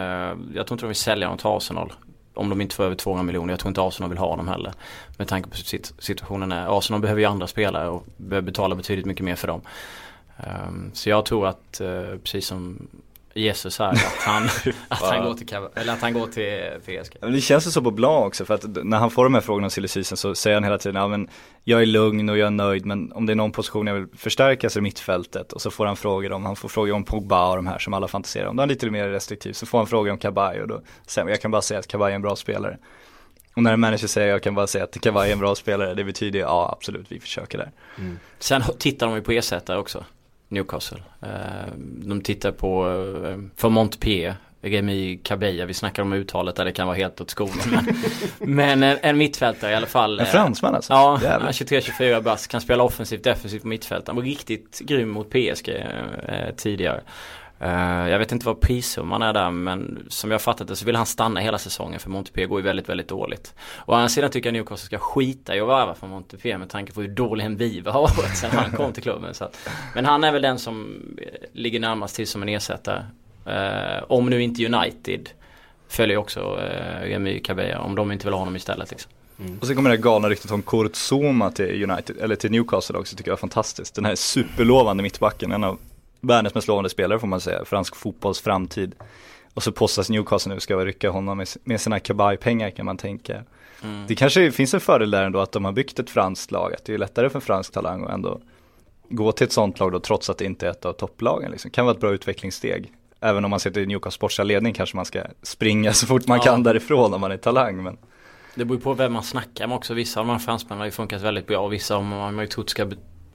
jag 0.55 0.67
tror 0.67 0.73
inte 0.73 0.85
de 0.85 0.87
vill 0.87 0.97
sälja 0.97 1.29
dem 1.29 1.39
till 1.39 1.47
Arsenal. 1.47 1.93
Om 2.35 2.49
de 2.49 2.61
inte 2.61 2.75
får 2.75 2.85
över 2.85 2.95
200 2.95 3.23
miljoner. 3.23 3.53
Jag 3.53 3.61
tror 3.61 3.69
inte 3.69 3.83
Arsenal 3.83 4.11
vill 4.11 4.19
ha 4.19 4.37
dem 4.37 4.49
heller. 4.49 4.73
Med 5.19 5.29
tanke 5.29 5.51
på 5.51 5.57
situationen 6.03 6.53
är. 6.53 6.79
Arsenal 6.79 7.01
behöver 7.01 7.21
ju 7.21 7.27
andra 7.27 7.47
spelare 7.47 7.89
och 7.89 8.07
behöver 8.17 8.47
betala 8.47 8.75
betydligt 8.75 9.07
mycket 9.07 9.25
mer 9.25 9.37
för 9.37 9.49
dem. 9.49 9.61
Um, 10.67 10.91
så 10.95 11.11
jag 11.11 11.25
tror 11.25 11.47
att, 11.47 11.81
precis 12.23 12.47
som 12.47 12.89
Jesus 13.35 13.79
här, 13.79 13.93
att 13.93 13.99
han, 13.99 14.45
att 14.89 15.01
han, 15.03 15.25
går, 15.25 15.35
till, 15.35 15.49
eller 15.75 15.93
att 15.93 16.01
han 16.01 16.13
går 16.13 16.27
till 16.27 16.81
PSG. 16.81 17.17
Men 17.21 17.33
det 17.33 17.41
känns 17.41 17.67
ju 17.67 17.71
så 17.71 17.83
på 17.83 17.91
Blanc 17.91 18.27
också 18.27 18.45
för 18.45 18.55
att 18.55 18.65
när 18.85 18.99
han 18.99 19.11
får 19.11 19.25
de 19.25 19.35
här 19.35 19.41
frågorna 19.41 19.67
om 19.67 19.71
silly 19.71 19.89
så 19.89 20.35
säger 20.35 20.55
han 20.57 20.65
hela 20.65 20.79
tiden, 20.79 20.97
ja 20.97 21.09
men 21.09 21.29
jag 21.65 21.83
är 21.83 21.87
lugn 21.87 22.29
och 22.29 22.39
jag 22.39 22.47
är 22.47 22.51
nöjd 22.51 22.87
men 22.87 23.13
om 23.13 23.27
det 23.27 23.33
är 23.33 23.35
någon 23.35 23.53
position 23.53 23.87
jag 23.87 23.95
vill 23.95 24.07
förstärka 24.17 24.71
så 24.71 24.79
är 24.79 24.81
det 24.81 24.83
mittfältet 24.83 25.53
och 25.53 25.63
så 25.63 25.71
får 25.71 25.87
han 25.87 25.97
frågor 25.97 26.33
om, 26.33 26.45
han 26.45 26.57
får 26.57 26.69
frågor 26.69 26.95
om 26.95 27.05
Pogba 27.05 27.51
och 27.51 27.57
de 27.57 27.67
här 27.67 27.79
som 27.79 27.95
alla 27.95 28.09
fantiserar 28.09 28.47
om. 28.47 28.57
Då 28.57 28.61
är 28.61 28.63
han 28.63 28.69
lite 28.69 28.91
mer 28.91 29.09
restriktiv, 29.09 29.53
så 29.53 29.67
får 29.67 29.79
han 29.79 29.87
frågor 29.87 30.11
om 30.11 30.19
Kabay 30.19 30.61
och 30.61 30.69
då 30.69 30.83
säger 31.07 31.29
jag 31.29 31.41
kan 31.41 31.51
bara 31.51 31.63
säga 31.63 31.81
att 31.81 31.87
Kabay 31.87 32.11
är 32.11 32.15
en 32.15 32.23
bra 32.23 32.37
spelare. 32.37 32.79
Och 33.55 33.63
när 33.63 33.73
en 33.73 33.81
manager 33.81 34.07
säger 34.07 34.29
jag 34.29 34.43
kan 34.43 34.55
bara 34.55 34.67
säga 34.67 34.85
att 34.85 35.01
Kabay 35.01 35.29
är 35.29 35.33
en 35.33 35.39
bra 35.39 35.55
spelare, 35.55 35.95
det 35.95 36.05
betyder 36.05 36.41
ja 36.41 36.75
absolut 36.79 37.13
vi 37.13 37.21
försöker 37.21 37.59
där. 37.59 37.71
Mm. 37.99 38.19
Sen 38.39 38.63
tittar 38.79 39.07
de 39.07 39.17
ju 39.17 39.23
på 39.23 39.33
ersättare 39.33 39.79
också. 39.79 40.05
Newcastle. 40.51 41.03
Eh, 41.23 41.29
de 41.79 42.21
tittar 42.21 42.53
på, 42.53 42.87
eh, 43.25 43.39
för 43.57 43.69
Montpellier, 43.69 44.35
Remi 44.63 45.21
Kabeja, 45.23 45.67
vi 45.67 45.75
snackar 45.75 46.03
om 46.03 46.13
uttalet 46.13 46.57
där 46.57 46.65
det 46.65 46.73
kan 46.73 46.87
vara 46.87 46.97
helt 46.97 47.21
åt 47.21 47.31
skolan. 47.31 47.57
Men, 48.39 48.57
men 48.57 48.83
en, 48.83 48.99
en 49.03 49.19
mittfältare 49.19 49.73
i 49.73 49.75
alla 49.75 49.87
fall. 49.87 50.21
En 50.21 50.27
fransman 50.27 50.75
alltså? 50.75 50.93
Ja, 50.93 51.19
23-24 51.23 52.23
bast, 52.23 52.49
kan 52.49 52.61
spela 52.61 52.83
offensivt, 52.83 53.25
defensivt 53.25 53.63
på 53.63 53.69
mittfältet. 53.69 54.09
Han 54.09 54.17
var 54.17 54.23
riktigt 54.23 54.79
grym 54.79 55.09
mot 55.09 55.31
PSG 55.31 55.69
eh, 55.69 56.55
tidigare. 56.57 57.01
Eh, 57.61 58.09
jag 58.09 58.19
vet 58.19 58.33
inte 58.33 58.47
vad 58.47 58.61
prissumman 58.61 59.23
är 59.23 59.33
där 59.33 59.51
men 59.51 60.07
som 60.09 60.31
jag 60.31 60.43
fattat 60.43 60.69
det 60.69 60.77
så 60.77 60.85
vill 60.85 60.97
han 60.97 61.07
stanna 61.07 61.41
hela 61.41 61.59
säsongen 61.59 62.01
för 62.01 62.11
Montpellier 62.11 62.49
går 62.49 62.61
ju 62.61 62.65
väldigt, 62.67 62.89
väldigt 62.89 63.09
dåligt. 63.09 63.55
Och 63.77 63.95
å 63.95 63.97
andra 63.97 64.09
sidan 64.09 64.31
tycker 64.31 64.49
jag 64.49 64.53
Newcastle 64.53 64.87
ska 64.87 64.99
skita 64.99 65.57
i 65.57 65.61
att 65.61 65.69
värva 65.69 65.95
från 65.95 66.11
Montpellier 66.11 66.59
med 66.59 66.69
tanke 66.69 66.93
på 66.93 67.01
hur 67.01 67.09
dålig 67.09 67.45
en 67.45 67.57
Viva 67.57 67.93
har 67.93 68.01
varit 68.01 68.37
sen 68.37 68.51
han 68.51 68.71
kom 68.71 68.93
till 68.93 69.03
klubben. 69.03 69.35
Så 69.35 69.45
att, 69.45 69.69
men 69.95 70.05
han 70.05 70.25
är 70.25 70.33
väl 70.33 70.43
den 70.43 70.59
som 70.59 71.03
eh, 71.19 71.27
ligger 71.53 71.81
närmast 71.81 72.17
till 72.17 72.27
som 72.27 72.43
en 72.43 72.49
ersättare. 72.49 73.05
Uh, 73.47 74.05
om 74.09 74.31
nu 74.31 74.43
inte 74.43 74.67
United 74.67 75.31
följer 75.89 76.17
också 76.17 76.41
uh, 76.41 77.09
Remy 77.09 77.41
Kabeja 77.41 77.81
om 77.81 77.95
de 77.95 78.13
inte 78.13 78.27
vill 78.27 78.33
ha 78.33 78.39
honom 78.39 78.57
istället 78.57 78.91
liksom. 78.91 79.11
Mm. 79.39 79.59
Och 79.59 79.67
sen 79.67 79.77
kommer 79.77 79.91
det 79.91 79.97
här 79.97 80.03
galna 80.03 80.29
ryktet 80.29 80.51
om 80.51 80.63
Kurt 80.63 80.93
Zuma 80.95 81.51
till 81.51 81.91
United, 81.91 82.17
eller 82.21 82.37
till 82.37 82.51
Newcastle 82.51 82.99
också 82.99 83.17
tycker 83.17 83.31
jag 83.31 83.37
är 83.37 83.41
fantastiskt. 83.41 83.95
Den 83.95 84.05
här 84.05 84.15
superlovande 84.15 85.03
mittbacken, 85.03 85.53
en 85.53 85.65
av 85.65 85.79
världens 86.21 86.55
mest 86.55 86.69
lovande 86.69 86.91
spelare 86.91 87.19
får 87.19 87.27
man 87.27 87.41
säga, 87.41 87.65
fransk 87.65 87.97
fotbolls 87.97 88.41
framtid. 88.41 88.95
Och 89.55 89.63
så 89.63 89.73
postas 89.73 90.11
Newcastle 90.11 90.55
nu 90.55 90.61
ska 90.61 90.77
rycka 90.77 91.11
honom 91.11 91.45
med, 91.65 91.81
sina 91.81 92.01
kabaj-pengar 92.01 92.71
kan 92.71 92.87
man 92.87 92.97
tänka. 92.97 93.45
Mm. 93.83 94.05
Det 94.09 94.15
kanske 94.15 94.53
finns 94.53 94.75
en 94.75 94.81
fördel 94.81 95.11
där 95.11 95.25
ändå 95.25 95.41
att 95.41 95.53
de 95.53 95.65
har 95.65 95.73
byggt 95.73 95.99
ett 95.99 96.11
franskt 96.11 96.51
lag, 96.51 96.75
att 96.75 96.85
det 96.85 96.95
är 96.95 96.99
lättare 96.99 97.29
för 97.29 97.39
en 97.39 97.43
fransk 97.43 97.73
talang 97.73 98.05
att 98.05 98.11
ändå 98.11 98.41
gå 99.09 99.33
till 99.33 99.45
ett 99.45 99.53
sånt 99.53 99.81
lag 99.81 99.93
då 99.93 100.01
trots 100.01 100.31
att 100.31 100.39
det 100.39 100.45
inte 100.45 100.67
är 100.67 100.71
ett 100.71 100.85
av 100.85 100.93
topplagen. 100.93 101.51
Liksom. 101.51 101.71
Kan 101.71 101.85
vara 101.85 101.95
ett 101.95 102.01
bra 102.01 102.13
utvecklingssteg. 102.13 102.93
Även 103.21 103.45
om 103.45 103.51
man 103.51 103.61
sitter 103.61 103.81
i 103.81 103.87
Newcastle 103.87 104.17
sportsliga 104.17 104.45
ledning 104.45 104.75
kanske 104.75 104.97
man 104.97 105.05
ska 105.05 105.23
springa 105.43 105.93
så 105.93 106.07
fort 106.07 106.27
man 106.27 106.39
ja. 106.39 106.45
kan 106.45 106.63
därifrån 106.63 107.15
om 107.15 107.21
man 107.21 107.33
är 107.33 107.37
talang. 107.37 107.83
Men... 107.83 107.99
Det 108.55 108.65
beror 108.65 108.79
på 108.79 108.95
vem 108.95 109.13
man 109.13 109.23
snackar 109.23 109.67
med 109.67 109.77
också. 109.77 109.95
Vissa 109.95 110.21
av 110.21 110.27
de 110.27 110.33
här 110.33 110.39
fransmännen 110.39 110.79
har 110.79 110.85
ju 110.85 110.91
funkat 110.91 111.23
väldigt 111.23 111.47
bra 111.47 111.59
och 111.59 111.73
vissa 111.73 111.95
har 111.95 112.03
man 112.03 112.39
ju 112.39 112.47
trott 112.47 112.71
ska 112.71 112.91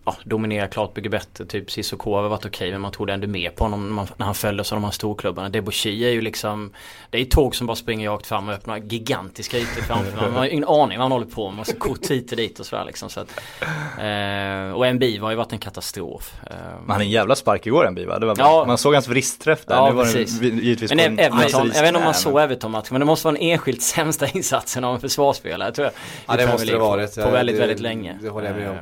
ja, 0.05 0.15
dominerar 0.23 0.67
klart 0.67 0.95
mycket 0.95 1.11
bättre. 1.11 1.45
Typ 1.45 1.71
Cissoko 1.71 2.15
har 2.15 2.29
varit 2.29 2.45
okej 2.45 2.49
okay, 2.49 2.71
men 2.71 2.81
man 2.81 2.91
trodde 2.91 3.13
ändå 3.13 3.27
mer 3.27 3.49
på 3.49 3.63
honom 3.63 4.07
när 4.17 4.25
han 4.25 4.35
följdes 4.35 4.71
av 4.71 4.75
de 4.75 4.83
här 4.83 4.91
storklubbarna. 4.91 5.49
Debussy 5.49 6.03
är 6.03 6.09
ju 6.09 6.21
liksom 6.21 6.73
Det 7.09 7.17
är 7.17 7.21
ett 7.21 7.31
tåg 7.31 7.55
som 7.55 7.67
bara 7.67 7.75
springer 7.75 8.09
rakt 8.09 8.27
fram 8.27 8.47
och 8.47 8.53
öppnar 8.53 8.77
gigantiska 8.77 9.57
ytor 9.57 9.81
framför. 9.81 10.21
Man 10.21 10.33
har 10.33 10.45
ingen 10.45 10.67
aning 10.67 10.97
vad 10.97 11.03
han 11.05 11.11
håller 11.11 11.25
på 11.25 11.51
med. 11.51 11.67
Så 11.67 11.75
kort 11.75 12.11
hit 12.11 12.31
och 12.31 12.37
dit 12.37 12.59
och 12.59 12.65
sådär 12.65 12.85
liksom. 12.85 13.09
Så 13.09 13.19
att, 13.19 13.29
eh, 13.99 14.71
och 14.75 14.87
MB 14.87 15.17
har 15.21 15.29
ju 15.29 15.35
varit 15.35 15.51
en 15.51 15.59
katastrof. 15.59 16.33
Eh, 16.49 16.55
man 16.85 16.89
hade 16.89 17.03
en 17.03 17.09
jävla 17.09 17.35
spark 17.35 17.67
igår 17.67 17.87
MB 17.87 18.05
va? 18.05 18.19
Det 18.19 18.25
var 18.25 18.35
ja, 18.37 18.63
man 18.67 18.77
såg 18.77 18.93
hans 18.93 19.07
vristträff 19.07 19.65
där. 19.65 19.75
Ja, 19.75 19.89
nu 19.89 19.95
var 19.95 20.03
precis. 20.03 20.39
Den, 20.39 20.57
givetvis 20.57 20.89
men 20.89 20.99
en, 20.99 21.19
Everton, 21.19 21.71
jag 21.73 21.81
vet 21.81 21.87
inte 21.87 21.97
om 21.97 22.03
man 22.03 22.13
såg 22.13 22.41
Everton-matchen 22.41 22.87
men 22.91 22.99
det 22.99 23.05
måste 23.05 23.27
vara 23.27 23.37
den 23.37 23.43
enskilt 23.43 23.81
sämsta 23.81 24.27
insatsen 24.33 24.83
av 24.83 24.95
en 24.95 25.01
försvarsspelare 25.01 25.71
tror 25.71 25.85
jag. 25.85 25.93
Ja 26.27 26.45
det 26.45 26.51
måste 26.51 26.71
det 26.71 26.77
varit. 26.77 27.15
På 27.15 27.29
väldigt, 27.29 27.59
väldigt 27.59 27.79
länge. 27.79 28.19
Det 28.21 28.29
håller 28.29 28.47
jag 28.47 28.57
med 28.57 28.69
om. 28.69 28.77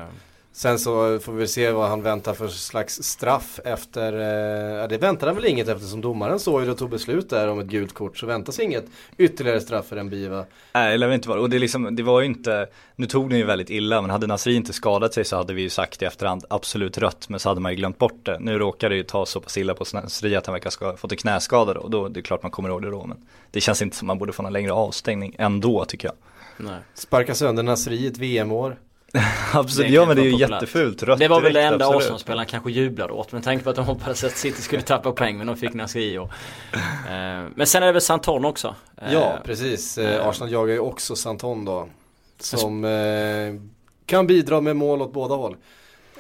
Sen 0.55 0.79
så 0.79 1.19
får 1.19 1.33
vi 1.33 1.47
se 1.47 1.71
vad 1.71 1.89
han 1.89 2.01
väntar 2.01 2.33
för 2.33 2.47
slags 2.47 3.03
straff 3.03 3.59
efter, 3.65 4.13
eh, 4.13 4.87
det 4.87 4.97
väntar 4.97 5.27
han 5.27 5.35
väl 5.35 5.45
inget 5.45 5.67
eftersom 5.67 6.01
domaren 6.01 6.39
såg 6.39 6.63
ju 6.63 6.71
och 6.71 6.77
tog 6.77 6.89
beslut 6.89 7.29
där 7.29 7.47
om 7.47 7.59
ett 7.59 7.67
gult 7.67 7.93
kort 7.93 8.17
så 8.17 8.25
väntas 8.25 8.59
inget 8.59 8.85
ytterligare 9.17 9.61
straff 9.61 9.85
för 9.85 9.97
en 9.97 10.09
biva. 10.09 10.45
Nej, 10.73 10.97
det 10.97 11.15
inte 11.15 11.29
vara. 11.29 11.41
Och 11.41 11.49
det, 11.49 11.59
liksom, 11.59 11.95
det 11.95 12.03
var 12.03 12.21
ju 12.21 12.25
inte, 12.25 12.67
nu 12.95 13.05
tog 13.05 13.29
den 13.29 13.39
ju 13.39 13.45
väldigt 13.45 13.69
illa 13.69 14.01
men 14.01 14.09
hade 14.09 14.27
Nasri 14.27 14.55
inte 14.55 14.73
skadat 14.73 15.13
sig 15.13 15.25
så 15.25 15.35
hade 15.35 15.53
vi 15.53 15.61
ju 15.61 15.69
sagt 15.69 16.01
i 16.01 16.05
efterhand 16.05 16.45
absolut 16.49 16.97
rött 16.97 17.29
men 17.29 17.39
så 17.39 17.49
hade 17.49 17.61
man 17.61 17.71
ju 17.71 17.75
glömt 17.75 17.97
bort 17.97 18.25
det. 18.25 18.39
Nu 18.39 18.57
råkar 18.59 18.89
det 18.89 18.95
ju 18.95 19.03
ta 19.03 19.25
så 19.25 19.39
pass 19.39 19.57
illa 19.57 19.73
på 19.73 19.85
Nasri 19.93 20.35
att 20.35 20.45
han 20.45 20.53
verkar 20.53 20.85
ha 20.85 20.97
fått 20.97 21.11
en 21.11 21.17
knäskada 21.17 21.73
då 21.73 21.79
och 21.79 21.89
då 21.89 22.07
det 22.07 22.19
är 22.19 22.21
klart 22.21 22.43
man 22.43 22.51
kommer 22.51 22.69
ihåg 22.69 22.81
det 22.81 22.89
då 22.89 23.05
men 23.05 23.17
det 23.51 23.61
känns 23.61 23.81
inte 23.81 23.95
som 23.95 24.07
man 24.07 24.17
borde 24.17 24.33
få 24.33 24.43
någon 24.43 24.53
längre 24.53 24.71
avstängning 24.71 25.35
ändå 25.37 25.85
tycker 25.85 26.07
jag. 26.07 26.15
Nej. 26.57 26.79
Sparka 26.93 27.35
sönder 27.35 27.63
Nasri 27.63 28.07
ett 28.07 28.17
VM-år. 28.17 28.77
absolut, 29.53 29.91
ja 29.91 30.05
men 30.05 30.15
det 30.15 30.21
är 30.21 30.25
ju 30.25 30.31
populärt. 30.31 30.51
jättefult. 30.51 31.03
Rött 31.03 31.19
det 31.19 31.27
var 31.27 31.41
väl 31.41 31.53
det 31.53 31.61
enda 31.61 31.87
Arsenal-spelaren 31.87 32.45
kanske 32.45 32.71
jublade 32.71 33.13
åt. 33.13 33.31
Men 33.31 33.41
tanke 33.41 33.63
på 33.63 33.69
att 33.69 33.75
de 33.75 33.85
hoppades 33.85 34.23
att 34.23 34.37
City 34.37 34.61
skulle 34.61 34.81
tappa 34.81 35.11
poäng 35.11 35.37
men 35.37 35.47
de 35.47 35.57
fick 35.57 35.73
Nasri 35.73 36.17
och, 36.17 36.29
eh, 37.09 37.45
Men 37.55 37.67
sen 37.67 37.83
är 37.83 37.87
det 37.87 37.93
väl 37.93 38.01
Santon 38.01 38.45
också. 38.45 38.75
Eh, 38.97 39.13
ja 39.13 39.39
precis, 39.45 39.97
eh, 39.97 40.15
eh, 40.15 40.27
Arsenal 40.27 40.51
jagar 40.51 40.73
ju 40.73 40.79
också 40.79 41.15
Santon 41.15 41.65
då. 41.65 41.87
Som 42.39 42.85
eh, 42.85 43.53
kan 44.05 44.27
bidra 44.27 44.61
med 44.61 44.75
mål 44.75 45.01
åt 45.01 45.13
båda 45.13 45.35
håll. 45.35 45.55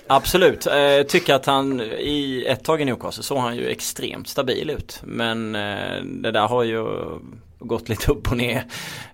Absolut, 0.07 0.67
eh, 0.67 1.03
tycker 1.07 1.33
att 1.33 1.45
han 1.45 1.81
i 1.81 2.45
ett 2.47 2.63
tag 2.63 2.81
i 2.81 2.85
Newcastle 2.85 3.23
såg 3.23 3.37
han 3.37 3.55
ju 3.55 3.67
extremt 3.67 4.27
stabil 4.27 4.69
ut. 4.69 5.01
Men 5.03 5.55
eh, 5.55 6.03
det 6.03 6.31
där 6.31 6.47
har 6.47 6.63
ju 6.63 6.85
gått 7.65 7.89
lite 7.89 8.11
upp 8.11 8.31
och 8.31 8.37
ner. 8.37 8.65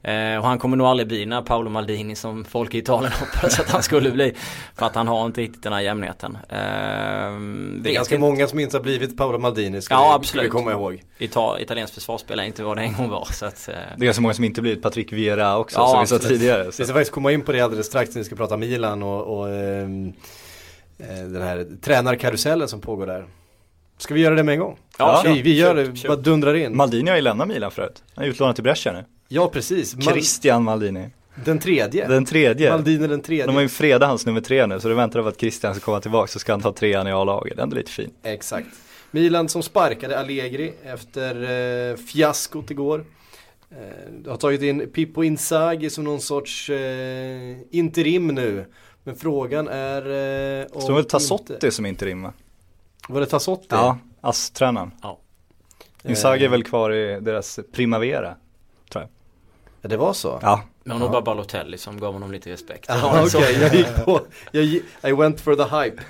Eh, 0.03 0.37
och 0.37 0.45
han 0.45 0.59
kommer 0.59 0.77
nog 0.77 0.87
aldrig 0.87 1.07
bli 1.07 1.25
när 1.25 1.41
Paolo 1.41 1.69
Maldini 1.69 2.15
som 2.15 2.45
folk 2.45 2.73
i 2.73 2.77
Italien 2.77 3.13
hoppades 3.19 3.59
att 3.59 3.69
han 3.69 3.83
skulle 3.83 4.11
bli. 4.11 4.33
För 4.75 4.85
att 4.85 4.95
han 4.95 5.07
har 5.07 5.25
inte 5.25 5.41
riktigt 5.41 5.63
den 5.63 5.73
här 5.73 5.81
jämnheten. 5.81 6.37
Eh, 6.49 6.57
det 6.57 7.89
är 7.89 7.93
ganska 7.93 8.15
inte. 8.15 8.27
många 8.27 8.47
som 8.47 8.59
inte 8.59 8.77
har 8.77 8.83
blivit 8.83 9.17
Paolo 9.17 9.39
Maldini 9.39 9.81
ska, 9.81 9.93
ja, 9.93 10.09
vi, 10.09 10.15
absolut. 10.15 10.45
vi 10.45 10.49
komma 10.49 10.71
ihåg. 10.71 11.03
Ita 11.17 11.59
italiensk 11.61 11.93
försvarsspelare 11.93 12.45
inte 12.45 12.63
vad 12.63 12.77
det 12.77 12.83
en 12.83 12.93
gång 12.93 13.09
var. 13.09 13.27
Så 13.31 13.45
att, 13.45 13.69
eh. 13.69 13.75
Det 13.97 14.03
är 14.03 14.05
ganska 14.05 14.21
många 14.21 14.33
som 14.33 14.43
inte 14.43 14.61
blivit 14.61 14.81
Patrick 14.81 15.13
Vieira 15.13 15.57
också 15.57 15.79
ja, 15.79 15.87
som 15.87 15.99
vi 15.99 16.07
sa 16.07 16.29
tidigare. 16.29 16.63
Så. 16.63 16.81
Vi 16.81 16.85
ska 16.85 16.93
faktiskt 16.93 17.11
komma 17.11 17.31
in 17.31 17.41
på 17.41 17.51
det 17.51 17.61
alldeles 17.61 17.87
strax 17.87 18.15
när 18.15 18.19
vi 18.19 18.25
ska 18.25 18.35
prata 18.35 18.57
Milan 18.57 19.03
och, 19.03 19.39
och 19.39 19.49
ehm, 19.49 20.07
eh, 20.07 20.13
den 21.07 21.41
här 21.41 21.67
tränarkarusellen 21.81 22.67
som 22.67 22.81
pågår 22.81 23.07
där. 23.07 23.25
Ska 23.97 24.13
vi 24.13 24.21
göra 24.21 24.35
det 24.35 24.43
med 24.43 24.53
en 24.53 24.59
gång? 24.59 24.79
Ja, 24.97 25.21
ja 25.25 25.33
vi, 25.33 25.41
vi 25.41 25.57
gör 25.57 25.75
det, 25.75 26.07
bara 26.07 26.17
dundrar 26.17 26.55
in. 26.55 26.77
Maldini 26.77 27.09
har 27.09 27.17
ju 27.17 27.21
lämnat 27.21 27.47
Milan 27.47 27.71
förut. 27.71 28.03
Han 28.15 28.25
är 28.25 28.29
utlånad 28.29 28.55
till 28.55 28.63
Brescia 28.63 28.93
nu. 28.93 29.05
Ja, 29.27 29.49
precis. 29.49 29.95
Mal 29.95 30.03
Christian 30.03 30.63
Maldini. 30.63 31.09
Den 31.45 31.59
tredje. 31.59 32.07
Den 32.07 32.25
tredje. 32.25 32.69
Maldini 32.71 33.07
den 33.07 33.21
tredje. 33.21 33.45
De 33.45 33.55
har 33.55 33.61
ju 33.61 33.69
fredat 33.69 34.09
hans 34.09 34.25
nummer 34.25 34.41
tre 34.41 34.65
nu 34.67 34.79
så 34.79 34.87
det 34.87 34.95
väntar 34.95 35.21
på 35.21 35.27
att 35.27 35.39
Christian 35.39 35.75
ska 35.75 35.83
komma 35.85 36.01
tillbaka 36.01 36.27
så 36.27 36.39
ska 36.39 36.53
han 36.53 36.61
ta 36.61 36.73
trean 36.73 37.07
i 37.07 37.11
A-laget. 37.11 37.55
Det 37.55 37.61
är 37.61 37.63
ändå 37.63 37.75
lite 37.75 37.91
fint. 37.91 38.13
Exakt. 38.23 38.67
Milan 39.11 39.49
som 39.49 39.63
sparkade 39.63 40.19
Allegri 40.19 40.73
efter 40.83 41.41
eh, 41.91 41.95
fiaskot 41.95 42.71
igår. 42.71 43.05
Eh, 43.71 44.29
har 44.31 44.37
tagit 44.37 44.61
in 44.61 44.89
Pippo 44.93 45.23
Inzaghi 45.23 45.89
som 45.89 46.03
någon 46.03 46.21
sorts 46.21 46.69
eh, 46.69 47.57
interim 47.71 48.27
nu. 48.27 48.65
Men 49.03 49.15
frågan 49.15 49.67
är 49.67 50.01
eh, 50.61 50.67
om 50.71 50.81
Så 50.81 50.93
väl 50.93 51.05
Tassotti 51.05 51.53
inte... 51.53 51.71
som 51.71 51.85
interim 51.85 52.23
va? 52.23 52.33
Var 53.07 53.19
det 53.19 53.25
Tassotti? 53.25 53.67
Ja, 53.69 53.97
ASS-tränaren. 54.21 54.91
Ja. 55.01 55.19
Inzaghi 56.03 56.45
är 56.45 56.49
väl 56.49 56.63
kvar 56.63 56.93
i 56.93 57.19
deras 57.19 57.59
Primavera, 57.71 58.35
tror 58.91 59.03
jag. 59.03 59.09
Ja, 59.81 59.89
det 59.89 59.97
var 59.97 60.13
så? 60.13 60.39
Ja. 60.41 60.63
Men 60.89 61.01
hon 61.01 61.05
ja. 61.05 61.11
bara 61.11 61.21
Balotelli 61.21 61.77
som 61.77 61.99
gav 61.99 62.13
honom 62.13 62.31
lite 62.31 62.49
respekt. 62.49 62.89
Okej, 63.03 63.23
okay. 63.23 63.61
jag 63.61 63.75
gick 63.75 64.05
på, 64.05 64.21
jag, 64.51 64.63
I 65.11 65.13
went 65.17 65.41
for 65.41 65.55
the 65.55 65.75
hype. 65.75 66.01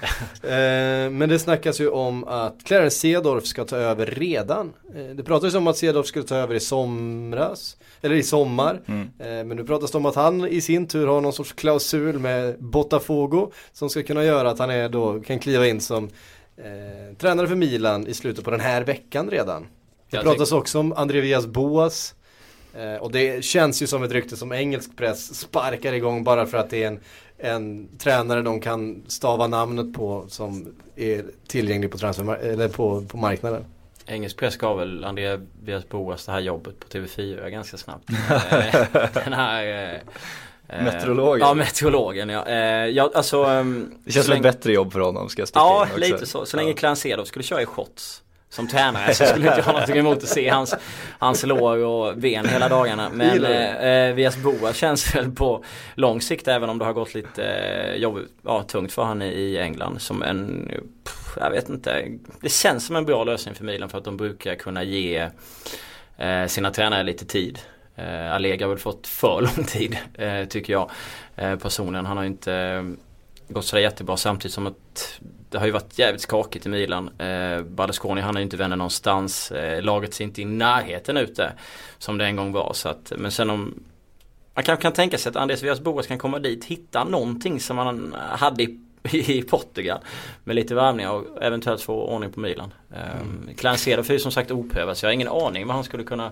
eh, 0.44 1.12
men 1.12 1.30
det 1.30 1.40
snackas 1.40 1.82
ju 1.82 1.90
om 1.90 2.24
att 2.24 2.64
Clarence 2.64 2.98
Cedorf 2.98 3.46
ska 3.46 3.66
ta 3.66 3.78
över 3.78 4.06
redan. 4.06 4.74
Eh, 4.96 5.16
det 5.16 5.24
pratades 5.24 5.56
om 5.56 5.68
att 5.68 5.78
Cedorf 5.78 6.08
skulle 6.08 6.26
ta 6.26 6.36
över 6.36 6.56
i 6.56 6.60
somras, 6.60 7.78
eller 8.02 8.16
i 8.16 8.24
sommar. 8.24 8.82
Mm. 8.86 9.10
Eh, 9.20 9.28
men 9.28 9.50
nu 9.50 9.64
pratas 9.64 9.92
det 9.92 9.98
om 9.98 10.06
att 10.06 10.16
han 10.16 10.48
i 10.48 10.62
sin 10.62 10.88
tur 10.88 11.08
har 11.08 11.22
någon 11.22 11.34
sorts 11.34 11.54
klausul 11.54 12.20
med 12.20 12.56
Botafogo 12.60 13.52
som 13.74 13.90
ska 13.90 14.04
kunna 14.04 14.24
göra 14.24 14.50
att 14.50 14.60
han 14.60 14.70
är 14.70 14.90
då, 14.90 15.20
kan 15.20 15.40
kliva 15.40 15.68
in 15.68 15.82
som 15.82 16.10
eh, 16.58 17.18
tränare 17.18 17.48
för 17.48 17.56
Milan 17.56 18.08
i 18.08 18.14
slutet 18.14 18.44
på 18.46 18.52
den 18.52 18.60
här 18.60 18.82
veckan 18.82 19.30
redan. 19.30 19.68
Det 20.10 20.18
Jag 20.18 20.24
pratas 20.24 20.52
också 20.52 20.80
om 20.80 20.94
André 20.94 21.22
Villas 21.22 21.46
Boas. 21.46 22.16
Eh, 22.80 22.96
och 23.02 23.12
det 23.12 23.44
känns 23.46 23.82
ju 23.82 23.88
som 23.88 24.04
ett 24.04 24.12
rykte 24.12 24.38
som 24.38 24.52
engelsk 24.52 24.98
press 24.98 25.36
sparkar 25.40 25.94
igång 25.94 26.24
bara 26.24 26.46
för 26.46 26.58
att 26.58 26.70
det 26.70 26.84
är 26.84 26.88
en, 26.88 27.00
en 27.38 27.98
tränare 27.98 28.42
de 28.42 28.62
kan 28.62 29.04
stava 29.08 29.48
namnet 29.48 29.94
på 29.94 30.26
som 30.28 30.76
är 30.96 31.26
tillgänglig 31.48 31.92
på, 31.92 31.98
transfer, 31.98 32.36
eller 32.36 32.68
på, 32.68 33.02
på 33.02 33.18
marknaden. 33.18 33.66
Engelsk 34.06 34.38
press 34.38 34.58
gav 34.58 34.78
väl 34.78 35.04
André 35.04 35.40
Villas 35.64 35.90
Boas 35.90 36.26
det 36.26 36.32
här 36.32 36.40
jobbet 36.40 36.80
på 36.80 36.88
TV4 36.98 37.50
ganska 37.50 37.78
snabbt. 37.78 38.10
Eh, 38.52 39.10
Den 39.24 39.34
här 39.34 39.94
eh, 39.94 40.84
Meteorologen. 40.84 41.48
Ja, 41.48 41.54
meteorologen 41.54 42.30
ja. 42.30 42.46
Eh, 42.48 42.58
ja 42.86 43.12
alltså, 43.16 43.44
ehm, 43.44 43.94
Det 44.06 44.12
känns 44.12 44.26
som 44.26 44.34
ett 44.34 44.42
länge- 44.42 44.52
bättre 44.54 44.74
jobb 44.74 44.94
för 44.94 45.00
honom 45.00 45.30
ska 45.30 45.42
jag 45.42 45.48
sticka 45.48 45.60
Ja, 45.60 45.86
in 45.86 45.92
också. 45.92 46.00
lite 46.14 46.26
så. 46.26 46.46
Så 46.46 46.58
länge 46.58 46.70
Ja. 46.70 46.76
Clancedo 46.76 47.26
skulle 47.26 47.44
köra 47.44 47.62
i 47.62 47.66
shots 47.66 48.24
som 48.52 48.68
tränare 48.68 49.14
så 49.14 49.26
skulle 49.26 49.46
jag 49.46 49.54
inte 49.58 49.66
ha 49.66 49.72
någonting 49.72 49.98
emot 49.98 50.18
att 50.18 50.28
se 50.30 50.50
hans, 50.50 50.76
hans 51.20 51.44
lår 51.46 51.78
och 51.78 52.18
ben 52.18 52.50
hela 52.50 52.70
dagarna. 52.70 53.10
Men 53.14 53.46
eh, 53.46 54.14
Vias 54.16 54.38
Boa 54.38 54.74
känns 54.74 55.16
väl 55.16 55.32
på 55.32 55.64
lång 55.96 56.22
sikt 56.22 56.48
även 56.48 56.70
om 56.70 56.78
det 56.78 56.86
har 56.86 56.94
gått 56.94 57.14
lite 57.14 57.44
eh, 57.46 57.96
jobb, 57.96 58.20
ja, 58.46 58.64
tungt 58.64 58.92
för 58.92 59.04
han 59.04 59.22
i- 59.22 59.58
England 59.58 60.02
som 60.02 60.24
en, 60.24 60.72
pff, 61.04 61.38
jag 61.40 61.52
vet 61.52 61.70
inte, 61.70 62.06
det 62.42 62.50
känns 62.50 62.86
som 62.86 62.96
en 62.96 63.06
bra 63.06 63.24
lösning 63.24 63.56
för 63.56 63.64
Milan 63.64 63.90
för 63.90 63.98
att 63.98 64.04
de 64.04 64.18
brukar 64.18 64.56
kunna 64.56 64.84
ge 64.84 65.30
eh, 66.18 66.46
sina 66.48 66.72
tränare 66.72 67.04
lite 67.04 67.26
tid. 67.26 67.60
Eh, 67.96 68.32
Allega 68.36 68.66
har 68.66 68.70
väl 68.70 68.80
fått 68.80 69.08
för 69.08 69.42
lång 69.42 69.66
tid 69.66 69.98
eh, 70.18 70.46
tycker 70.46 70.74
jag 70.74 70.92
eh, 71.36 71.56
personligen. 71.56 72.06
Han 72.06 72.18
har 72.18 72.24
ju 72.24 72.30
inte 72.30 72.54
eh, 72.54 72.84
gått 73.54 73.66
sådär 73.66 73.84
jättebra 73.84 74.18
samtidigt 74.18 74.54
som 74.54 74.68
att 74.68 75.20
det 75.50 75.58
har 75.58 75.66
ju 75.66 75.72
varit 75.72 76.00
jävligt 76.00 76.22
skakigt 76.22 76.66
i 76.66 76.70
Milan. 76.70 77.08
Eh, 77.08 77.62
Berlusconi 77.62 78.22
han 78.22 78.36
är 78.36 78.40
ju 78.40 78.44
inte 78.44 78.58
vänner 78.58 78.76
någonstans. 78.76 79.52
Eh, 79.52 79.82
laget 79.82 80.14
ser 80.14 80.24
inte 80.24 80.42
i 80.42 80.46
närheten 80.46 81.18
ute 81.18 81.54
som 81.98 82.18
det 82.18 82.26
en 82.26 82.36
gång 82.36 82.52
var. 82.52 82.74
Så 82.74 82.90
att, 82.90 83.14
men 83.18 83.32
sen 83.32 83.50
om 83.50 83.84
man 84.54 84.64
kanske 84.64 84.82
kan 84.82 84.94
tänka 84.94 85.18
sig 85.18 85.30
att 85.30 85.36
Andres 85.36 85.64
Villas 85.64 85.80
Boas 85.80 86.08
kan 86.08 86.18
komma 86.18 86.40
dit, 86.40 86.66
hitta 86.66 87.04
någonting 87.04 87.60
som 87.60 87.78
han 87.78 88.16
hade 88.30 88.64
i, 88.64 88.80
i 89.12 89.42
Portugal. 89.42 90.00
Med 90.44 90.56
lite 90.56 90.76
värvningar 90.76 91.12
och 91.12 91.44
eventuellt 91.44 91.82
få 91.82 91.94
ordning 91.94 92.32
på 92.32 92.40
Milan. 92.40 92.74
Um, 92.90 93.50
Clancedo 93.58 94.04
får 94.04 94.14
ju 94.14 94.20
som 94.20 94.32
sagt 94.32 94.52
oprövat 94.52 94.98
så 94.98 95.06
jag 95.06 95.10
har 95.10 95.14
ingen 95.14 95.28
aning 95.28 95.68
vad 95.68 95.76
han 95.76 95.84
skulle 95.84 96.04
kunna 96.04 96.32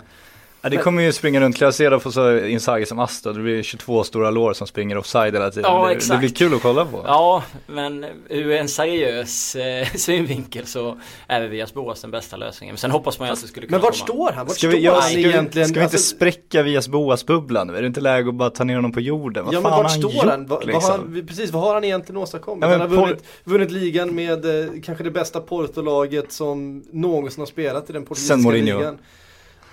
Ja, 0.62 0.68
det 0.68 0.76
kommer 0.76 1.02
ju 1.02 1.12
springa 1.12 1.40
runt, 1.40 1.56
Clasera 1.56 2.00
får 2.00 2.10
så 2.10 2.38
Inzaghi 2.38 2.86
som 2.86 3.06
då. 3.24 3.32
Det 3.32 3.40
blir 3.40 3.62
22 3.62 4.04
stora 4.04 4.30
lår 4.30 4.52
som 4.52 4.66
springer 4.66 4.98
offside 4.98 5.34
hela 5.34 5.50
tiden. 5.50 5.70
Ja, 5.72 5.82
det, 5.82 5.88
det 5.88 5.94
exakt. 5.96 6.20
blir 6.20 6.28
kul 6.30 6.54
att 6.54 6.62
kolla 6.62 6.84
på. 6.84 7.02
Ja, 7.06 7.42
men 7.66 8.06
ur 8.28 8.50
en 8.52 8.68
seriös 8.68 9.56
eh, 9.56 9.86
synvinkel 9.94 10.66
så 10.66 10.98
är 11.26 11.40
väl 11.40 11.48
Villas 11.50 11.74
Boas 11.74 12.00
den 12.00 12.10
bästa 12.10 12.36
lösningen. 12.36 12.72
Men 12.72 12.78
sen 12.78 12.90
hoppas 12.90 13.18
man 13.18 13.28
ju 13.28 13.32
att 13.32 13.40
det 13.40 13.46
skulle 13.48 13.66
kunna 13.66 13.78
Men 13.78 13.82
vart 13.82 13.94
komma. 13.94 14.06
står 14.06 14.32
han? 14.32 14.46
Vart 14.46 14.56
Ska 14.56 14.68
vi, 14.68 14.72
står 14.72 14.84
ja, 14.84 14.92
han 14.92 15.02
ska, 15.02 15.18
egentligen? 15.18 15.68
ska 15.68 15.80
vi 15.80 15.84
inte 15.84 15.96
Alltså, 15.96 16.14
spräcka 16.16 16.62
Vias 16.62 16.88
Boas 16.88 17.26
bubblan 17.26 17.66
nu? 17.66 17.76
Är 17.76 17.80
det 17.80 17.86
inte 17.88 18.00
läge 18.00 18.28
att 18.28 18.34
bara 18.34 18.50
ta 18.50 18.64
ner 18.64 18.74
honom 18.76 18.92
på 18.92 19.00
jorden? 19.00 19.44
Vad 19.44 19.54
Ja 19.54 19.60
men 19.60 19.70
fan 19.70 19.82
vart 19.82 19.90
har 19.92 19.98
står 19.98 20.12
gjort, 20.12 20.24
han? 20.24 20.46
Vad, 20.46 20.58
vad 20.58 20.66
liksom? 20.66 20.90
har 20.90 20.98
han? 20.98 21.26
Precis, 21.26 21.50
vad 21.50 21.62
har 21.62 21.74
han 21.74 21.84
egentligen 21.84 22.16
åstadkommit? 22.22 22.62
Ja, 22.62 22.68
men 22.68 22.80
han 22.80 22.90
har 22.90 22.96
Por- 22.96 23.06
vunnit, 23.06 23.24
vunnit 23.44 23.70
ligan 23.70 24.14
med 24.14 24.44
eh, 24.64 24.66
kanske 24.84 25.04
det 25.04 25.10
bästa 25.10 25.40
Porto-laget 25.40 26.32
som 26.32 26.84
någonsin 26.92 27.40
har 27.40 27.46
spelat 27.46 27.90
i 27.90 27.92
den 27.92 28.02
portugisiska 28.04 28.34
Sen 28.34 28.42
Mourinho. 28.42 28.78
ligan. 28.78 28.98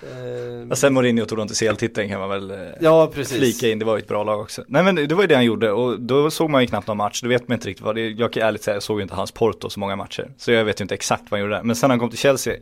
Eh, 0.02 0.74
sen 0.74 0.94
Mourinho 0.94 1.24
tog 1.24 1.40
inte 1.40 1.54
CL-titeln 1.54 2.08
kan 2.08 2.20
man 2.20 2.28
väl 2.28 2.50
eh, 2.50 2.56
ja 2.80 3.10
precis. 3.14 3.38
flika 3.38 3.68
in, 3.68 3.78
det 3.78 3.84
var 3.84 3.96
ju 3.96 4.02
ett 4.02 4.08
bra 4.08 4.24
lag 4.24 4.40
också. 4.40 4.64
Nej 4.68 4.82
men 4.82 4.94
det 4.94 5.14
var 5.14 5.22
ju 5.22 5.26
det 5.26 5.34
han 5.34 5.44
gjorde 5.44 5.72
och 5.72 6.00
då 6.00 6.30
såg 6.30 6.50
man 6.50 6.60
ju 6.60 6.66
knappt 6.66 6.86
någon 6.86 6.96
match, 6.96 7.22
då 7.22 7.28
vet 7.28 7.48
man 7.48 7.56
inte 7.56 7.68
riktigt 7.68 7.84
vad 7.84 7.94
det 7.94 8.08
Jag 8.08 8.32
kan 8.32 8.42
ärligt 8.42 8.62
säga, 8.62 8.74
jag 8.74 8.82
såg 8.82 8.98
ju 8.98 9.02
inte 9.02 9.14
hans 9.14 9.32
Porto 9.32 9.70
så 9.70 9.80
många 9.80 9.96
matcher. 9.96 10.30
Så 10.36 10.52
jag 10.52 10.64
vet 10.64 10.80
ju 10.80 10.82
inte 10.82 10.94
exakt 10.94 11.22
vad 11.30 11.40
han 11.40 11.40
gjorde 11.40 11.56
där. 11.56 11.62
Men 11.62 11.76
sen 11.76 11.90
han 11.90 11.98
kom 11.98 12.10
till 12.10 12.18
Chelsea 12.18 12.54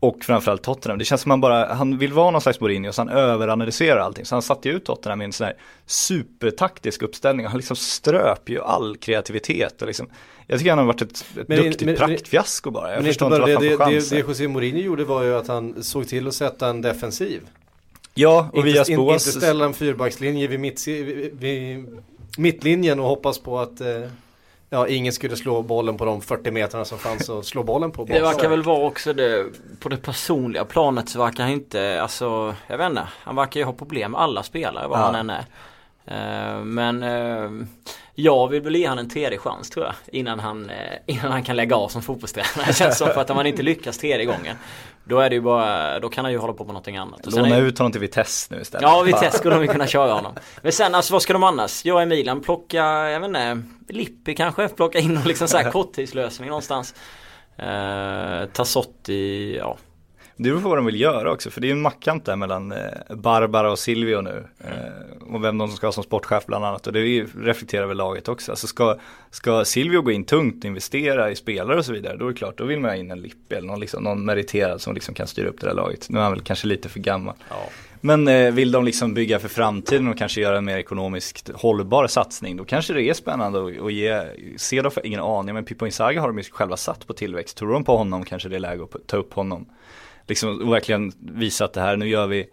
och 0.00 0.24
framförallt 0.24 0.62
Tottenham, 0.62 0.98
det 0.98 1.04
känns 1.04 1.20
som 1.20 1.30
han 1.30 1.40
bara, 1.40 1.74
han 1.74 1.98
vill 1.98 2.12
vara 2.12 2.30
någon 2.30 2.40
slags 2.40 2.60
Mourinho 2.60 2.92
så 2.92 3.00
han 3.00 3.08
överanalyserar 3.08 4.00
allting. 4.00 4.24
Så 4.24 4.34
han 4.34 4.42
satte 4.42 4.68
ju 4.68 4.74
ut 4.74 4.84
Tottenham 4.84 5.18
med 5.18 5.24
en 5.24 5.32
sån 5.32 5.44
här 5.44 5.56
supertaktisk 5.86 7.02
uppställning 7.02 7.46
han 7.46 7.56
liksom 7.56 7.76
ströp 7.76 8.48
ju 8.48 8.60
all 8.60 8.96
kreativitet 8.96 9.82
och 9.82 9.86
liksom 9.86 10.08
Jag 10.50 10.58
tycker 10.58 10.70
han 10.70 10.78
har 10.78 10.86
varit 10.86 11.02
ett, 11.02 11.24
ett 11.38 11.48
Men 11.48 11.58
duktigt 11.58 11.82
men- 11.82 11.96
praktfiasko 11.96 12.70
bara. 12.70 12.90
Jag 12.90 12.98
inte 12.98 13.06
förstår 13.08 13.26
inte 13.28 13.40
varför 13.40 13.60
det, 13.60 13.68
han 13.70 13.78
får 13.78 13.84
det, 13.84 13.90
det, 13.90 13.94
chansen. 14.00 14.18
det 14.18 14.28
José 14.28 14.48
Mourinho 14.48 14.78
gjorde 14.80 15.04
var 15.04 15.22
ju 15.22 15.34
att 15.36 15.48
han 15.48 15.82
såg 15.82 16.08
till 16.08 16.28
att 16.28 16.34
sätta 16.34 16.68
en 16.68 16.82
defensiv. 16.82 17.40
Ja, 18.14 18.48
och 18.52 18.56
inte, 18.58 18.68
Vias 18.70 18.88
in, 18.88 18.96
Boas 18.96 19.26
inte 19.26 19.40
ställa 19.40 19.64
en 19.64 19.74
fyrbackslinje 19.74 20.46
vid, 20.46 20.60
mitt, 20.60 20.88
vid, 20.88 21.38
vid 21.40 21.86
mittlinjen 22.38 23.00
och 23.00 23.06
hoppas 23.06 23.38
på 23.38 23.58
att 23.58 23.80
eh, 23.80 23.86
ja, 24.70 24.88
ingen 24.88 25.12
skulle 25.12 25.36
slå 25.36 25.62
bollen 25.62 25.96
på 25.96 26.04
de 26.04 26.20
40 26.20 26.50
metrarna 26.50 26.84
som 26.84 26.98
fanns 26.98 27.30
att 27.30 27.46
slå 27.46 27.62
bollen 27.62 27.90
på. 27.90 28.04
Det 28.04 28.20
verkar 28.20 28.48
väl 28.48 28.62
vara 28.62 28.86
också 28.86 29.12
det, 29.12 29.46
på 29.80 29.88
det 29.88 29.96
personliga 29.96 30.64
planet 30.64 31.08
så 31.08 31.18
verkar 31.18 31.42
han 31.42 31.52
inte, 31.52 32.02
alltså 32.02 32.54
jag 32.66 32.78
vet 32.78 32.90
inte, 32.90 33.08
han 33.22 33.36
verkar 33.36 33.60
ju 33.60 33.66
ha 33.66 33.72
problem 33.72 34.10
med 34.12 34.20
alla 34.20 34.42
spelare 34.42 34.88
vad 34.88 34.98
Ja. 34.98 35.02
han 35.04 35.14
än 35.14 35.30
är. 35.30 35.44
Eh, 36.10 36.60
men 36.64 37.02
eh, 37.02 37.66
jag 38.14 38.48
vill 38.48 38.62
väl 38.62 38.76
ge 38.76 38.86
han 38.86 38.98
en 38.98 39.08
tredje 39.10 39.38
chans 39.38 39.70
tror 39.70 39.84
jag 39.86 39.94
innan 40.12 40.40
han, 40.40 40.70
eh, 40.70 40.76
innan 41.06 41.32
han 41.32 41.42
kan 41.42 41.56
lägga 41.56 41.76
av 41.76 41.88
som 41.88 42.02
fotbollstränare. 42.02 42.64
Det 42.66 42.72
känns 42.76 42.98
som 42.98 43.08
för 43.08 43.20
att 43.20 43.30
om 43.30 43.36
han 43.36 43.46
inte 43.46 43.62
lyckas 43.62 43.98
tredje 43.98 44.26
gången 44.26 44.56
då 45.04 45.20
är 45.20 45.28
det 45.30 45.34
ju 45.34 45.40
bara, 45.42 45.98
då 46.00 46.08
kan 46.08 46.24
han 46.24 46.32
ju 46.32 46.38
hålla 46.38 46.52
på 46.52 46.64
med 46.64 46.72
någonting 46.72 46.96
annat. 46.96 47.26
Och 47.26 47.32
Låna 47.32 47.56
är- 47.56 47.62
ut 47.62 47.78
honom 47.78 47.92
till 47.92 48.00
Vitesse 48.00 48.54
nu 48.54 48.60
istället. 48.60 48.82
Ja, 48.82 49.02
Vitesse 49.02 49.38
skulle 49.38 49.54
de 49.56 49.66
kunna 49.68 49.86
köra 49.86 50.12
honom. 50.12 50.32
Men 50.62 50.72
sen 50.72 50.94
alltså 50.94 51.12
vad 51.12 51.22
ska 51.22 51.32
de 51.32 51.42
annars? 51.42 51.84
Jag 51.84 52.02
och 52.02 52.08
Milan 52.08 52.40
plocka, 52.40 52.84
jag 52.84 53.20
vet 53.20 53.28
inte, 53.28 53.62
Lippi 53.88 54.34
kanske? 54.34 54.68
Plocka 54.68 54.98
in 54.98 55.14
någon 55.14 55.22
liksom 55.24 55.48
så 55.48 55.56
här 55.56 55.70
korttidslösning 55.70 56.48
någonstans. 56.48 56.94
Eh, 57.56 58.44
Tassotti, 58.52 59.56
ja. 59.58 59.76
Det 60.42 60.50
beror 60.50 60.60
på 60.60 60.68
vad 60.68 60.78
de 60.78 60.86
vill 60.86 61.00
göra 61.00 61.32
också, 61.32 61.50
för 61.50 61.60
det 61.60 61.68
är 61.68 61.72
en 61.72 61.80
mackant 61.80 62.24
där 62.24 62.36
mellan 62.36 62.72
eh, 62.72 63.16
Barbara 63.16 63.70
och 63.70 63.78
Silvio 63.78 64.20
nu. 64.20 64.44
Eh, 64.58 65.34
och 65.34 65.44
vem 65.44 65.58
de 65.58 65.68
ska 65.68 65.86
ha 65.86 65.92
som 65.92 66.02
sportchef 66.02 66.46
bland 66.46 66.64
annat. 66.64 66.86
Och 66.86 66.92
det 66.92 67.00
reflekterar 67.22 67.86
väl 67.86 67.96
laget 67.96 68.28
också. 68.28 68.52
Alltså 68.52 68.66
ska, 68.66 68.98
ska 69.30 69.64
Silvio 69.64 70.02
gå 70.02 70.10
in 70.10 70.24
tungt 70.24 70.64
och 70.64 70.68
investera 70.68 71.30
i 71.30 71.36
spelare 71.36 71.78
och 71.78 71.84
så 71.84 71.92
vidare, 71.92 72.16
då 72.16 72.24
är 72.24 72.28
det 72.28 72.36
klart, 72.36 72.58
då 72.58 72.64
vill 72.64 72.80
man 72.80 72.90
ha 72.90 72.96
in 72.96 73.10
en 73.10 73.20
Lippi 73.20 73.54
eller 73.54 73.66
någon, 73.66 73.80
liksom, 73.80 74.04
någon 74.04 74.24
meriterad 74.24 74.80
som 74.80 74.94
liksom 74.94 75.14
kan 75.14 75.26
styra 75.26 75.48
upp 75.48 75.60
det 75.60 75.66
där 75.66 75.74
laget. 75.74 76.10
Nu 76.10 76.18
är 76.18 76.22
han 76.22 76.32
väl 76.32 76.42
kanske 76.42 76.66
lite 76.66 76.88
för 76.88 77.00
gammal. 77.00 77.34
Men 78.00 78.28
eh, 78.28 78.52
vill 78.52 78.72
de 78.72 78.84
liksom 78.84 79.14
bygga 79.14 79.38
för 79.38 79.48
framtiden 79.48 80.08
och 80.08 80.18
kanske 80.18 80.40
göra 80.40 80.58
en 80.58 80.64
mer 80.64 80.78
ekonomiskt 80.78 81.50
hållbar 81.54 82.06
satsning 82.06 82.56
då 82.56 82.64
kanske 82.64 82.92
det 82.92 83.02
är 83.02 83.14
spännande 83.14 83.58
att, 83.66 83.80
att 83.80 83.92
ge, 83.92 84.22
se 84.56 84.82
då 84.82 84.90
för 84.90 85.06
ingen 85.06 85.20
aning 85.20 85.54
men 85.54 85.64
Pippo 85.64 85.86
Inzaghi 85.86 86.18
har 86.18 86.28
de 86.28 86.38
ju 86.38 86.44
själva 86.44 86.76
satt 86.76 87.06
på 87.06 87.12
tillväxt. 87.12 87.56
Tror 87.56 87.72
de 87.72 87.84
på 87.84 87.96
honom 87.96 88.24
kanske 88.24 88.48
det 88.48 88.56
är 88.56 88.60
läge 88.60 88.84
att 88.84 89.06
ta 89.06 89.16
upp 89.16 89.34
honom. 89.34 89.66
Liksom 90.26 90.70
verkligen 90.70 91.12
visa 91.18 91.64
att 91.64 91.72
det 91.72 91.80
här, 91.80 91.96
nu 91.96 92.08
gör 92.08 92.26
vi, 92.26 92.46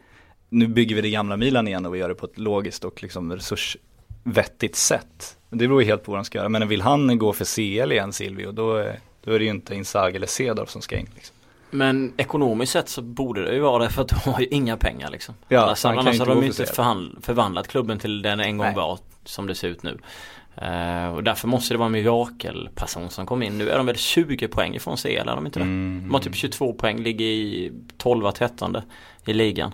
nu 0.50 0.68
bygger 0.68 0.96
vi 0.96 1.02
det 1.02 1.10
gamla 1.10 1.38
Milan 1.38 1.68
igen 1.68 1.86
och 1.86 1.96
vi 1.96 2.00
gör 2.00 2.10
det 2.10 2.16
på 2.16 2.26
ett 2.26 2.38
logiskt 2.38 2.86
och 2.86 3.04
liksom 3.04 3.34
resursvettigt 3.34 4.76
sätt. 4.76 5.38
Det 5.50 5.58
beror 5.68 5.82
ju 5.82 5.88
helt 5.88 6.04
på 6.04 6.12
vad 6.12 6.20
de 6.20 6.26
ska 6.26 6.38
göra. 6.38 6.50
Men 6.50 6.68
vill 6.68 6.82
han 6.82 7.18
gå 7.18 7.34
för 7.34 7.46
CL 7.56 7.92
igen 7.92 8.14
Silvio 8.14 8.52
då, 8.52 8.76
är- 8.76 9.00
då 9.24 9.32
är 9.32 9.40
det 9.40 9.46
ju 9.46 9.52
inte 9.52 9.76
Inzaghi 9.76 10.16
eller 10.16 10.28
Cedorf 10.28 10.70
som 10.70 10.82
ska 10.82 10.98
in. 10.98 11.08
Liksom. 11.16 11.36
Men 11.70 12.14
ekonomiskt 12.18 12.72
sett 12.72 12.90
så 12.90 13.02
borde 13.02 13.46
det 13.46 13.54
ju 13.54 13.60
vara 13.60 13.84
det 13.84 13.90
för 13.90 14.02
att 14.02 14.08
de 14.24 14.30
har 14.32 14.40
ju 14.40 14.48
inga 14.48 14.78
pengar 14.78 15.12
liksom. 15.12 15.36
Ja, 15.48 15.62
annars 15.64 15.84
han 15.84 15.94
kan 15.96 16.00
annars 16.00 16.20
har 16.20 16.26
inte 16.26 16.36
de 16.36 16.42
ju 16.42 16.48
inte 16.48 17.22
förvandlat 17.22 17.68
klubben 17.68 18.00
till 18.00 18.22
den 18.22 18.40
en 18.40 18.58
gång 18.58 18.68
Nej. 18.68 18.76
var 18.76 19.00
som 19.26 19.48
det 19.48 19.56
ser 19.56 19.68
ut 19.68 19.84
nu. 19.84 19.98
Eh, 20.62 21.14
och 21.16 21.24
därför 21.24 21.48
måste 21.48 21.74
det 21.74 21.78
vara 21.78 21.86
en 21.86 21.92
mirakelperson 21.92 23.10
som 23.10 23.26
kom 23.26 23.44
in. 23.44 23.58
Nu 23.58 23.70
är 23.70 23.78
de 23.78 23.86
väl 23.86 23.96
20 23.96 24.48
poäng 24.48 24.76
ifrån 24.76 24.98
CL, 24.98 25.08
är 25.08 25.36
de 25.36 25.46
inte 25.46 25.60
det? 25.60 25.64
Mm. 25.66 26.02
De 26.06 26.14
har 26.14 26.22
typ 26.22 26.36
22 26.36 26.74
poäng, 26.74 27.04
ligger 27.04 27.26
i 27.26 27.72
12-13 27.98 28.82
i 29.26 29.34
ligan. 29.34 29.72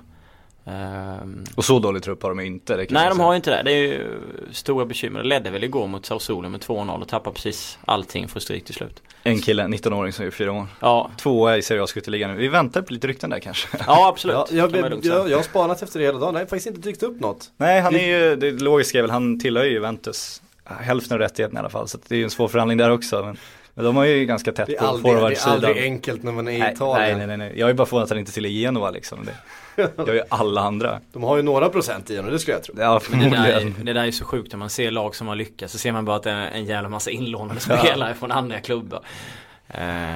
Ehm, 0.65 1.43
Och 1.55 1.65
så 1.65 1.79
dålig 1.79 2.03
trupp 2.03 2.23
har 2.23 2.29
de 2.29 2.39
inte. 2.39 2.77
Det 2.77 2.85
kan 2.85 2.93
nej 2.93 3.09
de 3.09 3.19
har 3.19 3.33
ju 3.33 3.35
inte 3.35 3.49
det. 3.49 3.63
Det 3.63 3.71
är 3.71 3.77
ju 3.77 4.19
stora 4.51 4.85
bekymmer. 4.85 5.19
Det 5.21 5.27
ledde 5.27 5.49
väl 5.49 5.63
igår 5.63 5.87
mot 5.87 6.05
Sassuolo 6.05 6.49
med 6.49 6.61
2-0 6.61 7.01
och 7.01 7.07
tappade 7.07 7.33
precis 7.33 7.77
allting 7.85 8.27
för 8.27 8.39
stryk 8.39 8.65
till 8.65 8.75
slut. 8.75 9.01
En 9.23 9.41
kille, 9.41 9.63
19-åring 9.63 10.13
som 10.13 10.25
är 10.25 10.31
fyra 10.31 10.51
år. 10.51 10.67
Ja, 10.79 11.11
Tvåa 11.17 11.57
i 11.57 11.61
Serie 11.61 11.83
A-skytteligan 11.83 12.31
nu. 12.31 12.37
Vi 12.37 12.47
väntar 12.47 12.81
på 12.81 12.93
lite 12.93 13.07
rykten 13.07 13.29
där 13.29 13.39
kanske. 13.39 13.67
ja 13.87 14.07
absolut. 14.07 14.35
Ja, 14.35 14.45
jag, 14.49 14.75
jag, 14.75 15.05
jag, 15.05 15.29
jag 15.29 15.37
har 15.37 15.43
spanat 15.43 15.81
efter 15.81 15.99
det 15.99 16.05
hela 16.05 16.19
dagen, 16.19 16.33
nej 16.33 16.43
faktiskt 16.47 16.67
inte 16.67 16.79
dykt 16.79 17.03
upp 17.03 17.19
något. 17.19 17.51
Nej, 17.57 17.81
han 17.81 17.95
är 17.95 18.07
ju, 18.07 18.35
det 18.35 18.51
logiska 18.51 18.97
är 18.97 19.01
väl, 19.01 19.11
han 19.11 19.39
tillhör 19.39 19.63
ju 19.63 19.71
Juventus. 19.71 20.41
Hälften 20.65 21.13
av 21.15 21.19
rättigheten 21.19 21.57
i 21.57 21.59
alla 21.59 21.69
fall, 21.69 21.87
så 21.87 21.97
det 22.07 22.15
är 22.15 22.19
ju 22.19 22.23
en 22.23 22.29
svår 22.29 22.47
förhandling 22.47 22.77
där 22.77 22.89
också. 22.89 23.25
Men, 23.25 23.37
men 23.73 23.85
de 23.85 23.95
har 23.95 24.05
ju 24.05 24.25
ganska 24.25 24.51
tätt 24.51 24.77
på 24.79 24.85
aldrig, 24.85 25.13
det 25.13 25.17
är 25.17 25.19
forwardsidan. 25.19 25.53
aldrig 25.53 25.77
enkelt 25.83 26.23
när 26.23 26.31
man 26.31 26.47
är 26.47 26.51
i 26.51 26.59
Nej, 26.59 26.73
Italien. 26.73 27.17
nej, 27.17 27.27
nej, 27.27 27.37
nej, 27.37 27.53
jag 27.55 27.69
är 27.69 27.73
bara 27.73 27.85
förvånad 27.85 28.03
att 28.03 28.09
han 28.09 28.19
inte 28.19 28.31
till 28.31 28.45
Genoa 28.45 28.89
liksom. 28.91 29.25
Det 29.75 29.81
gör 30.07 30.13
ju 30.13 30.21
alla 30.29 30.61
andra. 30.61 30.99
De 31.13 31.23
har 31.23 31.37
ju 31.37 31.43
några 31.43 31.69
procent 31.69 32.09
i 32.09 32.15
honom, 32.17 32.31
det 32.31 32.39
skulle 32.39 32.55
jag 32.55 32.63
tro. 32.63 32.75
Ja, 32.77 33.01
det 33.11 33.29
där, 33.29 33.73
det 33.83 33.93
där 33.93 34.05
är 34.05 34.11
så 34.11 34.25
sjukt 34.25 34.51
när 34.51 34.59
man 34.59 34.69
ser 34.69 34.91
lag 34.91 35.15
som 35.15 35.27
har 35.27 35.35
lyckats 35.35 35.73
så 35.73 35.79
ser 35.79 35.91
man 35.91 36.05
bara 36.05 36.15
att 36.15 36.23
det 36.23 36.31
är 36.31 36.51
en 36.51 36.65
jävla 36.65 36.89
massa 36.89 37.11
inlånade 37.11 37.59
spelare 37.59 38.13
från 38.13 38.31
andra 38.31 38.59
klubbar. 38.59 39.01
Eh, 39.67 40.15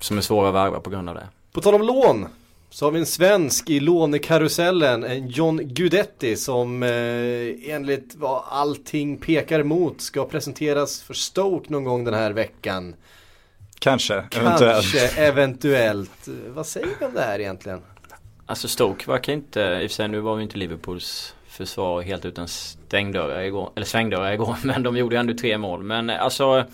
som 0.00 0.16
är 0.18 0.22
svåra 0.22 0.48
att 0.48 0.54
värva 0.54 0.80
på 0.80 0.90
grund 0.90 1.08
av 1.08 1.14
det. 1.14 1.26
På 1.52 1.60
tal 1.60 1.74
om 1.74 1.82
lån 1.82 2.28
så 2.72 2.86
har 2.86 2.90
vi 2.90 2.98
en 2.98 3.06
svensk 3.06 3.70
i 3.70 3.80
lånekarusellen, 3.80 5.04
en 5.04 5.28
John 5.28 5.60
Guidetti 5.62 6.36
som 6.36 6.82
eh, 6.82 7.74
enligt 7.74 8.14
vad 8.14 8.42
allting 8.48 9.16
pekar 9.16 9.60
emot 9.60 10.00
ska 10.00 10.24
presenteras 10.24 11.02
för 11.02 11.14
Stoke 11.14 11.72
någon 11.72 11.84
gång 11.84 12.04
den 12.04 12.14
här 12.14 12.30
veckan. 12.30 12.94
Kanske, 13.78 14.14
eventuellt. 14.14 14.92
Kanske, 14.92 15.22
eventuellt. 15.22 16.28
Vad 16.48 16.66
säger 16.66 16.88
vi 17.00 17.06
om 17.06 17.14
det 17.14 17.20
här 17.20 17.38
egentligen? 17.38 17.80
Alltså 18.46 18.68
Stoke 18.68 19.10
verkar 19.10 19.32
inte, 19.32 19.60
i 19.60 19.86
och 19.86 19.90
för 19.90 19.94
sig 19.94 20.08
nu 20.08 20.20
var 20.20 20.36
ju 20.36 20.42
inte 20.42 20.58
Liverpools 20.58 21.34
försvar 21.48 22.02
helt 22.02 22.24
utan 22.24 22.48
stängdörrar 22.48 23.40
igår, 23.40 23.70
eller 23.76 23.86
svängdörrar 23.86 24.32
igår, 24.32 24.56
men 24.64 24.82
de 24.82 24.96
gjorde 24.96 25.14
ju 25.14 25.20
ändå 25.20 25.34
tre 25.34 25.58
mål. 25.58 25.82
Men 25.82 26.10
alltså 26.10 26.64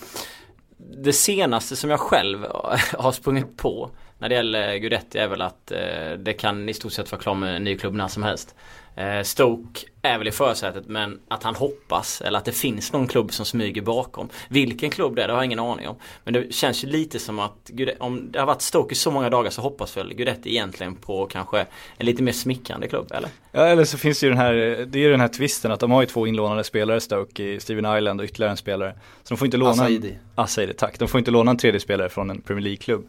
det 0.76 1.12
senaste 1.12 1.76
som 1.76 1.90
jag 1.90 2.00
själv 2.00 2.46
har 2.98 3.12
sprungit 3.12 3.56
på 3.56 3.90
när 4.18 4.28
det 4.28 4.34
gäller 4.34 4.76
Gudetti 4.76 5.18
är 5.18 5.28
väl 5.28 5.42
att 5.42 5.72
eh, 5.72 6.12
det 6.18 6.32
kan 6.32 6.68
i 6.68 6.74
stort 6.74 6.92
sett 6.92 7.12
vara 7.12 7.22
klar 7.22 7.34
med 7.34 7.56
en 7.56 7.64
ny 7.64 7.78
klubb 7.78 7.94
när 7.94 8.08
som 8.08 8.22
helst. 8.22 8.54
Eh, 8.98 9.22
Stoke 9.22 9.80
är 10.02 10.18
väl 10.18 10.28
i 10.28 10.32
försätet 10.32 10.84
men 10.86 11.20
att 11.28 11.42
han 11.42 11.54
hoppas 11.54 12.20
eller 12.20 12.38
att 12.38 12.44
det 12.44 12.52
finns 12.52 12.92
någon 12.92 13.06
klubb 13.06 13.32
som 13.32 13.46
smyger 13.46 13.82
bakom. 13.82 14.28
Vilken 14.48 14.90
klubb 14.90 15.16
det 15.16 15.22
är 15.22 15.26
det 15.26 15.32
har 15.32 15.40
jag 15.40 15.44
ingen 15.44 15.58
aning 15.58 15.88
om. 15.88 15.96
Men 16.24 16.34
det 16.34 16.54
känns 16.54 16.84
ju 16.84 16.88
lite 16.88 17.18
som 17.18 17.38
att 17.38 17.70
om 17.98 18.32
det 18.32 18.38
har 18.38 18.46
varit 18.46 18.62
Stoke 18.62 18.92
i 18.92 18.94
så 18.94 19.10
många 19.10 19.30
dagar 19.30 19.50
så 19.50 19.62
hoppas 19.62 19.96
väl 19.96 20.14
Gudetti 20.14 20.50
egentligen 20.50 20.94
på 20.94 21.26
kanske 21.26 21.66
en 21.96 22.06
lite 22.06 22.22
mer 22.22 22.32
smickrande 22.32 22.88
klubb 22.88 23.12
eller? 23.12 23.30
Ja 23.52 23.66
eller 23.66 23.84
så 23.84 23.98
finns 23.98 24.20
det 24.20 24.26
ju 24.26 24.30
den 24.30 24.40
här, 24.40 24.54
det 24.86 24.98
är 24.98 25.02
ju 25.02 25.10
den 25.10 25.20
här 25.20 25.28
twisten 25.28 25.72
att 25.72 25.80
de 25.80 25.90
har 25.90 26.00
ju 26.00 26.06
två 26.06 26.26
inlånade 26.26 26.64
spelare 26.64 27.00
Stoke 27.00 27.42
i 27.42 27.60
Steven 27.60 27.96
Island 27.98 28.20
och 28.20 28.24
ytterligare 28.24 28.50
en 28.50 28.56
spelare. 28.56 28.92
Så 29.22 29.28
de 29.28 29.36
får 29.36 29.46
inte 29.46 29.56
låna 29.56 29.72
Asaidi. 29.72 30.18
Asaidi, 30.34 30.74
tack. 30.74 30.98
De 30.98 31.08
får 31.08 31.18
inte 31.18 31.30
låna 31.30 31.50
en 31.50 31.56
tredje 31.58 31.80
spelare 31.80 32.08
från 32.08 32.30
en 32.30 32.40
Premier 32.40 32.64
League-klubb. 32.64 33.08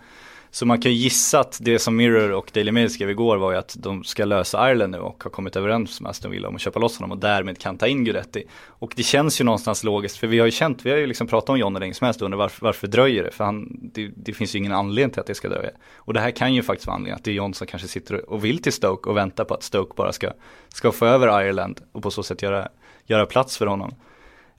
Så 0.52 0.66
man 0.66 0.82
kan 0.82 0.91
ju 0.91 0.97
gissa 0.97 1.39
att 1.39 1.58
det 1.62 1.80
som 1.80 1.95
Mirror 1.95 2.32
och 2.32 2.52
Daily 2.54 2.72
Mail 2.72 2.89
skrev 2.89 3.10
igår 3.10 3.38
var 3.38 3.52
ju 3.52 3.58
att 3.58 3.76
de 3.80 4.04
ska 4.04 4.26
lösa 4.26 4.72
Ireland 4.72 4.91
nu 4.91 4.97
och 4.97 5.24
har 5.24 5.32
kommit 5.32 5.56
överens 5.56 6.02
med 6.02 6.10
Aston 6.10 6.32
Villa 6.32 6.47
om 6.47 6.56
att 6.56 6.62
köpa 6.62 6.80
loss 6.80 6.97
honom 6.97 7.12
och 7.12 7.18
därmed 7.18 7.58
kan 7.58 7.78
ta 7.78 7.88
in 7.88 8.04
Gudetti. 8.04 8.43
Och 8.66 8.93
det 8.95 9.04
känns 9.04 9.41
ju 9.41 9.45
någonstans 9.45 9.84
logiskt 9.84 10.18
för 10.18 10.28
vi 10.28 10.39
har 10.39 10.45
ju 10.45 10.52
känt, 10.52 10.86
vi 10.86 10.89
har 10.89 10.97
ju 10.97 11.08
liksom 11.08 11.28
pratat 11.28 11.50
om 11.50 11.60
John 11.60 11.74
länge 11.74 11.93
som 11.93 12.06
helst 12.06 12.22
och 12.22 12.26
undrar 12.26 12.38
varför, 12.38 12.66
varför 12.66 12.88
dröjer 12.88 13.24
det? 13.24 13.32
För 13.32 13.43
han, 13.43 13.80
det, 13.93 14.12
det, 14.16 14.34
finns 14.34 14.56
ju 14.56 14.60
ingen 14.60 14.72
anledning 14.72 15.12
till 15.12 15.20
att 15.20 15.28
det 15.28 15.36
ska 15.36 15.50
dröja. 15.50 15.72
Och 15.95 16.14
det 16.14 16.20
här 16.20 16.32
kan 16.32 16.54
ju 16.54 16.64
faktiskt 16.64 16.88
vara 16.88 16.95
anledningen 16.95 17.16
att 17.16 17.24
det 17.24 17.32
är 17.32 17.36
John 17.36 17.54
som 17.54 17.68
kanske 17.68 17.88
sitter 17.88 18.30
och 18.30 18.45
vill 18.45 18.62
till 18.62 18.74
Stoke 18.74 19.10
och 19.10 19.18
väntar 19.18 19.43
på 19.43 19.54
att 19.54 19.64
Stoke 19.64 19.93
bara 19.95 20.12
ska, 20.12 20.32
ska 20.70 20.91
få 20.91 21.06
över 21.06 21.41
Ireland 21.41 21.82
och 21.91 22.04
på 22.04 22.12
så 22.12 22.24
sätt 22.24 22.41
göra, 22.41 22.68
göra 23.06 23.26
plats 23.26 23.58
för 23.58 23.66
honom. 23.66 23.93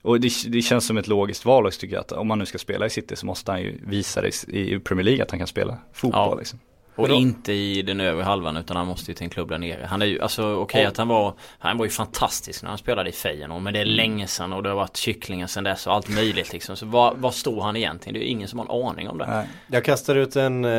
Och 0.01 0.19
det, 0.19 0.31
det, 0.47 0.61
känns 0.61 0.85
som 0.85 0.97
ett 0.97 1.07
logiskt 1.07 1.45
val 1.45 1.65
också 1.65 1.79
tycker 1.79 1.95
jag 1.95 2.01
att 2.01 2.11
om 2.11 2.27
man 2.27 2.39
nu 2.39 2.45
ska 2.45 2.57
spela 2.57 2.85
i 2.85 2.89
City 2.89 3.15
så 3.15 3.25
måste 3.25 3.51
han 3.51 3.61
ju 3.61 3.79
visa 3.85 4.21
det 4.21 4.47
i 4.47 4.79
Premier 4.79 5.03
League 5.03 5.23
att 5.23 5.31
han 5.31 5.39
kan 5.39 5.47
spela 5.47 5.77
fotboll 5.93 6.29
ja. 6.31 6.35
liksom. 6.35 6.59
Och 6.95 7.07
då, 7.07 7.15
inte 7.15 7.53
i 7.53 7.81
den 7.81 8.01
övre 8.01 8.23
halvan 8.23 8.57
utan 8.57 8.77
han 8.77 8.87
måste 8.87 9.11
ju 9.11 9.15
till 9.15 9.23
en 9.23 9.29
klubb 9.29 9.49
där 9.49 9.57
nere. 9.57 9.85
Han 9.85 10.01
är 10.01 10.05
ju, 10.05 10.21
alltså 10.21 10.43
okej 10.43 10.61
okay, 10.61 10.85
att 10.85 10.97
han 10.97 11.07
var, 11.07 11.33
han 11.59 11.77
var 11.77 11.85
ju 11.85 11.91
fantastisk 11.91 12.63
när 12.63 12.69
han 12.69 12.77
spelade 12.77 13.09
i 13.09 13.13
Feyenoord. 13.13 13.61
Men 13.61 13.73
det 13.73 13.79
är 13.79 13.83
mm. 13.83 13.95
länge 13.95 14.27
sedan 14.27 14.53
och 14.53 14.63
det 14.63 14.69
har 14.69 14.75
varit 14.75 14.97
kycklingar 14.97 15.47
sedan 15.47 15.63
dess 15.63 15.87
och 15.87 15.93
allt 15.93 16.09
möjligt 16.09 16.53
liksom. 16.53 16.75
Så 16.75 16.85
vad, 16.85 17.17
vad 17.17 17.33
står 17.33 17.61
han 17.61 17.75
egentligen? 17.75 18.13
Det 18.13 18.19
är 18.19 18.23
ju 18.23 18.27
ingen 18.27 18.47
som 18.47 18.59
har 18.59 18.65
en 18.65 18.87
aning 18.87 19.09
om 19.09 19.17
det. 19.17 19.27
Nej. 19.27 19.47
Jag 19.67 19.85
kastar 19.85 20.15
ut 20.15 20.35
en, 20.35 20.65
eh, 20.65 20.71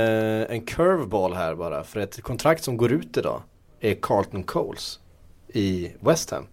en 0.48 0.60
curveball 0.60 1.34
här 1.34 1.54
bara. 1.54 1.84
För 1.84 2.00
ett 2.00 2.22
kontrakt 2.22 2.64
som 2.64 2.76
går 2.76 2.92
ut 2.92 3.16
idag 3.16 3.42
är 3.80 3.94
Carlton 3.94 4.44
Coles 4.44 5.00
i 5.48 5.92
West 6.00 6.30
Ham. 6.30 6.46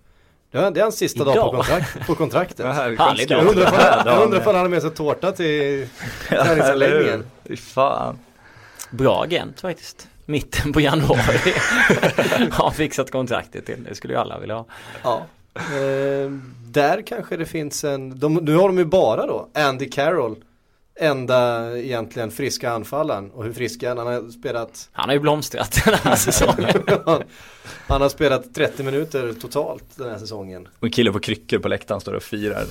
Ja, 0.51 0.69
det 0.69 0.79
är 0.79 0.83
hans 0.83 0.97
sista 0.97 1.21
Idag. 1.21 1.35
dag 1.35 1.51
på, 1.51 1.57
kontrakt, 1.57 2.07
på 2.07 2.15
kontraktet. 2.15 2.65
Härlig 2.75 3.31
Jag 3.31 3.45
undrar 3.47 4.39
ifall 4.39 4.55
han 4.55 4.63
har 4.63 4.69
med 4.69 4.81
sig 4.81 4.91
tårta 4.91 5.31
till 5.31 5.87
träningsanläggningen. 6.29 7.25
Fan. 7.57 8.19
Bra 8.91 9.23
agent 9.23 9.61
faktiskt. 9.61 10.07
Mitten 10.25 10.73
på 10.73 10.81
januari 10.81 11.53
har 12.51 12.71
fixat 12.71 13.11
kontraktet 13.11 13.65
till. 13.65 13.83
Det 13.83 13.95
skulle 13.95 14.13
ju 14.13 14.19
alla 14.19 14.39
vilja 14.39 14.55
ha. 14.55 14.65
Ja. 15.03 15.25
Eh, 15.55 16.31
där 16.65 17.01
kanske 17.01 17.37
det 17.37 17.45
finns 17.45 17.83
en, 17.83 18.19
de, 18.19 18.33
nu 18.33 18.55
har 18.55 18.67
de 18.67 18.77
ju 18.77 18.85
bara 18.85 19.25
då 19.25 19.47
Andy 19.53 19.89
Carroll 19.89 20.35
enda 20.99 21.71
egentligen 21.77 22.31
friska 22.31 22.71
anfallaren. 22.71 23.31
Och 23.31 23.43
hur 23.43 23.53
frisk 23.53 23.83
är 23.83 23.87
han? 23.87 23.97
Han 23.97 24.07
har 24.07 24.31
spelat 24.31 24.89
Han 24.91 25.09
har 25.09 25.13
ju 25.13 25.19
blomstrat 25.19 25.79
den 25.85 25.93
här 25.93 26.15
säsongen. 26.31 26.83
han 27.87 28.01
har 28.01 28.09
spelat 28.09 28.53
30 28.53 28.83
minuter 28.83 29.33
totalt 29.33 29.83
den 29.95 30.09
här 30.09 30.17
säsongen. 30.17 30.67
Och 30.79 30.85
en 30.85 30.91
kille 30.91 31.11
på 31.11 31.19
kryckor 31.19 31.59
på 31.59 31.67
läktaren 31.67 32.01
står 32.01 32.13
och 32.13 32.23
firar. 32.23 32.65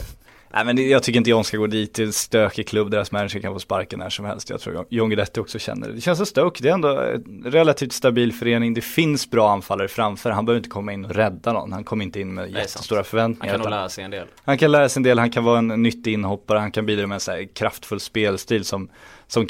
Nej 0.51 0.65
men 0.65 0.89
jag 0.89 1.03
tycker 1.03 1.19
inte 1.19 1.31
John 1.31 1.45
ska 1.45 1.57
gå 1.57 1.67
dit, 1.67 1.99
är 1.99 2.03
en 2.03 2.13
stökig 2.13 2.69
klubb, 2.69 2.91
deras 2.91 3.13
manager 3.13 3.41
kan 3.41 3.53
få 3.53 3.59
sparken 3.59 3.99
när 3.99 4.11
som 4.11 4.25
helst. 4.25 4.51
Jag 4.51 4.61
tror 4.61 4.87
John 4.91 5.09
Guidetti 5.09 5.41
också 5.41 5.59
känner 5.59 5.89
det. 5.89 5.95
Det 5.95 6.01
känns 6.01 6.19
som 6.19 6.27
Stoke, 6.27 6.63
det 6.63 6.69
är 6.69 6.73
ändå 6.73 7.01
en 7.01 7.43
relativt 7.47 7.93
stabil 7.93 8.33
förening, 8.33 8.75
det 8.75 8.81
finns 8.81 9.31
bra 9.31 9.51
anfallare 9.51 9.89
framför, 9.89 10.31
han 10.31 10.45
behöver 10.45 10.59
inte 10.59 10.71
komma 10.71 10.93
in 10.93 11.05
och 11.05 11.15
rädda 11.15 11.53
någon, 11.53 11.73
han 11.73 11.85
kommer 11.85 12.05
inte 12.05 12.21
in 12.21 12.35
med 12.35 12.51
jättestora 12.51 13.05
förväntningar. 13.05 13.53
Han 13.53 13.61
kan 13.61 13.71
nog 13.71 13.79
lära 13.79 13.89
sig 13.89 14.05
en 14.05 14.11
del. 14.11 14.27
Han 14.45 14.59
kan 14.59 14.73
lära 14.73 14.89
sig 14.89 15.01
en 15.01 15.05
del, 15.05 15.19
han 15.19 15.31
kan 15.31 15.45
vara 15.45 15.59
en 15.59 15.69
nyttig 15.69 16.13
inhoppare, 16.13 16.59
han 16.59 16.73
kan 16.73 16.87
bidra 16.87 17.07
med 17.07 17.15
en 17.15 17.21
så 17.21 17.45
kraftfull 17.55 18.01
spelstil 18.01 18.65
som 18.65 18.89
som 19.29 19.47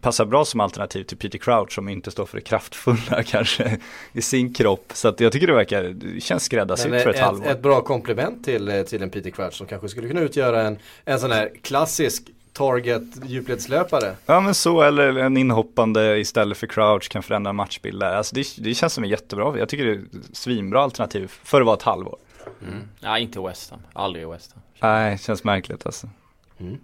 passar 0.00 0.24
bra 0.24 0.44
som 0.44 0.60
alternativ 0.60 1.04
till 1.04 1.16
Peter 1.16 1.38
Crouch 1.38 1.72
som 1.72 1.88
inte 1.88 2.10
står 2.10 2.26
för 2.26 2.36
det 2.36 2.42
kraftfulla 2.42 3.22
kanske 3.26 3.78
i 4.12 4.22
sin 4.22 4.54
kropp. 4.54 4.92
Så 4.94 5.08
att 5.08 5.20
jag 5.20 5.32
tycker 5.32 5.46
det 5.46 5.54
verkar, 5.54 5.82
det 5.82 6.20
känns 6.20 6.44
skräddarsytt 6.44 6.92
för 7.02 7.08
ett, 7.08 7.16
ett 7.16 7.22
halvår. 7.22 7.46
Ett 7.46 7.62
bra 7.62 7.80
komplement 7.80 8.44
till, 8.44 8.68
eh, 8.68 8.82
till 8.82 9.02
en 9.02 9.10
Peter 9.10 9.30
Crouch 9.30 9.54
som 9.54 9.66
kanske 9.66 9.88
skulle 9.88 10.08
kunna 10.08 10.20
utgöra 10.20 10.62
en, 10.62 10.78
en 11.04 11.20
sån 11.20 11.30
här 11.30 11.52
klassisk 11.62 12.22
target 12.52 13.02
djupledslöpare. 13.26 14.14
Ja 14.26 14.40
men 14.40 14.54
så 14.54 14.82
eller 14.82 15.16
en 15.16 15.36
inhoppande 15.36 16.18
istället 16.18 16.58
för 16.58 16.66
crouch 16.66 17.08
kan 17.08 17.22
förändra 17.22 17.52
matchbild 17.52 18.00
där. 18.00 18.14
Alltså 18.14 18.34
det, 18.34 18.46
det 18.58 18.74
känns 18.74 18.92
som 18.92 19.04
en 19.04 19.10
jättebra, 19.10 19.58
jag 19.58 19.68
tycker 19.68 19.84
det 19.84 19.92
är 19.92 19.96
ett 19.96 20.36
svinbra 20.36 20.82
alternativ 20.82 21.32
för 21.44 21.60
att 21.60 21.66
vara 21.66 21.76
ett 21.76 21.82
halvår. 21.82 22.18
Mm. 22.62 22.88
Ja 23.00 23.18
inte 23.18 23.40
West 23.40 23.70
Ham, 23.70 23.80
aldrig 23.92 24.28
West 24.28 24.52
Ham. 24.52 24.62
Nej, 24.80 25.18
känns 25.18 25.44
märkligt 25.44 25.86
alltså. 25.86 26.08
Mm. 26.60 26.78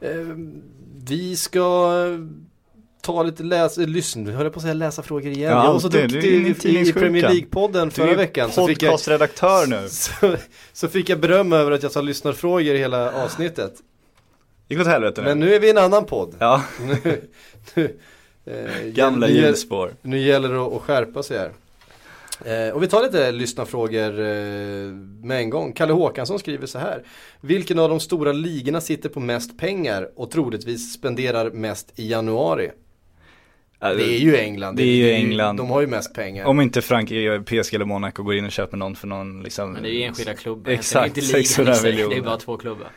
Eh, 0.00 0.36
vi 1.06 1.36
ska 1.36 1.90
ta 3.04 3.22
lite 3.22 3.42
läs, 3.42 3.76
lyssna, 3.76 4.30
höll 4.30 4.50
på 4.50 4.56
att 4.56 4.62
säga 4.62 4.74
läsa 4.74 5.02
frågor 5.02 5.32
igen. 5.32 5.50
Ja, 5.50 5.64
jag 5.64 5.72
var 5.72 5.80
så 5.80 5.88
det, 5.88 6.06
duktig 6.06 6.64
i, 6.64 6.80
i 6.80 6.92
Premier 6.92 7.28
League-podden 7.28 7.90
förra 7.90 8.14
veckan. 8.14 8.50
Du 8.54 8.62
är 8.62 8.66
podcastredaktör 8.66 9.66
nu. 9.66 9.88
Så, 9.88 10.36
så, 10.72 10.88
fick 10.88 11.08
jag 11.08 11.20
beröm 11.20 11.52
över 11.52 11.70
att 11.70 11.82
jag 11.82 11.92
sa 11.92 12.00
lyssnarfrågor 12.00 12.74
i 12.74 12.78
hela 12.78 13.24
avsnittet. 13.24 13.74
Gick 14.68 14.80
åt 14.80 14.86
helvete 14.86 15.20
nu. 15.20 15.28
Men 15.28 15.40
nu 15.40 15.54
är 15.54 15.60
vi 15.60 15.66
i 15.66 15.70
en 15.70 15.78
annan 15.78 16.04
podd. 16.04 16.34
Ja. 16.38 16.64
nu, 16.80 17.20
nu, 17.74 17.98
eh, 18.44 18.86
Gamla 18.86 19.28
hjulspår. 19.28 19.94
Nu 20.02 20.18
gäller 20.18 20.48
det 20.48 20.60
att 20.60 20.82
skärpa 20.82 21.22
sig 21.22 21.38
här. 21.38 21.52
Eh, 22.44 22.74
och 22.74 22.82
vi 22.82 22.88
tar 22.88 23.02
lite 23.02 23.32
lyssnarfrågor 23.32 24.20
eh, 24.20 24.26
med 25.22 25.38
en 25.38 25.50
gång. 25.50 25.72
Kalle 25.72 25.92
Håkansson 25.92 26.38
skriver 26.38 26.66
så 26.66 26.78
här. 26.78 27.02
Vilken 27.40 27.78
av 27.78 27.88
de 27.88 28.00
stora 28.00 28.32
ligorna 28.32 28.80
sitter 28.80 29.08
på 29.08 29.20
mest 29.20 29.58
pengar 29.58 30.10
och 30.16 30.30
troligtvis 30.30 30.92
spenderar 30.92 31.50
mest 31.50 31.92
i 31.96 32.10
januari? 32.10 32.70
Det 33.78 34.14
är 34.14 34.18
ju 34.18 34.36
England. 34.36 34.76
Det 34.76 34.82
är 34.82 34.96
ju 34.96 35.10
England. 35.10 35.56
De 35.56 35.70
har 35.70 35.80
ju 35.80 35.86
mest 35.86 36.14
pengar. 36.14 36.44
Om 36.44 36.60
inte 36.60 36.82
Frankrike, 36.82 37.42
PSG 37.62 37.74
eller 37.74 37.84
Monaco 37.84 38.22
går 38.22 38.34
in 38.34 38.44
och 38.44 38.52
köper 38.52 38.76
någon 38.76 38.96
för 38.96 39.06
någon 39.06 39.42
liksom. 39.42 39.72
Men 39.72 39.82
det 39.82 39.88
är 39.88 39.92
ju 39.92 40.02
enskilda 40.02 40.34
klubbar. 40.34 40.72
Exakt, 40.72 41.24
600 41.24 41.74
miljoner. 41.82 42.14
Det 42.14 42.20
är 42.20 42.22
bara 42.22 42.36
två 42.36 42.56
klubbar. 42.56 42.88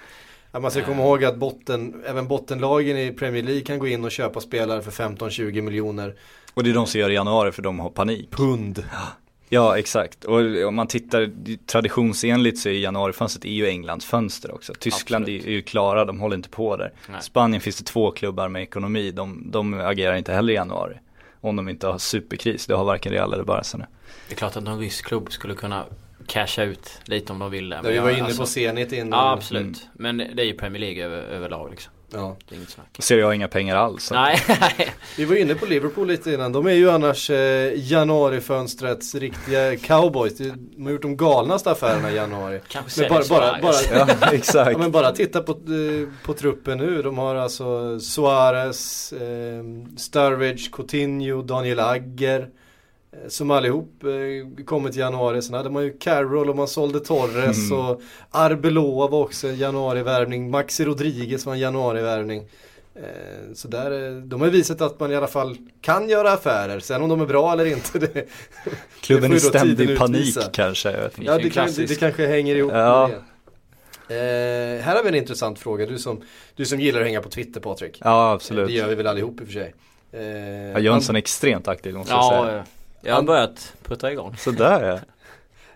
Ja, 0.52 0.60
man 0.60 0.72
ska 0.72 0.84
komma 0.84 1.04
ihåg 1.04 1.24
att 1.24 1.38
botten, 1.38 2.04
även 2.06 2.28
bottenlagen 2.28 2.98
i 2.98 3.12
Premier 3.12 3.44
League 3.44 3.62
kan 3.62 3.80
gå 3.80 3.88
in 3.88 4.06
och 4.06 4.12
köpa 4.12 4.40
spelare 4.40 4.82
för 4.82 4.92
15-20 4.92 5.62
miljoner. 5.62 6.16
Och 6.54 6.64
det 6.64 6.70
är 6.70 6.74
de 6.74 6.88
som 6.88 7.00
gör 7.00 7.10
i 7.10 7.14
januari 7.14 7.52
för 7.52 7.62
de 7.62 7.80
har 7.80 7.90
panik. 7.90 8.32
Pund. 8.32 8.84
Ja. 8.92 9.27
Ja 9.50 9.78
exakt 9.78 10.24
och 10.26 10.66
om 10.68 10.76
man 10.76 10.88
tittar 10.88 11.32
traditionsenligt 11.66 12.60
så 12.60 12.70
är 12.70 12.74
januarifönstret 12.74 13.46
är 13.46 13.50
ju 13.50 13.68
Englands 13.68 14.06
fönster 14.06 14.54
också. 14.54 14.74
Tyskland 14.74 15.24
Absolut. 15.24 15.46
är 15.46 15.52
ju 15.52 15.62
klara, 15.62 16.06
de 16.06 16.20
håller 16.20 16.36
inte 16.36 16.50
på 16.50 16.78
där. 16.78 16.94
Nej. 17.10 17.22
Spanien 17.22 17.62
finns 17.62 17.78
det 17.78 17.84
två 17.84 18.12
klubbar 18.12 18.50
med 18.50 18.62
ekonomi, 18.62 19.12
de, 19.12 19.52
de 19.52 19.74
agerar 19.74 20.16
inte 20.16 20.34
heller 20.34 20.54
i 20.54 20.56
januari. 20.56 20.98
Om 21.42 21.56
de 21.56 21.70
inte 21.70 21.88
har 21.88 21.98
superkris, 21.98 22.66
det 22.66 22.76
har 22.76 22.86
varken 22.86 23.12
Real 23.12 23.34
eller 23.34 23.44
Barca 23.44 23.78
nu. 23.78 23.86
Det 24.28 24.34
är 24.34 24.38
klart 24.38 24.56
att 24.56 24.64
någon 24.64 24.80
viss 24.80 25.02
klubb 25.02 25.32
skulle 25.32 25.54
kunna 25.56 25.86
casha 26.28 26.64
ut 26.64 27.02
lite 27.06 27.34
om 27.34 27.40
de 27.40 27.52
ville. 27.52 27.82
vi 27.84 27.98
var 27.98 28.10
inne 28.10 28.24
alltså, 28.24 28.42
på 28.42 28.48
Zenit 28.48 28.92
innan. 28.92 29.20
Ja 29.20 29.32
absolut. 29.32 29.64
Mm. 30.00 30.18
Men 30.18 30.36
det 30.36 30.44
är 30.44 30.46
ju 30.46 30.54
Premier 30.54 30.80
League 30.80 31.06
över, 31.06 31.18
överlag 31.18 31.70
liksom. 31.70 31.94
Ja. 32.14 32.38
Det 32.50 32.56
är 32.56 32.58
inget 32.58 32.70
snack. 32.70 32.88
Ser 33.00 33.18
jag 33.18 33.36
inga 33.36 33.48
pengar 33.48 33.76
alls. 33.76 34.12
Nej. 34.12 34.40
Vi 35.18 35.26
var 35.26 35.36
inne 35.36 35.56
på 35.56 35.66
Liverpool 35.66 36.08
lite 36.08 36.32
innan. 36.32 36.52
De 36.52 36.68
är 36.68 36.72
ju 36.72 36.90
annars 36.90 37.30
eh, 37.30 37.72
januarifönstrets 37.76 39.16
riktiga 39.16 39.78
cowboys. 39.78 40.38
De 40.38 40.84
har 40.84 40.92
gjort 40.92 41.02
de 41.02 41.18
galnaste 41.18 41.72
affärerna 41.72 42.12
i 42.12 42.16
januari. 42.16 42.62
Kanske 42.68 43.02
men 43.02 43.10
bara, 43.10 43.24
bara, 43.30 43.62
bara, 43.62 44.08
ja, 44.08 44.08
exakt. 44.32 44.72
Ja, 44.72 44.78
men 44.78 44.92
bara 44.92 45.12
titta 45.12 45.42
på, 45.42 45.52
eh, 45.52 46.26
på 46.26 46.34
truppen 46.34 46.78
nu. 46.78 47.02
De 47.02 47.18
har 47.18 47.36
alltså 47.36 48.00
Suarez, 48.00 49.14
eh, 49.14 49.64
Sturridge, 49.98 50.70
Coutinho, 50.72 51.42
Daniel 51.42 51.80
Agger. 51.80 52.50
Eh, 53.24 53.30
som 53.30 53.52
allihop 53.52 54.04
eh, 54.04 54.64
kommit 54.66 54.96
i 54.96 55.00
januari. 55.00 55.42
Sen 55.42 55.54
hade 55.54 55.70
man 55.70 55.84
ju 55.84 55.98
Carroll 55.98 56.50
och 56.50 56.56
man 56.56 56.68
sålde 56.68 57.00
Torres 57.00 57.72
mm. 57.72 57.80
och 57.80 58.02
Arbeloa 58.32 59.08
var 59.08 59.22
också 59.22 59.48
en 59.48 59.58
januarivärvning. 59.58 60.52
Maxi 60.52 60.86
Rodriguez 60.86 61.46
var 61.46 61.54
en 61.54 61.60
januarivärvning. 61.60 62.44
Eh, 62.96 63.54
så 63.54 63.68
där, 63.68 64.22
de 64.22 64.42
har 64.42 64.48
visat 64.48 64.82
att 64.82 65.00
man 65.00 65.12
i 65.12 65.16
alla 65.16 65.28
fall 65.28 65.58
kan 65.82 66.10
göra 66.10 66.32
affärer. 66.32 66.80
Sen 66.80 67.02
om 67.02 67.10
de 67.10 67.22
är 67.22 67.26
bra 67.26 67.54
eller 67.54 67.66
inte 67.66 68.00
det 68.00 68.26
Klubben 69.02 69.34
är 69.34 69.38
ständig 69.38 69.98
panik 69.98 70.38
kanske. 70.54 71.10
Ja 71.16 71.38
det, 71.38 71.50
kan, 71.50 71.70
det, 71.76 71.86
det, 71.86 71.96
kanske 71.96 72.28
hänger 72.28 72.56
ihop 72.56 72.72
ja. 72.74 73.08
med 73.08 73.18
det. 73.18 73.24
Eh, 74.10 74.82
här 74.82 74.96
har 74.96 75.04
vi 75.04 75.10
en 75.10 75.16
intressant 75.16 75.60
fråga, 75.60 75.86
du 75.86 75.98
som, 75.98 76.22
du 76.56 76.66
som 76.66 76.80
gillar 76.80 77.00
att 77.00 77.06
hänga 77.06 77.22
på 77.22 77.30
Twitter 77.30 77.62
Patrik. 77.62 78.02
Ja 78.04 78.32
absolut. 78.32 78.68
Det 78.68 78.74
gör 78.74 78.88
vi 78.88 78.96
väl 78.96 79.08
allihop 79.08 79.42
i 79.42 79.44
och 79.44 79.48
för 79.48 79.54
sig. 79.54 79.74
Eh, 80.12 80.22
Ja, 80.72 80.80
Jönsson 80.80 81.16
är 81.16 81.20
extremt 81.20 81.68
aktiv 81.68 81.94
måste 81.96 82.14
jag 82.14 82.24
Ja, 82.24 82.46
säga. 82.46 82.58
eh, 82.58 82.64
jag 83.08 83.16
har 83.16 83.24
börjat 83.24 83.74
putta 83.84 84.12
igång. 84.12 84.36
Sådär 84.38 84.84
ja. 84.84 85.00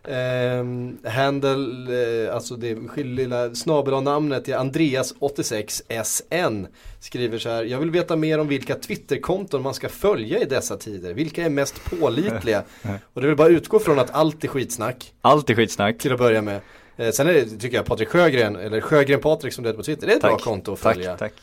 Um, 0.04 0.98
handle, 1.06 2.26
eh, 2.26 2.36
alltså 2.36 2.56
det 2.56 2.78
lilla 2.96 3.56
snabel 3.56 4.04
namnet 4.04 4.48
är 4.50 4.58
Andreas86SN 4.58 6.68
Skriver 7.00 7.38
så 7.38 7.50
här, 7.50 7.64
jag 7.64 7.80
vill 7.80 7.92
veta 7.92 8.16
mer 8.16 8.40
om 8.40 8.48
vilka 8.48 8.76
Twitterkonton 8.76 9.62
man 9.62 9.74
ska 9.74 9.90
följa 9.90 10.40
i 10.40 10.46
dessa 10.46 10.78
tider. 10.78 11.14
Vilka 11.14 11.46
är 11.46 11.50
mest 11.50 11.86
pålitliga? 11.86 12.64
Och 13.14 13.22
det 13.22 13.28
vill 13.28 13.38
bara 13.38 13.48
utgå 13.48 13.80
från 13.80 14.00
att 14.00 14.12
allt 14.12 14.44
är 14.44 14.48
skitsnack 14.48 15.14
Allt 15.22 15.50
är 15.50 15.56
skitsnack. 15.56 15.98
till 15.98 16.14
att 16.14 16.20
börja 16.20 16.42
med. 16.42 16.62
Eh, 16.98 17.12
sen 17.12 17.28
är 17.28 17.34
det, 17.34 17.46
tycker 17.46 17.78
jag, 17.78 17.86
Patrik 17.86 18.10
Sjögren, 18.10 18.56
eller 18.56 18.82
Sjögren 18.82 19.20
Patrik 19.20 19.54
som 19.54 19.64
det 19.64 19.70
heter 19.70 19.78
på 19.78 19.84
Twitter, 19.84 20.08
det 20.08 20.14
är 20.14 20.18
ett 20.18 20.22
bra 20.22 20.38
konto 20.38 20.74
att 20.74 20.82
tack, 20.82 20.96
följa. 20.96 21.18
tack. 21.18 21.34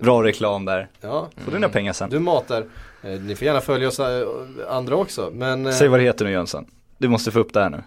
Bra 0.00 0.22
reklam 0.22 0.64
där. 0.64 0.88
Ja, 1.00 1.28
Får 1.36 1.52
dina 1.52 1.68
pengar 1.68 1.92
sen. 1.92 2.10
du 2.10 2.18
matar. 2.18 2.64
Eh, 3.02 3.10
ni 3.20 3.36
får 3.36 3.44
gärna 3.46 3.60
följa 3.60 3.88
oss 3.88 4.00
eh, 4.00 4.26
andra 4.68 4.96
också, 4.96 5.30
men 5.34 5.66
eh, 5.66 5.72
Säg 5.72 5.88
vad 5.88 6.00
det 6.00 6.04
heter 6.04 6.24
nu 6.24 6.30
Jönsson. 6.30 6.66
Du 6.98 7.08
måste 7.08 7.30
få 7.30 7.38
upp 7.38 7.52
det 7.52 7.60
här 7.60 7.70
nu. 7.70 7.82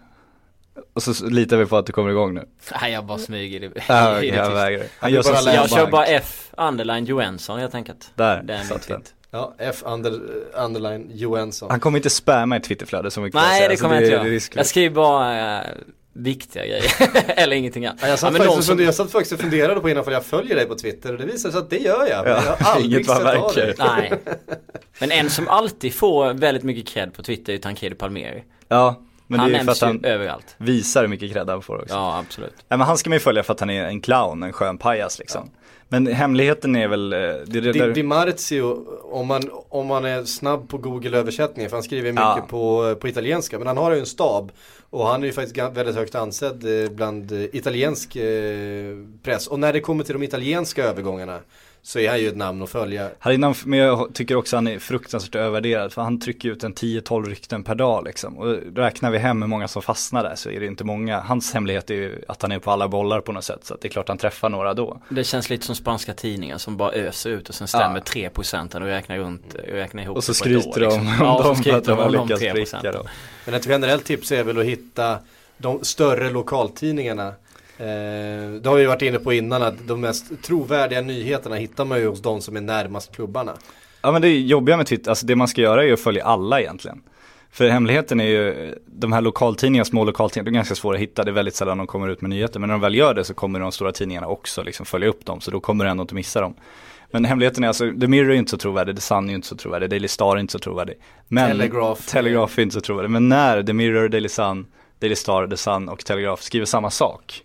Och 0.93 1.03
så 1.03 1.25
litar 1.25 1.57
vi 1.57 1.65
på 1.65 1.77
att 1.77 1.85
du 1.85 1.93
kommer 1.93 2.09
igång 2.09 2.33
nu. 2.33 2.45
Nej 2.81 2.91
jag 2.91 3.05
bara 3.05 3.17
smyger 3.17 3.63
i 3.63 3.67
det. 3.67 3.73
Det 3.73 4.25
jag 4.25 4.51
vägrar. 4.51 4.85
Han 4.99 5.11
gör 5.13 5.23
bara 5.23 5.53
Jag 5.53 5.69
kör 5.69 5.87
bara 5.91 6.05
F, 6.05 6.49
underline 6.57 7.05
Johansson 7.05 7.59
helt 7.59 7.75
enkelt. 7.75 8.11
Där, 8.15 8.43
Det 8.43 8.53
är 8.53 8.63
satt 8.63 8.87
den. 8.87 8.97
fint. 8.97 9.13
ja, 9.31 9.55
F 9.57 9.83
under, 9.85 10.19
underline 10.53 11.11
Johansson. 11.13 11.69
Han 11.71 11.79
kommer 11.79 11.97
inte 11.97 12.09
spamma 12.09 12.57
i 12.57 12.59
Twitterflöde 12.59 13.11
som 13.11 13.23
vi 13.23 13.31
kan 13.31 13.41
Nej 13.41 13.67
det 13.69 13.77
så 13.77 13.81
kommer 13.83 13.95
jag 13.95 14.03
inte 14.03 14.17
är 14.17 14.25
göra. 14.25 14.39
Jag 14.55 14.65
skriver 14.65 14.95
bara 14.95 15.61
viktiga 16.13 16.65
grejer. 16.65 16.91
Eller 17.27 17.55
ingenting 17.55 17.85
annat. 17.85 17.99
Ja, 18.01 18.07
jag, 18.07 18.19
satt 18.19 18.33
men 18.33 18.41
faktiskt 18.41 18.55
som- 18.67 18.71
funderade, 18.71 18.83
jag 18.87 18.95
satt 18.95 19.11
faktiskt 19.11 19.33
och 19.33 19.39
funderade 19.39 19.79
på 19.81 19.89
innan 19.89 20.03
jag 20.11 20.25
följer 20.25 20.55
dig 20.55 20.65
på 20.65 20.75
Twitter 20.75 21.11
och 21.13 21.17
det 21.19 21.25
visar 21.25 21.51
sig 21.51 21.59
att 21.59 21.69
det 21.69 21.77
gör 21.77 22.07
jag. 22.09 22.23
Men 22.25 22.33
Ja, 22.33 22.41
jag 22.45 22.65
har 22.65 22.73
aldrig 22.75 22.93
inget 22.93 23.07
vad 23.07 23.17
sett 23.17 23.25
av 23.25 23.55
verkar. 23.55 23.85
Nej. 23.97 24.13
Men 24.99 25.11
en 25.11 25.29
som 25.29 25.47
alltid 25.47 25.93
får 25.93 26.33
väldigt 26.33 26.63
mycket 26.63 26.87
cred 26.87 27.13
på 27.13 27.23
Twitter 27.23 27.53
är 27.53 27.57
Tancredi 27.57 27.95
Palmieri. 27.95 28.43
Ja, 28.67 28.99
men 29.27 29.39
han 29.39 29.49
det 29.49 29.55
är 29.55 29.59
ju 29.59 29.65
för 29.65 29.71
att 29.71 29.81
han 29.81 30.05
överallt. 30.05 30.55
visar 30.57 31.01
hur 31.01 31.07
mycket 31.07 31.33
cred 31.33 31.49
han 31.49 31.61
får 31.61 31.81
också. 31.81 31.93
Ja 31.95 32.17
absolut. 32.27 32.53
Nej 32.69 32.77
men 32.77 32.87
han 32.87 32.97
ska 32.97 33.09
man 33.09 33.15
ju 33.15 33.19
följa 33.19 33.43
för 33.43 33.53
att 33.53 33.59
han 33.59 33.69
är 33.69 33.83
en 33.85 34.01
clown, 34.01 34.43
en 34.43 34.53
skön 34.53 34.77
pajas 34.77 35.19
liksom. 35.19 35.49
Men 35.93 36.07
hemligheten 36.07 36.75
är 36.75 36.87
väl, 36.87 37.13
eh, 37.13 37.19
det, 37.19 37.61
det, 37.61 37.71
Di, 37.71 37.93
Di 37.93 38.03
Marzio, 38.03 38.85
om 39.03 39.27
man, 39.27 39.41
om 39.69 39.87
man 39.87 40.05
är 40.05 40.23
snabb 40.23 40.69
på 40.69 40.77
Google 40.77 41.17
översättning, 41.17 41.69
för 41.69 41.75
han 41.75 41.83
skriver 41.83 42.11
mycket 42.11 42.23
Ja. 42.23 42.45
på, 42.49 42.95
på 42.95 43.07
italienska, 43.07 43.57
men 43.57 43.67
han 43.67 43.77
har 43.77 43.91
ju 43.91 43.99
en 43.99 44.05
stab. 44.05 44.51
Och 44.89 45.07
han 45.07 45.21
är 45.23 45.27
ju 45.27 45.33
faktiskt 45.33 45.57
väldigt 45.77 45.95
högt 45.95 46.15
ansedd 46.15 46.83
eh, 46.83 46.91
bland 46.91 47.31
eh, 47.31 47.43
italiensk 47.55 48.15
eh, 48.15 48.95
press. 49.23 49.47
Och 49.47 49.59
när 49.59 49.73
det 49.73 49.79
kommer 49.79 50.03
till 50.03 50.13
de 50.13 50.23
italienska 50.23 50.83
övergångarna 50.83 51.39
så 51.85 51.99
är 51.99 52.09
han 52.09 52.19
ju 52.19 52.27
ett 52.27 52.37
namn 52.37 52.61
att 52.61 52.69
följa. 52.69 53.09
innan, 53.25 53.55
men 53.65 53.79
jag 53.79 54.13
tycker 54.13 54.35
också 54.35 54.57
han 54.57 54.67
är 54.67 54.79
fruktansvärt 54.79 55.35
övervärderad 55.35 55.93
för 55.93 56.01
han 56.01 56.19
trycker 56.19 56.49
ut 56.49 56.63
en 56.63 56.73
10-12 56.73 57.25
rykten 57.25 57.63
per 57.63 57.75
dag 57.75 58.03
liksom. 58.03 58.37
Och 58.37 58.57
räknar 58.75 59.11
vi 59.11 59.17
hem 59.17 59.41
hur 59.41 59.49
många 59.49 59.67
som 59.67 59.81
fastnar 59.81 60.23
där 60.23 60.35
så 60.35 60.49
är 60.49 60.59
det 60.59 60.65
inte 60.65 60.83
många. 60.83 61.19
Hans 61.19 61.53
hemlighet 61.53 61.89
är 61.89 61.93
ju 61.93 62.21
att 62.27 62.41
han 62.41 62.51
är 62.51 62.59
på 62.59 62.71
alla 62.71 62.87
bollar 62.87 63.21
på 63.21 63.31
något 63.31 63.43
sätt 63.43 63.59
så 63.65 63.73
att 63.73 63.81
det 63.81 63.87
är 63.87 63.89
klart 63.89 64.07
han 64.07 64.17
träffar 64.17 64.49
några 64.49 64.73
då. 64.73 65.01
Det 65.09 65.23
känns 65.23 65.49
lite 65.49 65.65
som 65.65 65.75
spanska 65.75 66.13
tidningar 66.13 66.57
som 66.57 66.77
bara 66.77 66.91
öser 66.91 67.29
ut 67.29 67.49
och 67.49 67.55
sen 67.55 67.67
stämmer 67.67 67.99
3% 67.99 68.75
och 68.75 68.81
räknar 68.81 69.17
runt, 69.17 69.55
räknar 69.67 70.03
ihop 70.03 70.17
Och 70.17 70.23
så 70.23 70.33
skryter 70.33 70.81
de 70.81 70.85
om 70.85 71.05
liksom. 71.05 71.25
Ja, 71.25 71.43
dem 71.43 71.55
för 71.55 71.61
skryter 71.61 71.77
att 71.77 71.85
de 71.85 71.97
har 71.97 72.05
om 72.05 72.27
lyckats 72.27 72.43
3%. 72.43 72.53
pricka 72.53 72.91
då. 72.91 73.03
Men 73.45 73.53
ett 73.53 73.67
generellt 73.67 74.05
tips 74.05 74.31
är 74.31 74.43
väl 74.43 74.59
att 74.59 74.65
hitta 74.65 75.17
de 75.57 75.83
större 75.83 76.29
lokaltidningarna. 76.29 77.33
Eh, 77.77 77.85
det 78.61 78.69
har 78.69 78.75
vi 78.75 78.85
varit 78.85 79.01
inne 79.01 79.19
på 79.19 79.33
innan 79.33 79.63
att 79.63 79.87
de 79.87 80.01
mest 80.01 80.43
trovärdiga 80.43 81.01
nyheterna 81.01 81.55
hittar 81.55 81.85
man 81.85 81.99
ju 81.99 82.07
hos 82.07 82.21
de 82.21 82.41
som 82.41 82.57
är 82.57 82.61
närmast 82.61 83.15
klubbarna. 83.15 83.53
Ja 84.01 84.11
men 84.11 84.21
det 84.21 84.39
jobbiga 84.39 84.77
med 84.77 84.87
Twitter, 84.87 85.09
alltså 85.09 85.25
det 85.25 85.35
man 85.35 85.47
ska 85.47 85.61
göra 85.61 85.83
är 85.83 85.87
ju 85.87 85.93
att 85.93 85.99
följa 85.99 86.25
alla 86.25 86.61
egentligen. 86.61 87.01
För 87.51 87.69
hemligheten 87.69 88.19
är 88.19 88.25
ju, 88.25 88.75
de 88.85 89.13
här 89.13 89.21
lokaltidningarna, 89.21 89.85
små 89.85 90.05
lokaltidningar, 90.05 90.45
de 90.45 90.49
är 90.49 90.59
ganska 90.59 90.75
svåra 90.75 90.95
att 90.95 91.01
hitta, 91.01 91.23
det 91.23 91.31
är 91.31 91.33
väldigt 91.33 91.55
sällan 91.55 91.77
de 91.77 91.87
kommer 91.87 92.09
ut 92.09 92.21
med 92.21 92.29
nyheter. 92.29 92.59
Men 92.59 92.67
när 92.67 92.73
de 92.73 92.81
väl 92.81 92.95
gör 92.95 93.13
det 93.13 93.23
så 93.23 93.33
kommer 93.33 93.59
de 93.59 93.71
stora 93.71 93.91
tidningarna 93.91 94.27
också 94.27 94.63
liksom 94.63 94.85
följa 94.85 95.07
upp 95.07 95.25
dem, 95.25 95.41
så 95.41 95.51
då 95.51 95.59
kommer 95.59 95.85
du 95.85 95.91
ändå 95.91 96.01
inte 96.01 96.15
missa 96.15 96.41
dem. 96.41 96.55
Men 97.11 97.25
hemligheten 97.25 97.63
är 97.63 97.67
alltså, 97.67 97.91
The 98.01 98.07
Mirror 98.07 98.31
är 98.31 98.35
inte 98.35 98.51
så 98.51 98.57
trovärdig, 98.57 98.95
The 98.95 99.01
Sun 99.01 99.29
är 99.29 99.33
inte 99.33 99.47
så 99.47 99.55
trovärdig, 99.55 99.89
Daily 99.89 100.07
Star 100.07 100.35
är 100.35 100.39
inte 100.39 100.51
så 100.51 100.59
trovärdig. 100.59 100.95
Men, 101.27 101.49
Telegraph. 101.49 102.01
Telegraph 102.01 102.59
är 102.59 102.63
inte 102.63 102.73
så 102.73 102.81
trovärdig. 102.81 103.09
Men 103.09 103.29
när 103.29 103.63
The 103.63 103.73
Mirror, 103.73 104.09
Daily 104.09 104.29
Sun, 104.29 104.65
Daily 104.99 105.15
Star, 105.15 105.47
The 105.47 105.57
Sun 105.57 105.89
och 105.89 106.05
Telegraph 106.05 106.41
skriver 106.41 106.65
samma 106.65 106.89
sak, 106.89 107.43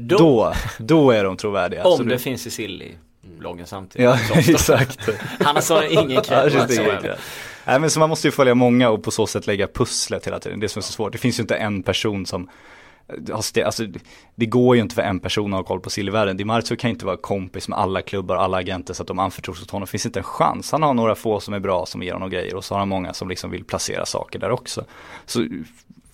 Då, 0.00 0.16
då, 0.16 0.52
då 0.78 1.10
är 1.10 1.24
de 1.24 1.36
trovärdiga. 1.36 1.84
Om 1.84 1.98
du- 2.04 2.10
det 2.10 2.18
finns 2.18 2.46
i 2.46 2.50
Silly-bloggen 2.50 3.66
samtidigt. 3.66 4.04
Ja, 4.04 4.18
exakt. 4.36 5.08
Han 5.40 5.56
har 5.56 5.92
ingen 5.92 6.22
cred. 6.22 7.18
Nej 7.64 7.80
men 7.80 7.90
så 7.90 8.00
man 8.00 8.08
måste 8.08 8.28
ju 8.28 8.32
följa 8.32 8.54
många 8.54 8.90
och 8.90 9.02
på 9.02 9.10
så 9.10 9.26
sätt 9.26 9.46
lägga 9.46 9.66
pusslet 9.66 10.26
hela 10.26 10.38
tiden. 10.38 10.60
Det 10.60 10.68
som 10.68 10.80
är 10.80 10.82
så 10.82 10.92
svårt. 10.92 11.12
Det 11.12 11.18
finns 11.18 11.38
ju 11.38 11.42
inte 11.42 11.56
en 11.56 11.82
person 11.82 12.26
som 12.26 12.48
Alltså, 13.64 13.86
det 14.34 14.46
går 14.46 14.76
ju 14.76 14.82
inte 14.82 14.94
för 14.94 15.02
en 15.02 15.20
person 15.20 15.54
att 15.54 15.58
ha 15.58 15.64
koll 15.64 15.80
på 15.80 15.90
silvervärlden. 15.90 16.36
Di 16.36 16.44
Marzio 16.44 16.76
kan 16.76 16.90
inte 16.90 17.06
vara 17.06 17.16
kompis 17.16 17.68
med 17.68 17.78
alla 17.78 18.02
klubbar 18.02 18.36
och 18.36 18.42
alla 18.42 18.56
agenter 18.56 18.94
så 18.94 19.02
att 19.02 19.06
de 19.06 19.18
anförtros 19.18 19.62
åt 19.62 19.70
honom. 19.70 19.86
Det 19.86 19.90
finns 19.90 20.06
inte 20.06 20.20
en 20.20 20.24
chans. 20.24 20.72
Han 20.72 20.82
har 20.82 20.94
några 20.94 21.14
få 21.14 21.40
som 21.40 21.54
är 21.54 21.58
bra 21.58 21.86
som 21.86 22.02
ger 22.02 22.12
honom 22.12 22.30
grejer 22.30 22.54
och 22.54 22.64
så 22.64 22.74
har 22.74 22.78
han 22.78 22.88
många 22.88 23.12
som 23.12 23.28
liksom 23.28 23.50
vill 23.50 23.64
placera 23.64 24.06
saker 24.06 24.38
där 24.38 24.50
också. 24.50 24.84
Så 25.26 25.46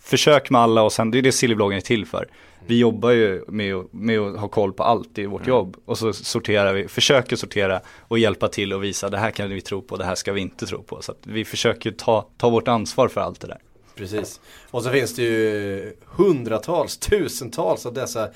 försök 0.02 0.50
med 0.50 0.60
alla 0.60 0.82
och 0.82 0.92
sen, 0.92 1.10
det 1.10 1.18
är 1.18 1.22
det 1.22 1.32
Sillybloggen 1.32 1.76
är 1.76 1.80
till 1.80 2.06
för. 2.06 2.28
Vi 2.66 2.78
jobbar 2.78 3.10
ju 3.10 3.44
med, 3.48 3.74
att- 3.74 3.92
med 3.92 4.20
att 4.20 4.40
ha 4.40 4.48
koll 4.48 4.72
på 4.72 4.82
allt 4.82 5.18
i 5.18 5.26
vårt 5.26 5.46
jobb 5.46 5.76
och 5.84 5.98
så 5.98 6.12
sorterar 6.12 6.72
vi, 6.74 6.88
försöker 6.88 7.36
sortera 7.36 7.80
och 8.00 8.18
hjälpa 8.18 8.48
till 8.48 8.72
och 8.72 8.84
visa 8.84 9.08
det 9.10 9.18
här 9.18 9.30
kan 9.30 9.50
vi 9.50 9.60
tro 9.60 9.82
på, 9.82 9.96
det 9.96 10.04
här 10.04 10.14
ska 10.14 10.32
vi 10.32 10.40
inte 10.40 10.66
tro 10.66 10.82
på. 10.82 11.02
Så 11.02 11.14
vi 11.22 11.44
försöker 11.44 11.90
ta, 11.90 12.28
ta 12.36 12.50
vårt 12.50 12.68
ansvar 12.68 13.08
för 13.08 13.20
allt 13.20 13.40
det 13.40 13.46
där. 13.46 13.58
Precis. 13.96 14.40
Och 14.70 14.82
så 14.82 14.90
finns 14.90 15.14
det 15.14 15.22
ju 15.22 15.92
hundratals, 16.06 16.96
tusentals 16.98 17.86
av 17.86 17.94
dessa 17.94 18.28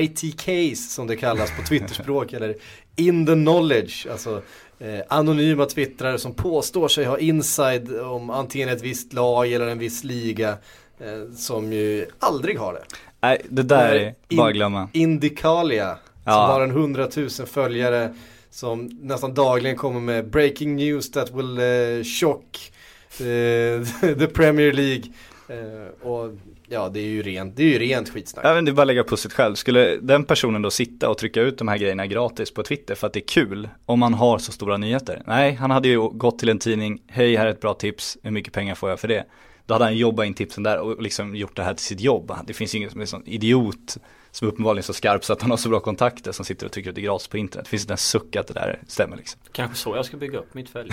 ITKs 0.00 0.94
som 0.94 1.06
det 1.06 1.16
kallas 1.16 1.50
på 1.56 1.62
Twitterspråk 1.62 2.32
eller 2.32 2.54
in 2.96 3.26
the 3.26 3.32
knowledge. 3.34 4.06
Alltså 4.10 4.42
eh, 4.78 5.00
anonyma 5.08 5.66
twittrare 5.66 6.18
som 6.18 6.34
påstår 6.34 6.88
sig 6.88 7.04
ha 7.04 7.18
inside 7.18 8.00
om 8.00 8.30
antingen 8.30 8.68
ett 8.68 8.82
visst 8.82 9.12
lag 9.12 9.52
eller 9.52 9.66
en 9.66 9.78
viss 9.78 10.04
liga. 10.04 10.56
Eh, 11.00 11.34
som 11.36 11.72
ju 11.72 12.06
aldrig 12.18 12.58
har 12.58 12.72
det. 12.72 12.84
Nej, 13.20 13.40
det 13.48 13.62
där 13.62 13.94
är 13.94 14.36
bara 14.36 14.52
glömma. 14.52 14.88
Indicalia 14.92 15.88
som 15.94 16.32
Ja. 16.32 16.46
har 16.46 16.60
en 16.60 16.70
hundratusen 16.70 17.46
följare 17.46 18.14
som 18.50 18.90
nästan 19.02 19.34
dagligen 19.34 19.76
kommer 19.76 20.00
med 20.00 20.30
breaking 20.30 20.76
news 20.76 21.10
that 21.10 21.30
will 21.34 21.58
eh, 21.58 22.04
shock 22.04 22.72
eh, 23.20 23.84
the 24.18 24.26
Premier 24.26 24.72
League. 24.72 25.02
Eh, 25.48 26.06
och 26.08 26.36
ja, 26.68 26.88
det 26.88 27.00
är 27.00 27.04
ju 27.06 27.22
rent, 27.22 27.56
det 27.56 27.62
är 27.62 27.66
ju 27.66 27.78
rent 27.78 28.08
skitsnack. 28.08 28.44
Ja 28.46 28.54
men 28.54 28.64
det 28.64 28.70
är 28.70 28.72
bara 28.72 28.82
att 28.82 28.86
lägga 28.86 29.04
pusslet 29.04 29.32
själv. 29.32 29.54
Skulle 29.54 29.96
den 29.96 30.24
personen 30.24 30.62
då 30.62 30.70
sitta 30.70 31.10
och 31.10 31.18
trycka 31.18 31.40
ut 31.40 31.58
de 31.58 31.68
här 31.68 31.78
grejerna 31.78 32.06
gratis 32.06 32.50
på 32.54 32.62
Twitter 32.62 32.94
för 32.94 33.06
att 33.06 33.12
det 33.12 33.18
är 33.18 33.28
kul 33.28 33.68
om 33.86 33.98
man 33.98 34.14
har 34.14 34.38
så 34.38 34.52
stora 34.52 34.76
nyheter? 34.76 35.22
Nej, 35.26 35.52
han 35.54 35.70
hade 35.70 35.88
ju 35.88 36.00
gått 36.00 36.38
till 36.38 36.48
en 36.48 36.58
tidning, 36.58 37.02
hej 37.06 37.36
här 37.36 37.46
är 37.46 37.50
ett 37.50 37.60
bra 37.60 37.74
tips, 37.74 38.18
hur 38.22 38.30
mycket 38.30 38.52
pengar 38.52 38.74
får 38.74 38.90
jag 38.90 39.00
för 39.00 39.08
det? 39.08 39.24
Då 39.68 39.74
hade 39.74 39.84
han 39.84 39.96
jobbat 39.96 40.26
in 40.26 40.34
tipsen 40.34 40.62
där 40.62 40.78
och 40.78 41.02
liksom 41.02 41.36
gjort 41.36 41.56
det 41.56 41.62
här 41.62 41.74
till 41.74 41.84
sitt 41.84 42.00
jobb. 42.00 42.32
Det 42.46 42.54
finns 42.54 42.74
ju 42.74 42.78
ingen 42.78 42.90
som 42.90 43.00
är 43.00 43.06
sån 43.06 43.22
idiot 43.26 43.96
som 44.30 44.48
uppenbarligen 44.48 44.78
är 44.78 44.82
så 44.82 44.92
skarp 44.92 45.24
så 45.24 45.32
att 45.32 45.42
han 45.42 45.50
har 45.50 45.58
så 45.58 45.68
bra 45.68 45.80
kontakter 45.80 46.32
som 46.32 46.44
sitter 46.44 46.66
och 46.66 46.72
tycker 46.72 46.90
att 46.90 46.94
det 46.96 47.00
är 47.00 47.04
gratis 47.04 47.28
på 47.28 47.38
internet. 47.38 47.64
Det 47.64 47.70
finns 47.70 47.82
inte 47.82 47.92
en 47.92 47.98
suck 47.98 48.36
att 48.36 48.46
det 48.46 48.54
där 48.54 48.82
stämmer 48.86 49.16
liksom. 49.16 49.40
Kanske 49.52 49.76
så 49.76 49.96
jag 49.96 50.04
ska 50.04 50.16
bygga 50.16 50.38
upp 50.38 50.54
mitt 50.54 50.70
följe. 50.70 50.92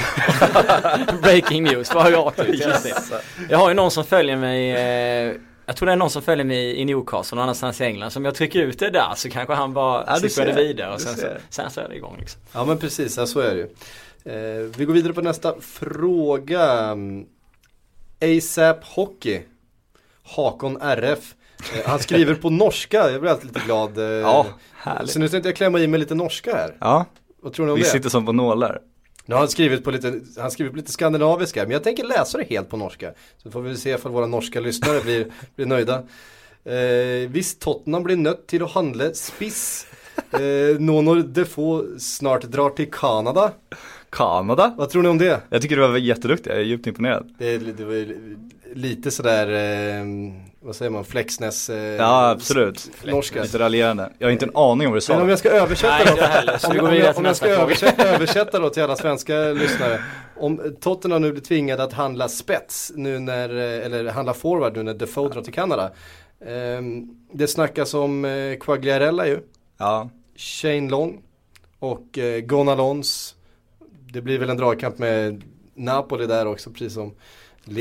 Breaking 1.22 1.64
news, 1.64 1.94
bara 1.94 2.12
rakt 2.12 2.40
ut 2.40 2.62
hela 2.62 2.78
tiden. 2.78 3.02
Jag 3.50 3.58
har 3.58 3.70
ju 3.70 3.76
någon 3.76 3.92
som 3.92 4.04
följer 4.04 4.38
mig 4.38 4.72
eh, 4.72 5.36
jag 5.66 5.76
tror 5.76 5.86
det 5.86 5.92
är 5.92 5.98
någon 5.98 6.10
som 6.10 6.22
följer 6.22 6.46
mig 6.46 6.80
i 6.82 6.86
Newcastle 6.86 7.36
någon 7.36 7.44
annanstans 7.44 7.82
i 7.82 7.84
England. 7.84 8.12
Så 8.12 8.20
om 8.20 8.26
jag 8.26 8.36
trycker 8.36 8.60
ut 8.60 8.80
det 8.80 8.90
där 8.90 9.14
så 9.16 9.30
kanske 9.30 9.54
han 9.54 9.74
bara 9.74 10.04
Ja, 10.08 10.16
slipper 10.16 10.46
det 10.46 10.64
vidare 10.64 10.94
och 10.94 11.02
sen 11.02 11.16
så, 11.16 11.28
sen 11.50 11.72
så 11.72 11.82
är 11.82 11.90
det 11.90 11.96
igång 11.96 12.18
liksom. 12.20 12.42
Ja 12.54 12.66
men 12.66 12.78
precis, 12.78 13.18
ja, 13.18 13.26
så 13.26 13.40
är 13.40 13.56
det 13.56 13.62
ju. 13.62 13.68
Eh, 14.26 14.70
vi 14.78 14.86
går 14.86 14.94
vidare 14.94 15.14
på 15.14 15.22
nästa 15.22 15.56
fråga. 15.62 16.96
ASAP 18.22 18.84
Hockey. 18.84 19.42
Hakon 20.24 20.82
RF. 20.82 21.36
Eh, 21.74 21.90
han 21.90 22.00
skriver 22.00 22.36
på 22.36 22.50
norska, 22.50 23.12
jag 23.12 23.22
blir 23.22 23.32
alltid 23.32 23.46
lite 23.48 23.60
glad. 23.66 23.98
Eh, 23.98 24.04
Ja, 24.04 24.46
härligt. 24.76 25.12
Så 25.12 25.20
nu 25.20 25.30
tänkte 25.30 25.50
jag 25.50 25.56
klämma 25.56 25.80
i 25.80 25.88
mig 25.88 26.00
lite 26.00 26.16
norska 26.16 26.56
här. 26.56 26.78
Ja, 26.80 27.06
Vad 27.42 27.54
tror 27.54 27.66
ni 27.66 27.72
om 27.72 27.78
vi 27.78 27.84
det? 27.84 27.90
sitter 27.90 28.10
som 28.10 28.26
på 28.26 28.32
nålar. 28.32 28.80
Nu 29.26 29.36
har 29.36 29.40
han 29.40 29.50
skrivit 29.50 29.84
på 29.84 29.92
lite, 29.92 30.22
han 30.38 30.52
skrivit 30.52 30.74
på 30.74 30.78
lite 30.78 30.92
skandinaviska, 30.92 31.62
men 31.64 31.72
jag 31.72 31.84
tänker 31.84 32.04
läsa 32.04 32.38
det 32.38 32.44
helt 32.50 32.70
på 32.70 32.78
norska. 32.78 33.14
Så 33.44 33.52
får 33.52 33.62
vi 33.62 33.78
se 33.78 33.90
ifall 33.90 34.12
våra 34.12 34.28
norska 34.28 34.60
lyssnare 34.60 35.02
blir, 35.02 35.32
blir 35.56 35.66
nöjda. 35.66 36.04
Eh, 36.66 37.30
visst 37.30 37.62
Tottenham 37.62 38.04
blir 38.04 38.16
nött 38.16 38.48
till 38.48 38.64
att 38.64 38.72
handla 38.72 39.14
spiss. 39.14 39.88
Eh, 40.32 40.80
Nånor 40.80 41.16
Defoe 41.16 42.00
snart 42.00 42.42
drar 42.44 42.70
till 42.70 42.92
Kanada. 42.92 43.52
Kanada? 44.16 44.74
Vad 44.78 44.90
tror 44.90 45.04
ni 45.04 45.10
om 45.10 45.18
det? 45.18 45.42
Jag 45.50 45.62
tycker 45.62 45.76
du 45.76 45.88
var 45.88 45.98
jätteduktig, 45.98 46.52
jag 46.52 46.58
är 46.60 46.64
djupt 46.64 46.88
imponerad. 46.88 47.36
Det, 47.38 47.58
det 47.58 47.86
var 47.86 47.94
ju 47.94 48.38
lite 48.74 49.12
sådär, 49.12 49.48
eh, 49.48 50.06
vad 50.62 50.76
säger 50.76 50.92
man, 50.92 51.06
Flexnäs 51.06 51.70
eh, 51.70 51.78
Ja 51.78 52.30
absolut, 52.30 52.92
norska. 53.06 53.42
lite 53.42 53.60
raljerande. 53.60 54.10
Jag 54.18 54.28
har 54.28 54.32
inte 54.32 54.46
en 54.46 54.56
aning 54.56 54.88
om 54.88 54.94
vad 54.94 55.02
du 55.02 55.14
Men 55.14 55.22
om 55.22 55.28
sa. 55.28 55.30
jag 55.30 55.40
ska 55.40 55.50
översätta 55.50 55.98
Nej, 55.98 56.14
då, 56.18 56.24
heller, 56.24 56.54
om, 56.82 56.96
jag, 56.96 57.16
till 57.16 57.20
om 57.20 57.26
jag 57.26 57.36
ska 57.36 57.48
översätta, 57.48 58.08
översätta 58.08 58.60
då 58.60 58.70
till 58.70 58.84
alla 58.84 58.96
svenska 58.96 59.34
lyssnare. 59.40 60.00
Om 60.38 60.76
Tottenham 60.82 61.22
nu 61.22 61.32
blir 61.32 61.42
tvingade 61.42 61.84
att 61.84 61.94
handla 61.94 62.28
spets 62.30 62.92
nu 62.96 63.20
när, 63.20 63.50
eh, 63.50 63.86
eller 63.86 64.12
handla 64.12 64.34
forward 64.34 64.76
nu 64.78 64.84
när 64.84 64.94
Defoe 64.94 65.30
drar 65.30 65.42
till 65.42 65.54
Kanada. 65.54 65.92
Ehm, 66.48 67.10
det 67.34 67.48
snackas 67.48 67.94
om 67.94 68.26
eh, 68.26 68.58
Quagliarella 68.60 69.28
ju, 69.28 69.40
Ja, 69.78 70.10
Shane 70.36 70.90
Long 70.90 71.22
och 71.80 72.18
eh, 72.18 72.42
Gonalons. 72.42 73.36
Det 74.16 74.22
blir 74.22 74.40
väl 74.40 74.50
en 74.50 74.58
dragkamp 74.58 74.98
med 74.98 75.44
Napoli 75.74 76.28
där 76.28 76.48
också 76.48 76.70
precis 76.72 76.94
som 76.94 77.14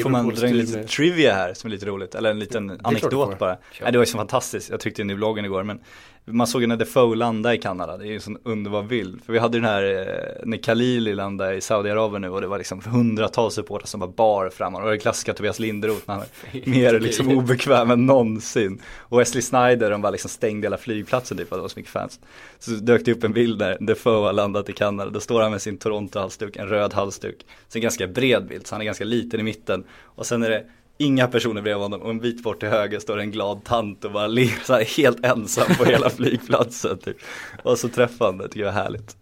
får 0.02 0.10
man 0.10 0.22
Liverpool 0.22 0.34
dra 0.34 0.48
in 0.48 0.56
lite 0.56 0.84
trivia 0.84 1.34
här 1.34 1.54
som 1.54 1.68
är 1.68 1.70
lite 1.70 1.86
roligt, 1.86 2.14
eller 2.14 2.30
en 2.30 2.38
liten 2.38 2.80
anekdot 2.82 3.38
bara. 3.38 3.58
Nej, 3.82 3.92
det 3.92 3.98
var 3.98 4.04
ju 4.04 4.10
så 4.10 4.18
fantastiskt, 4.18 4.70
jag 4.70 4.80
tryckte 4.80 5.02
in 5.02 5.10
i 5.10 5.14
bloggen 5.14 5.44
igår 5.44 5.62
men 5.62 5.80
man 6.26 6.46
såg 6.46 6.60
ju 6.60 6.66
när 6.66 6.76
Defoe 6.76 7.16
landade 7.16 7.54
i 7.54 7.58
Kanada, 7.58 7.96
det 7.96 8.04
är 8.04 8.08
ju 8.08 8.14
en 8.14 8.20
sån 8.20 8.38
underbar 8.42 8.82
bild. 8.82 9.24
För 9.24 9.32
vi 9.32 9.38
hade 9.38 9.58
den 9.58 9.64
här, 9.64 9.82
eh, 9.82 10.46
när 10.46 10.58
Khalili 10.58 11.14
landade 11.14 11.54
i 11.54 11.60
Saudiarabien 11.60 12.22
nu 12.22 12.28
och 12.28 12.40
det 12.40 12.46
var 12.46 12.58
liksom 12.58 12.80
hundratals 12.84 13.54
supportrar 13.54 13.86
som 13.86 14.00
bara 14.00 14.10
bar 14.10 14.48
fram 14.48 14.74
och 14.74 14.80
det 14.80 14.86
var 14.86 14.96
klassiska 14.96 15.34
Tobias 15.34 15.58
Linderoth 15.58 16.02
han 16.06 16.20
är 16.20 16.70
mer 16.70 17.00
liksom 17.00 17.28
obekväm 17.28 17.90
än 17.90 18.06
någonsin. 18.06 18.80
Och 18.98 19.20
Wesley 19.20 19.42
Snyder, 19.42 19.90
de 19.90 20.02
bara 20.02 20.10
liksom 20.10 20.30
stängde 20.30 20.66
hela 20.66 20.76
flygplatsen 20.76 21.38
typ 21.38 21.48
för 21.48 21.56
det 21.56 21.62
var 21.62 21.68
så 21.68 21.78
mycket 21.78 21.92
fans. 21.92 22.20
Så 22.58 22.70
dök 22.70 23.04
det 23.04 23.12
upp 23.12 23.24
en 23.24 23.32
bild 23.32 23.58
där 23.58 23.76
Defoe 23.80 24.26
har 24.26 24.32
landat 24.32 24.68
i 24.68 24.72
Kanada, 24.72 25.10
då 25.10 25.20
står 25.20 25.42
han 25.42 25.50
med 25.50 25.62
sin 25.62 25.78
Toronto-halsduk, 25.78 26.56
en 26.56 26.68
röd 26.68 26.92
halsduk. 26.92 27.46
Så 27.68 27.78
en 27.78 27.82
ganska 27.82 28.06
bred 28.06 28.46
bild, 28.46 28.66
så 28.66 28.74
han 28.74 28.80
är 28.80 28.84
ganska 28.84 29.04
liten 29.04 29.40
i 29.40 29.42
mitten. 29.42 29.84
Och 30.02 30.26
sen 30.26 30.42
är 30.42 30.50
det 30.50 30.64
inga 30.98 31.28
personer 31.28 31.62
bredvid 31.62 31.82
honom 31.82 32.02
och 32.02 32.10
en 32.10 32.20
bit 32.20 32.42
bort 32.42 32.60
till 32.60 32.68
höger 32.68 32.98
står 32.98 33.18
en 33.18 33.30
glad 33.30 33.64
tant 33.64 34.04
och 34.04 34.12
bara 34.12 34.26
ler 34.26 34.64
så 34.64 34.72
här 34.72 34.84
helt 34.96 35.24
ensam 35.24 35.74
på 35.78 35.84
hela 35.84 36.10
flygplatsen 36.16 36.98
typ. 36.98 37.16
Och 37.62 37.78
så 37.78 37.88
träffande, 37.88 38.48
tycker 38.48 38.60
jag 38.60 38.68
är 38.68 38.82
härligt. 38.82 39.16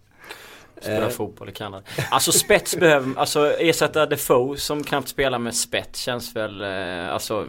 Spela 0.81 1.07
Eh. 1.07 1.09
fotboll 1.09 1.49
i 1.49 1.53
Kanada. 1.53 1.83
Alltså 2.11 2.33
spets 2.33 2.77
behöver, 2.77 3.19
alltså 3.19 3.53
ersätta 3.53 4.07
Defoe 4.07 4.57
som 4.57 4.85
knappt 4.85 5.09
spelar 5.09 5.39
med 5.39 5.55
spets 5.55 6.01
känns 6.01 6.37
väl, 6.37 6.63
eh, 6.63 7.13
alltså 7.13 7.47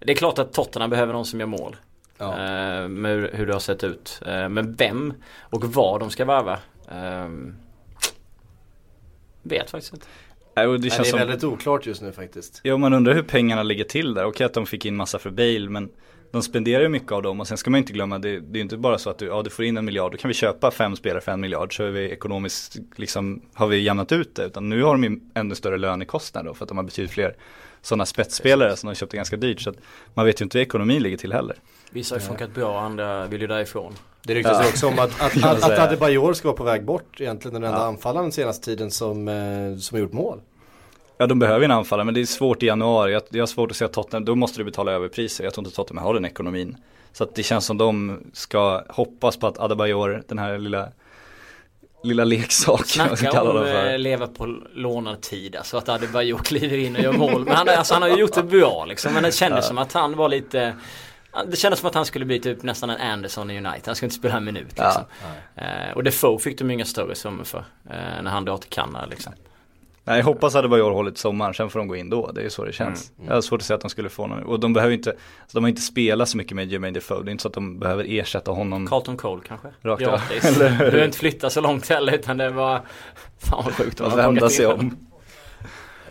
Det 0.00 0.12
är 0.12 0.16
klart 0.16 0.38
att 0.38 0.52
Tottenham 0.52 0.90
behöver 0.90 1.12
någon 1.12 1.24
som 1.24 1.40
gör 1.40 1.46
mål. 1.46 1.76
Ja. 2.18 2.32
Eh, 2.32 2.88
med 2.88 3.12
hur, 3.12 3.30
hur 3.34 3.46
det 3.46 3.52
har 3.52 3.60
sett 3.60 3.84
ut. 3.84 4.20
Eh, 4.26 4.48
men 4.48 4.74
vem 4.74 5.14
och 5.40 5.64
vad 5.64 6.00
de 6.00 6.10
ska 6.10 6.24
värva. 6.24 6.58
Eh, 6.90 7.28
vet 9.42 9.70
faktiskt 9.70 9.92
inte. 9.94 10.06
Det 10.54 10.66
Nej, 10.66 10.80
känns 10.80 10.96
det 10.96 11.00
är 11.02 11.04
som, 11.04 11.18
väldigt 11.18 11.44
oklart 11.44 11.86
just 11.86 12.02
nu 12.02 12.12
faktiskt. 12.12 12.60
ja 12.62 12.76
man 12.76 12.92
undrar 12.92 13.14
hur 13.14 13.22
pengarna 13.22 13.62
ligger 13.62 13.84
till 13.84 14.14
där. 14.14 14.24
Okej 14.24 14.44
att 14.44 14.54
de 14.54 14.66
fick 14.66 14.84
in 14.86 14.96
massa 14.96 15.18
för 15.18 15.30
Bale 15.30 15.68
men 15.68 15.88
de 16.32 16.42
spenderar 16.42 16.82
ju 16.82 16.88
mycket 16.88 17.12
av 17.12 17.22
dem 17.22 17.40
och 17.40 17.48
sen 17.48 17.56
ska 17.56 17.70
man 17.70 17.78
inte 17.78 17.92
glömma 17.92 18.18
det, 18.18 18.40
det 18.40 18.52
är 18.52 18.56
ju 18.56 18.60
inte 18.60 18.76
bara 18.76 18.98
så 18.98 19.10
att 19.10 19.18
du, 19.18 19.26
ja, 19.26 19.42
du 19.42 19.50
får 19.50 19.64
in 19.64 19.76
en 19.76 19.84
miljard, 19.84 20.12
då 20.12 20.18
kan 20.18 20.28
vi 20.28 20.34
köpa 20.34 20.70
fem 20.70 20.96
spelare 20.96 21.20
för 21.20 21.32
en 21.32 21.40
miljard 21.40 21.76
så 21.76 21.84
är 21.84 21.90
vi 21.90 22.10
ekonomiskt, 22.10 22.76
liksom, 22.96 23.42
har 23.54 23.66
vi 23.66 23.78
jämnat 23.78 24.12
ut 24.12 24.34
det. 24.34 24.44
Utan 24.44 24.68
nu 24.68 24.82
har 24.82 24.92
de 24.92 25.04
ju 25.04 25.20
ännu 25.34 25.54
större 25.54 25.78
lönekostnader 25.78 26.48
då 26.48 26.54
för 26.54 26.64
att 26.64 26.68
de 26.68 26.76
har 26.76 26.84
betydligt 26.84 27.12
fler 27.12 27.36
sådana 27.82 28.06
spetsspelare 28.06 28.76
som 28.76 28.88
de 28.88 28.94
köpte 28.94 29.16
ganska 29.16 29.36
dyrt. 29.36 29.60
Så 29.60 29.70
att 29.70 29.76
man 30.14 30.26
vet 30.26 30.40
ju 30.40 30.44
inte 30.44 30.58
hur 30.58 30.62
ekonomin 30.62 31.02
ligger 31.02 31.16
till 31.16 31.32
heller. 31.32 31.56
Vissa 31.90 32.14
har 32.14 32.20
ju 32.20 32.26
funkat 32.26 32.54
bra, 32.54 32.80
andra 32.80 33.26
vill 33.26 33.40
ju 33.40 33.46
därifrån. 33.46 33.94
Det 34.26 34.34
ryktas 34.34 34.58
Ja. 34.62 34.68
också 34.68 34.86
om 34.86 34.98
att, 34.98 35.20
att, 35.22 35.36
att, 35.44 35.64
att. 35.64 35.78
Adebayor 35.78 36.32
ska 36.32 36.48
vara 36.48 36.56
på 36.56 36.64
väg 36.64 36.84
bort 36.84 37.20
egentligen 37.20 37.54
den 37.54 37.64
enda 37.64 37.78
Ja. 37.78 37.84
anfallaren 37.86 38.24
den 38.24 38.32
senaste 38.32 38.64
tiden 38.64 38.90
som, 38.90 39.28
eh, 39.28 39.76
som 39.78 39.94
har 39.96 40.00
gjort 40.02 40.12
mål. 40.12 40.40
Ja 41.18 41.26
de 41.26 41.38
behöver 41.38 41.60
ju 41.60 41.64
en 41.64 41.70
anfallare 41.70 42.04
men 42.04 42.14
det 42.14 42.20
är 42.20 42.24
svårt 42.26 42.62
i 42.62 42.66
januari. 42.66 43.12
Jag, 43.12 43.22
jag 43.28 43.42
har 43.42 43.46
svårt 43.46 43.70
att 43.70 43.76
se 43.76 43.84
att 43.84 43.92
Tottenham, 43.92 44.24
då 44.24 44.34
måste 44.34 44.58
du 44.60 44.64
betala 44.64 44.92
överpriser. 44.92 45.44
Jag 45.44 45.54
tror 45.54 45.66
inte 45.66 45.76
Tottenham 45.76 46.04
har 46.06 46.14
den 46.14 46.24
ekonomin. 46.24 46.76
Så 47.12 47.24
att 47.24 47.34
det 47.34 47.42
känns 47.42 47.66
som 47.66 47.78
de 47.78 48.18
ska 48.32 48.84
hoppas 48.88 49.36
på 49.36 49.46
att 49.46 49.58
Adebayor, 49.58 50.22
den 50.28 50.38
här 50.38 50.58
lilla 50.58 50.88
Lilla 52.04 52.24
jag 52.24 52.52
Snacka 52.86 53.16
kalla 53.16 53.50
om 53.50 53.66
för. 53.66 53.92
eh, 53.92 53.98
leva 53.98 54.26
på 54.26 54.46
lånad 54.74 55.20
tid. 55.20 55.56
Alltså 55.56 55.76
att 55.76 55.88
Adebayor 55.88 56.38
kliver 56.38 56.76
in 56.78 56.96
och 56.96 57.02
gör 57.02 57.12
mål. 57.12 57.44
Men 57.44 57.54
han, 57.56 57.68
alltså, 57.68 57.94
han 57.94 58.02
har 58.02 58.08
ju 58.08 58.16
gjort 58.16 58.34
det 58.34 58.42
bra 58.42 58.84
liksom. 58.84 59.12
Men 59.14 59.22
det 59.22 59.32
kändes 59.32 59.66
som 59.66 59.78
att 59.78 59.92
han 59.92 60.16
var 60.16 60.28
lite 60.28 60.74
det 61.46 61.56
kändes 61.56 61.80
som 61.80 61.88
att 61.88 61.94
han 61.94 62.04
skulle 62.06 62.24
bli 62.24 62.40
typ 62.40 62.62
nästan 62.62 62.90
en 62.90 63.00
Anderson 63.12 63.50
i 63.50 63.56
United. 63.58 63.82
Han 63.86 63.94
skulle 63.96 64.06
inte 64.06 64.16
spela 64.16 64.36
en 64.36 64.44
minut 64.44 64.66
liksom. 64.78 65.02
Eh, 65.54 65.92
och 65.94 66.04
Defoe 66.04 66.38
fick 66.38 66.58
de 66.58 66.70
inga 66.70 66.84
större 66.84 67.14
summor 67.14 67.44
för. 67.44 67.64
Eh, 67.90 68.22
när 68.22 68.30
han 68.30 68.44
drar 68.44 68.56
till 68.58 68.70
Kanada 68.70 69.06
liksom. 69.06 69.32
Nej 70.04 70.16
jag 70.18 70.24
hoppas 70.24 70.54
Adebayor 70.54 70.90
hållit 70.92 71.18
sommaren, 71.18 71.54
sen 71.54 71.70
får 71.70 71.78
de 71.78 71.88
gå 71.88 71.96
in 71.96 72.10
då. 72.10 72.32
Det 72.32 72.40
är 72.40 72.44
ju 72.44 72.50
så 72.50 72.64
det 72.64 72.72
känns. 72.72 73.12
Mm, 73.18 73.28
Jag 73.28 73.34
har 73.36 73.40
svårt 73.42 73.60
att 73.60 73.66
säga 73.66 73.74
att 73.74 73.80
de 73.80 73.90
skulle 73.90 74.08
få 74.08 74.26
någon. 74.26 74.42
Och 74.42 74.60
de 74.60 74.72
behöver 74.72 74.94
inte, 74.94 75.10
alltså, 75.10 75.58
de 75.58 75.64
har 75.64 75.68
inte 75.68 75.80
spelat 75.82 76.28
så 76.28 76.36
mycket 76.36 76.56
med 76.56 76.72
Jermaine 76.72 76.94
Defoe. 76.94 77.22
Det 77.22 77.30
är 77.30 77.32
inte 77.32 77.42
så 77.42 77.48
att 77.48 77.54
de 77.54 77.78
behöver 77.78 78.04
ersätta 78.08 78.50
honom. 78.50 78.86
Carlton 78.86 79.16
Cole 79.16 79.42
kanske? 79.48 79.68
Rakt. 79.82 80.02
Eller 80.02 80.70
Du 80.70 80.76
behöver 80.78 81.04
inte 81.04 81.18
flytta 81.18 81.50
så 81.50 81.60
långt 81.60 81.88
heller 81.88 82.12
utan 82.14 82.36
det 82.36 82.50
var 82.50 82.80
Fan 83.38 83.64
vad 83.64 83.74
sjukt 83.74 84.00
Att 84.00 84.16
vända 84.18 84.48
sig 84.48 84.66
om. 84.66 84.96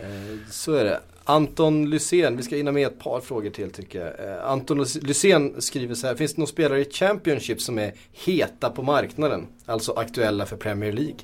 Eh, 0.02 0.06
så 0.50 0.74
är 0.74 0.84
det. 0.84 1.00
Anton 1.24 1.90
Lysén, 1.90 2.36
vi 2.36 2.42
ska 2.42 2.56
hinna 2.56 2.72
med 2.72 2.86
ett 2.86 2.98
par 2.98 3.20
frågor 3.20 3.50
till 3.50 3.70
tycker 3.70 4.00
jag. 4.00 4.28
Eh, 4.36 4.50
Anton 4.50 4.80
Lys- 4.80 5.06
Lysén 5.06 5.62
skriver 5.62 5.94
så 5.94 6.06
här, 6.06 6.14
finns 6.14 6.34
det 6.34 6.38
några 6.38 6.48
spelare 6.50 6.80
i 6.80 6.90
Championship 6.90 7.60
som 7.60 7.78
är 7.78 7.92
heta 8.12 8.70
på 8.70 8.82
marknaden? 8.82 9.46
Alltså 9.66 9.92
aktuella 9.92 10.46
för 10.46 10.56
Premier 10.56 10.92
League? 10.92 11.16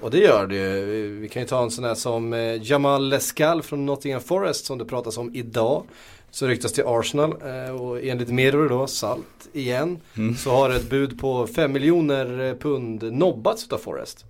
Och 0.00 0.10
det 0.10 0.18
gör 0.18 0.46
det 0.46 0.56
ju. 0.56 1.18
Vi 1.20 1.28
kan 1.28 1.42
ju 1.42 1.48
ta 1.48 1.62
en 1.62 1.70
sån 1.70 1.84
här 1.84 1.94
som 1.94 2.32
eh, 2.32 2.62
Jamal 2.70 3.08
Lescal 3.08 3.62
från 3.62 3.86
Nottingham 3.86 4.20
Forest 4.20 4.64
som 4.66 4.78
det 4.78 4.84
pratas 4.84 5.18
om 5.18 5.34
idag. 5.34 5.84
Så 6.30 6.46
ryktas 6.46 6.72
till 6.72 6.84
Arsenal 6.86 7.30
eh, 7.30 7.80
och 7.80 8.02
enligt 8.02 8.28
Mirror 8.28 8.68
då, 8.68 8.86
salt 8.86 9.48
igen. 9.52 9.98
Mm. 10.16 10.36
Så 10.36 10.50
har 10.50 10.70
ett 10.70 10.90
bud 10.90 11.20
på 11.20 11.46
5 11.46 11.72
miljoner 11.72 12.56
pund 12.60 13.12
nobbats 13.12 13.64
utav 13.64 13.78
Forest. 13.78 14.24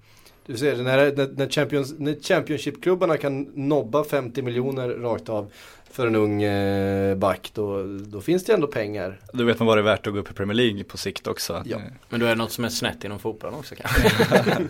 Du 0.50 0.56
ser, 0.56 0.76
när, 0.76 1.16
när, 1.16 1.28
när, 1.36 1.48
Champions, 1.48 1.94
när 1.98 2.14
Championship-klubbarna 2.14 3.16
kan 3.16 3.42
nobba 3.54 4.04
50 4.04 4.42
miljoner 4.42 4.88
rakt 4.88 5.28
av 5.28 5.52
för 5.92 6.06
en 6.06 6.16
ung 6.16 6.42
eh, 6.42 7.16
back, 7.16 7.50
då, 7.54 7.82
då 8.06 8.20
finns 8.20 8.44
det 8.44 8.52
ändå 8.52 8.66
pengar. 8.66 9.20
Då 9.32 9.44
vet 9.44 9.58
man 9.58 9.66
vad 9.66 9.76
det 9.76 9.80
är 9.80 9.84
värt 9.84 10.06
att 10.06 10.12
gå 10.12 10.18
upp 10.18 10.30
i 10.30 10.34
Premier 10.34 10.54
League 10.54 10.84
på 10.84 10.96
sikt 10.98 11.26
också. 11.26 11.62
Ja. 11.66 11.76
Eh, 11.76 11.82
Men 12.08 12.20
då 12.20 12.26
är 12.26 12.30
det 12.30 12.36
något 12.36 12.52
som 12.52 12.64
är 12.64 12.68
snett 12.68 13.04
inom 13.04 13.18
fotbollen 13.18 13.58
också 13.58 13.74
kanske. 13.74 14.58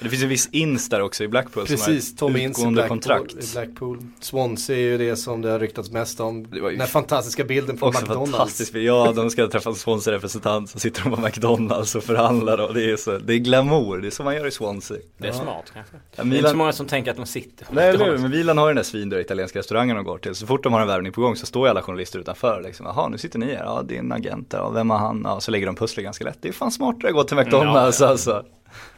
Det 0.00 0.08
finns 0.08 0.22
ju 0.22 0.26
viss 0.26 0.48
ins 0.52 0.88
där 0.88 1.00
också 1.00 1.24
i 1.24 1.28
Blackpool 1.28 1.66
Precis, 1.66 2.08
som 2.08 2.16
Tom 2.16 2.32
har 2.32 2.40
utgående 2.40 2.72
Blackpool, 2.74 2.88
kontrakt. 2.88 3.34
i 3.34 3.52
Blackpool. 3.52 3.98
Swansea 4.20 4.76
är 4.76 4.80
ju 4.80 4.98
det 4.98 5.16
som 5.16 5.42
det 5.42 5.50
har 5.50 5.58
ryktats 5.58 5.90
mest 5.90 6.20
om. 6.20 6.50
Det 6.50 6.60
var 6.60 6.70
ju 6.70 6.76
Den 6.76 6.80
här 6.80 6.88
fantastiska 6.88 7.44
bilden 7.44 7.78
från 7.78 7.88
Också 7.88 8.00
McDonalds. 8.00 8.30
fantastiskt, 8.32 8.74
ja 8.74 9.12
de 9.16 9.30
ska 9.30 9.48
träffa 9.48 9.70
en 9.70 9.76
Swansea-representant 9.76 10.70
så 10.70 10.78
sitter 10.80 11.02
de 11.02 11.14
på 11.16 11.20
McDonalds 11.20 11.94
och 11.94 12.04
förhandlar 12.04 12.58
och 12.68 12.74
det 12.74 12.90
är 12.90 12.96
så, 12.96 13.18
det 13.18 13.34
är 13.34 13.38
glamour, 13.38 13.98
det 13.98 14.06
är 14.06 14.10
som 14.10 14.24
man 14.24 14.34
gör 14.36 14.46
i 14.46 14.50
Swansea. 14.50 14.98
Det 15.18 15.24
är 15.28 15.32
Ja. 15.32 15.38
smart 15.42 15.64
kanske. 15.74 15.96
Ja, 15.96 16.00
Det 16.16 16.20
är 16.20 16.24
inte 16.24 16.36
så 16.36 16.42
Milan, 16.42 16.56
många 16.56 16.72
som 16.72 16.86
tänker 16.86 17.10
att 17.10 17.16
de 17.16 17.26
sitter 17.26 17.64
på 17.66 17.74
nej 17.74 17.92
McDonald's. 17.96 18.18
men 18.18 18.30
Milan 18.30 18.58
har 18.58 18.66
ju 18.66 18.70
den 18.70 18.76
där 18.76 18.82
svindyra 18.82 19.20
italienska 19.20 19.58
restaurangen 19.58 19.96
de 19.96 20.04
går 20.04 20.18
till. 20.18 20.34
Så 20.44 20.48
fort 20.48 20.62
de 20.62 20.72
har 20.72 20.80
en 20.80 20.86
värvning 20.86 21.12
på 21.12 21.20
gång 21.20 21.36
så 21.36 21.46
står 21.46 21.66
ju 21.66 21.70
alla 21.70 21.82
journalister 21.82 22.18
utanför 22.18 22.62
liksom. 22.64 22.86
Jaha 22.86 23.08
nu 23.08 23.18
sitter 23.18 23.38
ni 23.38 23.46
här, 23.54 23.64
ja 23.64 23.82
din 23.82 24.12
agent 24.12 24.50
där, 24.50 24.58
ja, 24.58 24.70
vem 24.70 24.90
har 24.90 24.98
han? 24.98 25.22
Ja, 25.24 25.40
så 25.40 25.50
lägger 25.50 25.66
de 25.66 25.76
pusslet 25.76 26.04
ganska 26.04 26.24
lätt. 26.24 26.38
Det 26.40 26.48
är 26.48 26.52
fan 26.52 26.70
smartare 26.72 27.08
att 27.08 27.14
gå 27.14 27.24
till 27.24 27.36
McDonalds 27.36 28.00
Ja, 28.00 28.06
ja. 28.06 28.10
alltså. 28.10 28.44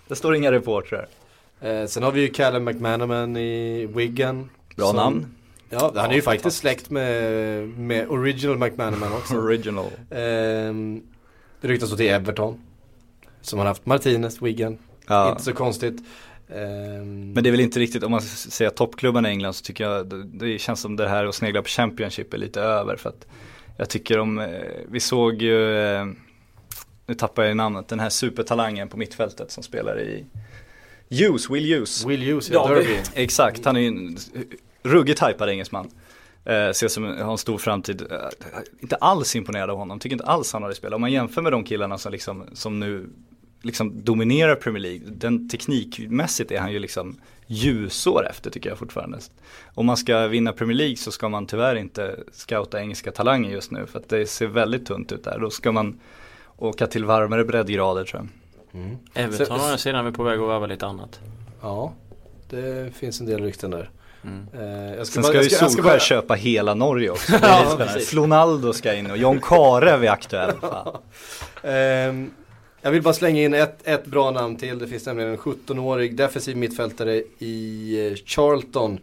Det 0.08 0.16
står 0.16 0.34
inga 0.34 0.52
reportrar. 0.52 1.06
Eh, 1.60 1.86
sen 1.86 2.02
har 2.02 2.12
vi 2.12 2.20
ju 2.20 2.28
Callum 2.28 2.64
McManaman 2.64 3.36
i 3.36 3.86
Wigan. 3.86 4.50
Bra 4.76 4.86
som- 4.86 4.96
namn, 4.96 5.26
Ja, 5.70 5.92
han 5.96 6.04
är 6.06 6.10
ju 6.10 6.16
Ja, 6.18 6.22
faktiskt 6.22 6.56
släkt 6.56 6.90
med, 6.90 7.68
med 7.78 8.08
Original 8.08 8.58
McManaman 8.58 9.12
också. 9.12 9.34
original. 9.38 9.90
Ehm, 10.10 11.02
det 11.60 11.68
ryktas 11.68 11.90
då 11.90 11.96
till 11.96 12.08
Everton. 12.10 12.60
Som 13.40 13.58
har 13.58 13.66
haft 13.66 13.86
Martinez, 13.86 14.42
Wigan. 14.42 14.78
Ja. 15.06 15.30
Inte 15.30 15.42
så 15.42 15.52
konstigt. 15.52 15.96
Ehm, 16.48 17.32
Men 17.32 17.44
det 17.44 17.48
är 17.48 17.50
väl 17.50 17.60
inte 17.60 17.80
riktigt, 17.80 18.02
om 18.02 18.10
man 18.10 18.20
ska 18.20 18.50
säga 18.50 18.70
toppklubbarna 18.70 19.28
i 19.28 19.30
England 19.30 19.54
så 19.54 19.64
tycker 19.64 19.84
jag 19.84 20.06
det, 20.06 20.24
det 20.24 20.58
känns 20.58 20.80
som 20.80 20.96
det 20.96 21.08
här 21.08 21.24
att 21.24 21.34
snegla 21.34 21.62
på 21.62 21.68
Championship 21.68 22.34
är 22.34 22.38
lite 22.38 22.60
över 22.60 22.96
för 22.96 23.08
att 23.08 23.26
jag 23.76 23.88
tycker 23.88 24.18
om, 24.18 24.38
eh, 24.38 24.48
vi 24.88 25.00
såg 25.00 25.42
ju, 25.42 25.76
eh, 25.78 26.06
nu 27.06 27.14
tappar 27.14 27.42
jag 27.42 27.56
namnet, 27.56 27.88
den 27.88 28.00
här 28.00 28.08
supertalangen 28.08 28.88
på 28.88 28.96
mittfältet 28.96 29.50
som 29.50 29.62
spelar 29.62 30.00
i 30.00 30.24
Hughes, 31.08 31.50
Will 31.50 31.74
Hughes. 31.74 32.06
Will 32.06 32.22
Hughes, 32.22 32.50
ja. 32.50 32.68
Derby. 32.68 32.98
Exakt, 33.14 33.64
han 33.64 33.76
är 33.76 33.80
ju 33.80 33.86
en 33.86 34.18
ruggigt 34.82 35.22
hypad 35.22 35.48
engelsman. 35.48 35.90
Eh, 36.44 36.72
ser 36.72 36.88
som 36.88 37.04
har 37.04 37.32
en 37.32 37.38
stor 37.38 37.58
framtid. 37.58 38.02
Eh, 38.10 38.16
inte 38.80 38.96
alls 38.96 39.36
imponerad 39.36 39.70
av 39.70 39.78
honom, 39.78 39.98
tycker 39.98 40.14
inte 40.14 40.24
alls 40.24 40.52
han 40.52 40.62
har 40.62 40.68
det 40.68 40.74
spelat. 40.74 40.94
Om 40.94 41.00
man 41.00 41.12
jämför 41.12 41.42
med 41.42 41.52
de 41.52 41.64
killarna 41.64 41.98
som, 41.98 42.12
liksom, 42.12 42.44
som 42.52 42.80
nu 42.80 43.08
liksom 43.66 44.04
dominerar 44.04 44.54
Premier 44.54 44.82
League. 44.82 45.00
Den 45.06 45.48
teknikmässigt 45.48 46.50
är 46.50 46.58
han 46.60 46.72
ju 46.72 46.78
liksom 46.78 47.16
ljusår 47.46 48.26
efter 48.30 48.50
tycker 48.50 48.68
jag 48.68 48.78
fortfarande. 48.78 49.18
Om 49.74 49.86
man 49.86 49.96
ska 49.96 50.26
vinna 50.26 50.52
Premier 50.52 50.76
League 50.76 50.96
så 50.96 51.12
ska 51.12 51.28
man 51.28 51.46
tyvärr 51.46 51.76
inte 51.76 52.16
scouta 52.32 52.80
engelska 52.80 53.12
talanger 53.12 53.50
just 53.50 53.70
nu. 53.70 53.86
För 53.86 53.98
att 53.98 54.08
det 54.08 54.26
ser 54.26 54.46
väldigt 54.46 54.86
tunt 54.86 55.12
ut 55.12 55.24
där. 55.24 55.38
Då 55.38 55.50
ska 55.50 55.72
man 55.72 56.00
åka 56.56 56.86
till 56.86 57.04
varmare 57.04 57.44
breddgrader 57.44 58.04
tror 58.04 58.22
jag. 58.72 58.82
Mm. 58.82 58.96
Everton 59.14 59.60
å 59.60 59.64
andra 59.64 59.78
sidan 59.78 60.06
är 60.06 60.10
på 60.12 60.22
väg 60.22 60.40
att 60.40 60.48
värva 60.48 60.66
lite 60.66 60.86
annat. 60.86 61.20
Ja, 61.62 61.92
det 62.50 62.94
finns 62.96 63.20
en 63.20 63.26
del 63.26 63.42
rykten 63.42 63.70
där. 63.70 63.90
Mm. 64.24 64.46
Eh, 64.54 64.94
jag 64.96 65.06
Sen 65.06 65.22
bara- 65.22 65.32
ska 65.32 65.42
ju 65.42 65.50
Solskjaer 65.50 65.84
bara- 65.84 65.98
köpa 66.00 66.34
hela 66.34 66.74
Norge 66.74 67.10
också. 67.10 67.32
Ja. 67.42 67.78
Flonaldo 68.06 68.72
ska 68.72 68.94
in 68.94 69.10
och 69.10 69.16
John 69.16 69.40
Carew 69.40 70.06
är 70.06 70.10
aktuell. 70.10 70.52
Fan. 70.60 72.30
Jag 72.86 72.90
vill 72.90 73.02
bara 73.02 73.14
slänga 73.14 73.42
in 73.42 73.54
ett, 73.54 73.86
ett 73.88 74.06
bra 74.06 74.30
namn 74.30 74.56
till. 74.56 74.78
Det 74.78 74.88
finns 74.88 75.06
nämligen 75.06 75.30
en 75.30 75.38
17-årig 75.38 76.16
defensiv 76.16 76.56
mittfältare 76.56 77.22
i 77.38 78.08
eh, 78.10 78.16
Charlton. 78.24 78.98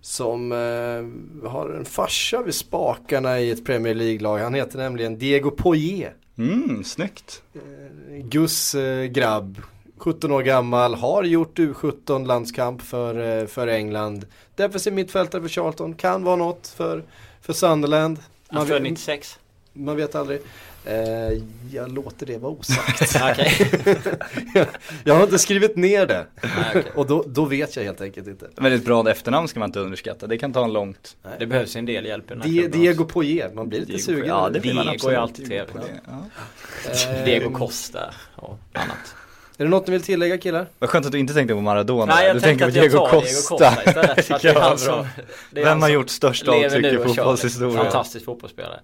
Som 0.00 0.52
eh, 0.52 1.48
har 1.50 1.70
en 1.78 1.84
farsa 1.84 2.42
vid 2.42 2.54
spakarna 2.54 3.40
i 3.40 3.50
ett 3.50 3.64
Premier 3.64 3.94
League-lag. 3.94 4.38
Han 4.38 4.54
heter 4.54 4.78
nämligen 4.78 5.18
Diego 5.18 5.50
Poirier. 5.50 6.14
Mm, 6.38 6.84
snyggt. 6.84 7.42
Eh, 7.54 7.60
Gus 8.24 8.74
eh, 8.74 9.04
grabb. 9.04 9.60
17 9.96 10.32
år 10.32 10.42
gammal, 10.42 10.94
har 10.94 11.24
gjort 11.24 11.58
U17 11.58 12.26
landskamp 12.26 12.82
för, 12.82 13.40
eh, 13.40 13.46
för 13.46 13.66
England. 13.66 14.26
Defensiv 14.56 14.92
mittfältare 14.92 15.42
för 15.42 15.48
Charlton, 15.48 15.94
kan 15.94 16.24
vara 16.24 16.36
något 16.36 16.68
för, 16.68 17.02
för 17.40 17.52
Sunderland. 17.52 18.18
Han 18.48 18.66
född 18.66 18.82
vet, 18.82 18.82
96. 18.82 19.38
man 19.72 19.96
vet 19.96 20.14
aldrig. 20.14 20.40
Eh, 20.88 21.38
jag 21.72 21.92
låter 21.92 22.26
det 22.26 22.38
vara 22.38 22.52
osagt. 22.52 23.12
Jag 25.04 25.14
har 25.14 25.22
inte 25.22 25.38
skrivit 25.38 25.76
ner 25.76 26.06
det. 26.06 26.26
Nej. 26.42 26.84
Och 26.94 27.06
då, 27.06 27.24
då 27.26 27.44
vet 27.44 27.76
jag 27.76 27.84
helt 27.84 28.00
enkelt 28.00 28.26
inte. 28.26 28.46
Väldigt 28.56 28.84
bra 28.84 29.10
efternamn 29.10 29.48
ska 29.48 29.60
man 29.60 29.68
inte 29.68 29.80
underskatta. 29.80 30.26
Det 30.26 30.38
kan 30.38 30.52
ta 30.52 30.64
en 30.64 30.72
långt. 30.72 31.16
Det 31.38 31.46
behövs 31.46 31.76
en 31.76 31.86
del 31.86 32.04
hjälp 32.06 32.24
i 32.24 32.28
den 32.34 32.42
här 32.42 32.48
Die, 32.48 32.60
klubben 32.60 32.80
Diego 32.80 33.04
Poirier, 33.04 33.50
man 33.54 33.68
blir 33.68 33.80
lite 33.80 33.92
Diego- 33.92 33.98
sugen. 33.98 34.26
Ja, 34.26 34.50
det 34.52 34.60
blir 34.60 34.74
man 34.74 34.86
Diego 34.86 35.08
är 35.08 35.16
alltid 35.16 35.46
trevligt. 35.46 35.76
Ja. 36.06 36.24
Eh, 36.90 37.24
Diego 37.24 37.50
Costa 37.50 38.14
och 38.36 38.58
annat. 38.72 39.14
Är 39.58 39.64
det 39.64 39.70
något 39.70 39.86
ni 39.86 39.90
vill 39.92 40.02
tillägga 40.02 40.38
killar? 40.38 40.66
Vad 40.78 40.90
skönt 40.90 41.06
att 41.06 41.12
du 41.12 41.18
inte 41.18 41.34
tänkte 41.34 41.54
på 41.54 41.60
Maradona. 41.60 42.14
Nej 42.14 42.26
jag 42.26 42.36
du 42.36 42.40
tänkte 42.40 42.64
på 42.64 42.70
Diego 42.70 42.98
tar 42.98 43.10
Diego 43.10 43.24
Costa. 43.48 43.70
Costa 43.74 43.82
istället. 43.90 44.24
För 44.26 44.34
att 44.34 44.42
det 44.42 44.48
är 44.48 44.54
Ja, 44.54 44.60
han 44.60 44.70
bra. 44.70 44.78
som, 44.78 45.06
det 45.50 45.60
är 45.60 45.64
Vem 45.64 45.82
har 45.82 45.88
gjort 45.88 46.10
störst 46.10 46.48
avtryck 46.48 46.86
i 46.86 46.96
fotbollshistorien? 46.98 47.76
Fantastisk 47.76 48.24
fotbollsspelare. 48.24 48.80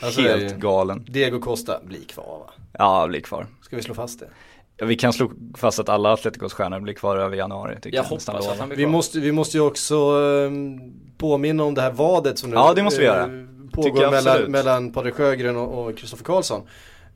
Alltså, 0.00 0.20
Helt 0.20 0.56
galen. 0.56 1.04
Diego 1.08 1.40
Costa 1.40 1.80
blir 1.84 2.04
kvar 2.04 2.38
va? 2.46 2.52
Ja, 2.78 3.06
blir 3.06 3.20
kvar. 3.20 3.46
Ska 3.62 3.76
vi 3.76 3.82
slå 3.82 3.94
fast 3.94 4.20
det? 4.20 4.28
Ja, 4.76 4.86
vi 4.86 4.96
kan 4.96 5.12
slå 5.12 5.30
fast 5.56 5.78
att 5.78 5.88
alla 5.88 6.12
Atleticos 6.12 6.52
stjärnor 6.52 6.80
blir 6.80 6.94
kvar 6.94 7.16
över 7.16 7.36
januari. 7.36 7.76
tycker 7.80 7.96
Jag 7.96 8.12
nästan 8.12 8.34
hoppas 8.34 8.48
att 8.52 8.58
han 8.58 8.68
blir 8.68 8.76
Vi 8.78 8.82
kvar. 8.84 8.90
måste, 8.92 9.20
vi 9.20 9.32
måste 9.32 9.56
ju 9.56 9.62
också 9.62 9.96
ehm, 9.96 10.80
påminna 11.18 11.64
om 11.64 11.74
det 11.74 11.80
här 11.82 11.90
vadet 11.92 12.38
som 12.38 12.50
nu 12.50 12.56
Ja, 12.56 12.72
det 12.74 12.82
måste 12.82 13.00
vi 13.00 13.06
göra. 13.06 13.22
eh, 13.22 13.28
pågår 13.72 14.02
jag 14.02 14.10
mellan, 14.12 14.42
mellan 14.50 14.92
Patrik 14.92 15.14
Sjögren 15.14 15.56
och 15.56 15.98
Kristoffer 15.98 16.24
Karlsson. 16.24 16.62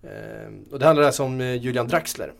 Ehm, 0.03 0.64
och 0.72 0.78
det 0.78 0.87
handlar 0.87 1.05
alltså 1.07 1.22
om 1.22 1.41
eh, 1.41 1.55
Julian 1.55 1.89
Draxler. 1.89 2.33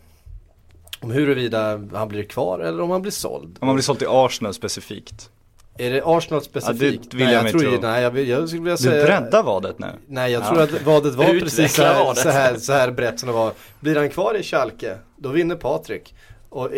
Om 0.99 1.11
huruvida 1.11 1.77
han 1.93 2.07
blir 2.07 2.23
kvar 2.23 2.59
eller 2.59 2.83
om 2.83 2.89
han 2.89 3.01
blir 3.01 3.11
såld. 3.11 3.57
Om 3.61 3.65
man 3.67 3.75
blir 3.75 3.83
såld 3.83 3.99
till 3.99 4.07
Arsenal 4.09 4.53
specifikt. 4.53 5.29
Är 5.81 5.91
det 5.91 6.01
Arsenal 6.05 6.41
specifikt? 6.43 7.11
det 7.11 7.17
vill 7.17 7.25
nej, 7.25 7.35
jag 7.35 7.49
tror, 7.51 7.59
tro. 7.59 7.79
Nej, 7.81 8.01
jag, 8.03 8.19
jag 8.19 8.47
skulle 8.49 8.61
vilja 8.61 8.75
Du 8.99 9.05
breddar 9.05 9.43
vadet 9.43 9.79
nu. 9.79 9.87
Nej 10.07 10.31
jag 10.31 10.43
Ja. 10.43 10.47
tror 10.49 10.61
att 10.61 10.81
vadet 10.81 11.13
var 11.15 11.25
Utveckla 11.25 11.45
precis 11.45 11.73
så 11.75 11.83
här, 11.83 12.03
vadet. 12.03 12.23
så, 12.23 12.29
här, 12.29 12.55
så 12.55 12.73
här 12.73 12.91
brett 12.91 13.19
som 13.19 13.27
det 13.27 13.33
var. 13.33 13.51
Blir 13.79 13.95
han 13.95 14.09
kvar 14.09 14.35
i 14.37 14.43
Schalke, 14.43 14.97
då 15.17 15.29
vinner 15.29 15.55
Patrik. 15.55 16.15
Och 16.49 16.69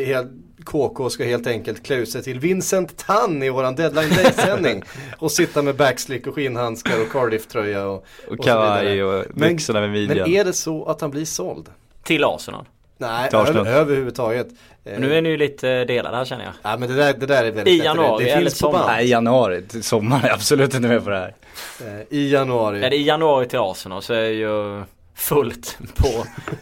KK 0.66 1.10
ska 1.10 1.24
helt 1.24 1.48
enkelt 1.48 1.86
klä 1.86 1.96
ut 1.96 2.10
sig 2.10 2.24
till 2.24 2.40
Vincent 2.40 2.98
Tann 2.98 3.44
i 3.44 3.50
våran 3.50 3.76
deadline 3.76 4.10
day-sändning. 4.10 4.84
och 5.20 5.32
sitta 5.32 5.62
med 5.62 5.76
backslick 5.76 6.28
och 6.28 6.36
skinnhandskar 6.36 7.02
och 7.02 7.12
Cardiff-tröja 7.12 7.86
och, 7.88 8.06
Och 8.28 8.38
så 8.38 8.44
kavaj 8.44 9.04
och 9.04 9.26
Men- 9.34 9.50
byxorna 9.50 9.82
vid 9.82 9.90
midjan. 9.90 10.18
Men 10.30 10.40
är 10.40 10.46
det 10.46 10.54
så 10.54 10.86
att 10.86 11.02
han 11.02 11.12
blir 11.12 11.26
såld? 11.26 11.70
Till 12.04 12.24
Arsenal. 12.24 12.66
Nej, 13.08 13.30
över, 13.34 13.68
överhuvudtaget. 13.68 14.48
Eh, 14.86 15.00
Nu 15.00 15.16
är 15.18 15.22
ni 15.22 15.30
ju 15.30 15.38
lite 15.38 15.86
delade 15.86 16.18
här 16.18 16.26
känner 16.26 16.44
jag. 16.46 16.54
Ja 16.62 16.78
men 16.78 16.90
det 16.90 16.96
där, 16.96 17.14
det 17.14 17.26
där 17.26 17.44
är 17.44 17.52
väldigt 17.52 17.68
I 17.82 17.86
januari 17.86 18.24
det, 18.24 18.30
det 18.30 18.36
eller 18.36 18.50
sommar? 18.50 18.88
Nej, 18.88 19.10
januari 19.10 19.62
till 19.62 19.84
sommaren 19.84 20.26
är 20.26 20.30
absolut 20.34 20.74
inte 20.76 20.88
med 20.88 21.04
på 21.04 21.10
det 21.10 21.18
här. 21.18 21.36
Eh, 21.82 22.02
I 22.18 22.32
januari. 22.32 22.84
Är 22.84 22.90
det 22.90 22.96
i 22.96 23.04
januari 23.04 23.48
till 23.48 23.60
Arsenal 23.60 24.02
så 24.02 24.14
är 24.14 24.30
ju 24.30 24.84
fullt 25.16 25.78
på 25.96 26.08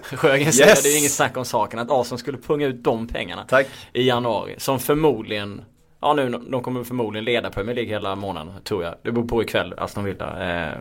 Sjögrens. 0.16 0.60
Yes. 0.60 0.84
Det 0.84 0.90
är 0.90 0.92
ju 0.94 0.98
inget 1.00 1.12
snack 1.12 1.38
om 1.38 1.46
saken 1.46 1.80
att 1.80 1.92
Arsenal 1.92 2.20
skulle 2.20 2.38
punga 2.38 2.68
ut 2.68 2.84
de 2.84 3.08
pengarna 3.08 3.46
Tack. 3.48 3.68
i 3.94 4.08
januari. 4.08 4.56
Som 4.58 4.80
förmodligen, 4.80 5.62
ja 6.02 6.14
nu, 6.14 6.30
de 6.30 6.64
kommer 6.64 6.84
förmodligen 6.84 7.26
leda 7.26 7.50
Premier 7.50 7.76
League 7.76 7.94
hela 7.94 8.16
månaden 8.16 8.54
tror 8.64 8.84
jag. 8.84 8.96
Det 9.04 9.12
beror 9.12 9.28
på 9.28 9.42
ikväll, 9.44 9.74
Aston 9.78 10.04
Villa. 10.04 10.66
Eh, 10.68 10.74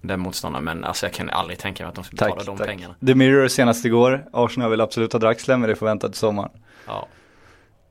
den 0.00 0.20
motståndaren 0.20 0.64
men 0.64 0.84
alltså 0.84 1.06
jag 1.06 1.12
kan 1.12 1.30
aldrig 1.30 1.58
tänka 1.58 1.82
mig 1.84 1.88
att 1.88 1.94
de 1.94 2.04
skulle 2.04 2.16
betala 2.16 2.36
Tack, 2.36 2.46
de 2.46 2.56
tack. 2.58 2.66
pengarna. 2.66 2.94
The 3.06 3.14
Mirror 3.14 3.48
senast 3.48 3.84
igår. 3.84 4.26
Arsenal 4.32 4.70
vill 4.70 4.80
absolut 4.80 5.12
ha 5.12 5.20
Draxler 5.20 5.56
men 5.56 5.68
det 5.68 5.76
får 5.76 5.86
vänta 5.86 6.08
till 6.08 6.16
sommaren. 6.18 6.50
Ja. 6.86 7.08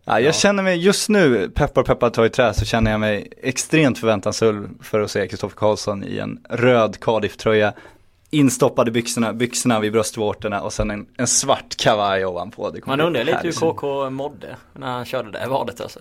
Ja, 0.08 0.14
jag 0.20 0.22
Ja. 0.30 0.32
känner 0.34 0.64
mig 0.64 0.78
just 0.78 1.10
nu, 1.10 1.49
peppar 1.56 1.84
peppar 1.84 2.10
ta 2.10 2.26
i 2.26 2.30
trä, 2.30 2.53
så 2.53 2.66
känner 2.66 2.91
jag 2.91 2.99
mig 2.99 3.28
extremt 3.41 3.97
förväntansfull 3.97 4.70
för 4.82 4.99
att 5.01 5.12
se 5.12 5.28
Kristoffer 5.28 5.56
Karlsson 5.58 6.03
i 6.03 6.18
en 6.18 6.39
röd 6.49 6.97
Cardiff-tröja. 7.01 7.74
Instoppade 8.30 8.91
byxorna, 8.91 9.34
byxorna 9.34 9.80
vid 9.80 9.91
bröstvårtorna 9.91 10.62
och 10.62 10.74
sen 10.74 10.91
en, 10.91 11.08
en 11.18 11.28
svart 11.28 11.76
kavaj 11.78 12.26
ovanpå. 12.26 12.70
Det 12.70 12.86
Man 12.86 13.01
undrar 13.01 13.24
lite 13.24 13.39
hur. 13.43 13.51
KK 13.51 14.10
mådde 14.10 14.56
när 14.74 14.88
han 14.88 15.06
körde 15.06 15.32
det 15.32 15.47
vadet 15.47 15.82
alltså. 15.82 15.99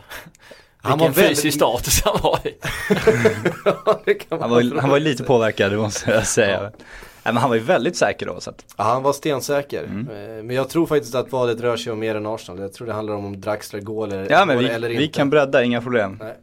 Han 0.84 0.98
Vilken 0.98 1.12
var 1.14 1.22
väldigt- 1.22 1.38
fysisk 1.38 1.56
status 1.56 2.02
han 2.04 2.18
var 2.22 2.38
i. 2.46 2.54
Ja, 3.64 4.38
Han 4.40 4.50
var, 4.50 4.80
han 4.80 4.90
var 4.90 4.96
ju 4.98 5.04
lite 5.04 5.22
påverkad, 5.24 5.72
det 5.72 5.78
måste 5.78 6.10
jag 6.10 6.26
säga. 6.26 6.60
Nej, 6.60 6.70
men 7.24 7.36
han 7.36 7.50
var 7.50 7.56
ju 7.56 7.62
väldigt 7.62 7.96
säker 7.96 8.26
då. 8.26 8.40
Så 8.40 8.50
att, 8.50 8.64
Ja, 8.76 8.84
han 8.84 9.02
var 9.02 9.12
stensäker. 9.12 9.84
Mm. 9.84 10.08
Eh, 10.08 10.42
Men 10.44 10.56
jag 10.56 10.68
tror 10.68 10.86
faktiskt 10.86 11.14
att 11.14 11.32
vadet 11.32 11.60
rör 11.60 11.76
sig 11.76 11.92
om 11.92 11.98
mer 11.98 12.14
än 12.14 12.26
Arsenal. 12.26 12.60
Jag 12.60 12.72
tror 12.72 12.86
det 12.86 12.92
handlar 12.92 13.14
om 13.14 13.24
om 13.24 13.40
Draxler 13.40 13.80
går 13.80 14.06
eller, 14.06 14.30
ja 14.30 14.44
men 14.44 14.56
går 14.56 14.62
vi, 14.62 14.68
eller 14.70 14.88
vi 14.88 14.94
inte. 15.04 15.16
kan 15.16 15.30
bredda, 15.30 15.64
inga 15.64 15.80
problem. 15.82 16.18
Nej, 16.20 16.34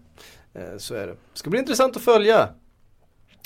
eh, 0.55 0.77
så 0.77 0.95
är 0.95 1.07
det. 1.07 1.15
Ska 1.33 1.49
bli 1.49 1.59
intressant 1.59 1.95
att 1.97 2.01
följa. 2.03 2.49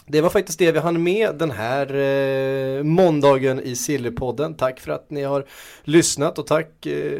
Det 0.07 0.21
var 0.21 0.29
faktiskt 0.29 0.59
det 0.59 0.71
vi 0.71 0.79
hann 0.79 1.03
med 1.03 1.35
den 1.35 1.51
här 1.51 1.95
eh, 1.95 2.83
måndagen 2.83 3.59
i 3.59 3.75
Sillypodden. 3.75 4.53
Tack 4.55 4.79
för 4.79 4.91
att 4.91 5.09
ni 5.09 5.23
har 5.23 5.45
lyssnat 5.83 6.39
och 6.39 6.47
tack 6.47 6.85
eh, 6.85 7.19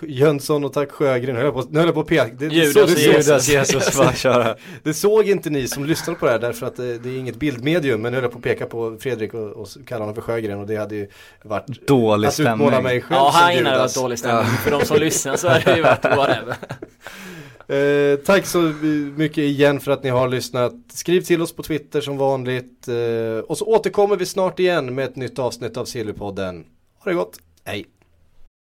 Jönsson 0.00 0.64
och 0.64 0.72
tack 0.72 0.90
Sjögren. 0.90 1.34
Nu 1.34 1.40
höll 1.40 1.44
jag 1.44 1.54
på, 1.54 1.70
nu 1.70 1.78
höll 1.78 1.88
jag 1.88 1.94
på 1.94 2.00
att 2.00 2.06
peka. 2.06 2.34
Det, 2.38 2.46
Judas 2.46 2.74
det, 2.74 2.80
Jesus. 2.80 3.04
såg, 3.04 3.14
Judas 3.14 3.48
Jesus, 3.48 3.96
bara 3.98 4.12
köra. 4.14 4.56
det 4.82 4.94
såg 4.94 5.28
inte 5.28 5.50
ni 5.50 5.68
som 5.68 5.84
lyssnade 5.84 6.18
på 6.18 6.26
det 6.26 6.32
här 6.32 6.38
därför 6.38 6.66
att 6.66 6.76
det, 6.76 6.98
det 6.98 7.08
är 7.08 7.18
inget 7.18 7.36
bildmedium. 7.36 8.02
Men 8.02 8.12
nu 8.12 8.16
höll 8.16 8.24
jag 8.24 8.32
på 8.32 8.38
att 8.38 8.44
peka 8.44 8.66
på 8.66 8.96
Fredrik 9.00 9.34
och, 9.34 9.50
och 9.50 9.68
kalla 9.86 10.02
honom 10.02 10.14
för 10.14 10.22
Sjögren 10.22 10.58
och 10.60 10.66
det 10.66 10.76
hade 10.76 10.94
ju 10.96 11.08
varit 11.42 11.86
Dålig 11.86 12.28
att 12.28 12.40
utmåla 12.40 12.58
stämning. 12.58 12.82
mig 12.82 13.00
själv 13.00 13.18
Ja, 13.18 13.30
här 13.34 13.52
inne 13.52 13.64
hade 13.68 13.76
det 13.76 13.78
varit 13.82 13.94
dålig 13.94 14.18
stämning. 14.18 14.46
För 14.52 14.70
de 14.70 14.84
som 14.84 14.96
lyssnar 14.96 15.36
så 15.36 15.48
hade 15.48 15.64
det 15.64 15.76
ju 15.76 15.82
varit 15.82 16.04
whatever. 16.04 16.56
Eh, 17.68 18.16
tack 18.16 18.46
så 18.46 18.58
mycket 19.16 19.38
igen 19.38 19.80
för 19.80 19.92
att 19.92 20.02
ni 20.02 20.10
har 20.10 20.28
lyssnat. 20.28 20.72
Skriv 20.94 21.20
till 21.20 21.42
oss 21.42 21.52
på 21.56 21.62
Twitter 21.62 22.00
som 22.00 22.16
vanligt. 22.18 22.88
Eh, 22.88 23.44
och 23.46 23.58
så 23.58 23.64
återkommer 23.64 24.16
vi 24.16 24.26
snart 24.26 24.58
igen 24.58 24.94
med 24.94 25.04
ett 25.04 25.16
nytt 25.16 25.38
avsnitt 25.38 25.76
av 25.76 25.84
Sillypodden. 25.84 26.64
Ha 27.04 27.10
det 27.10 27.16
gott, 27.16 27.38
hej! 27.64 27.86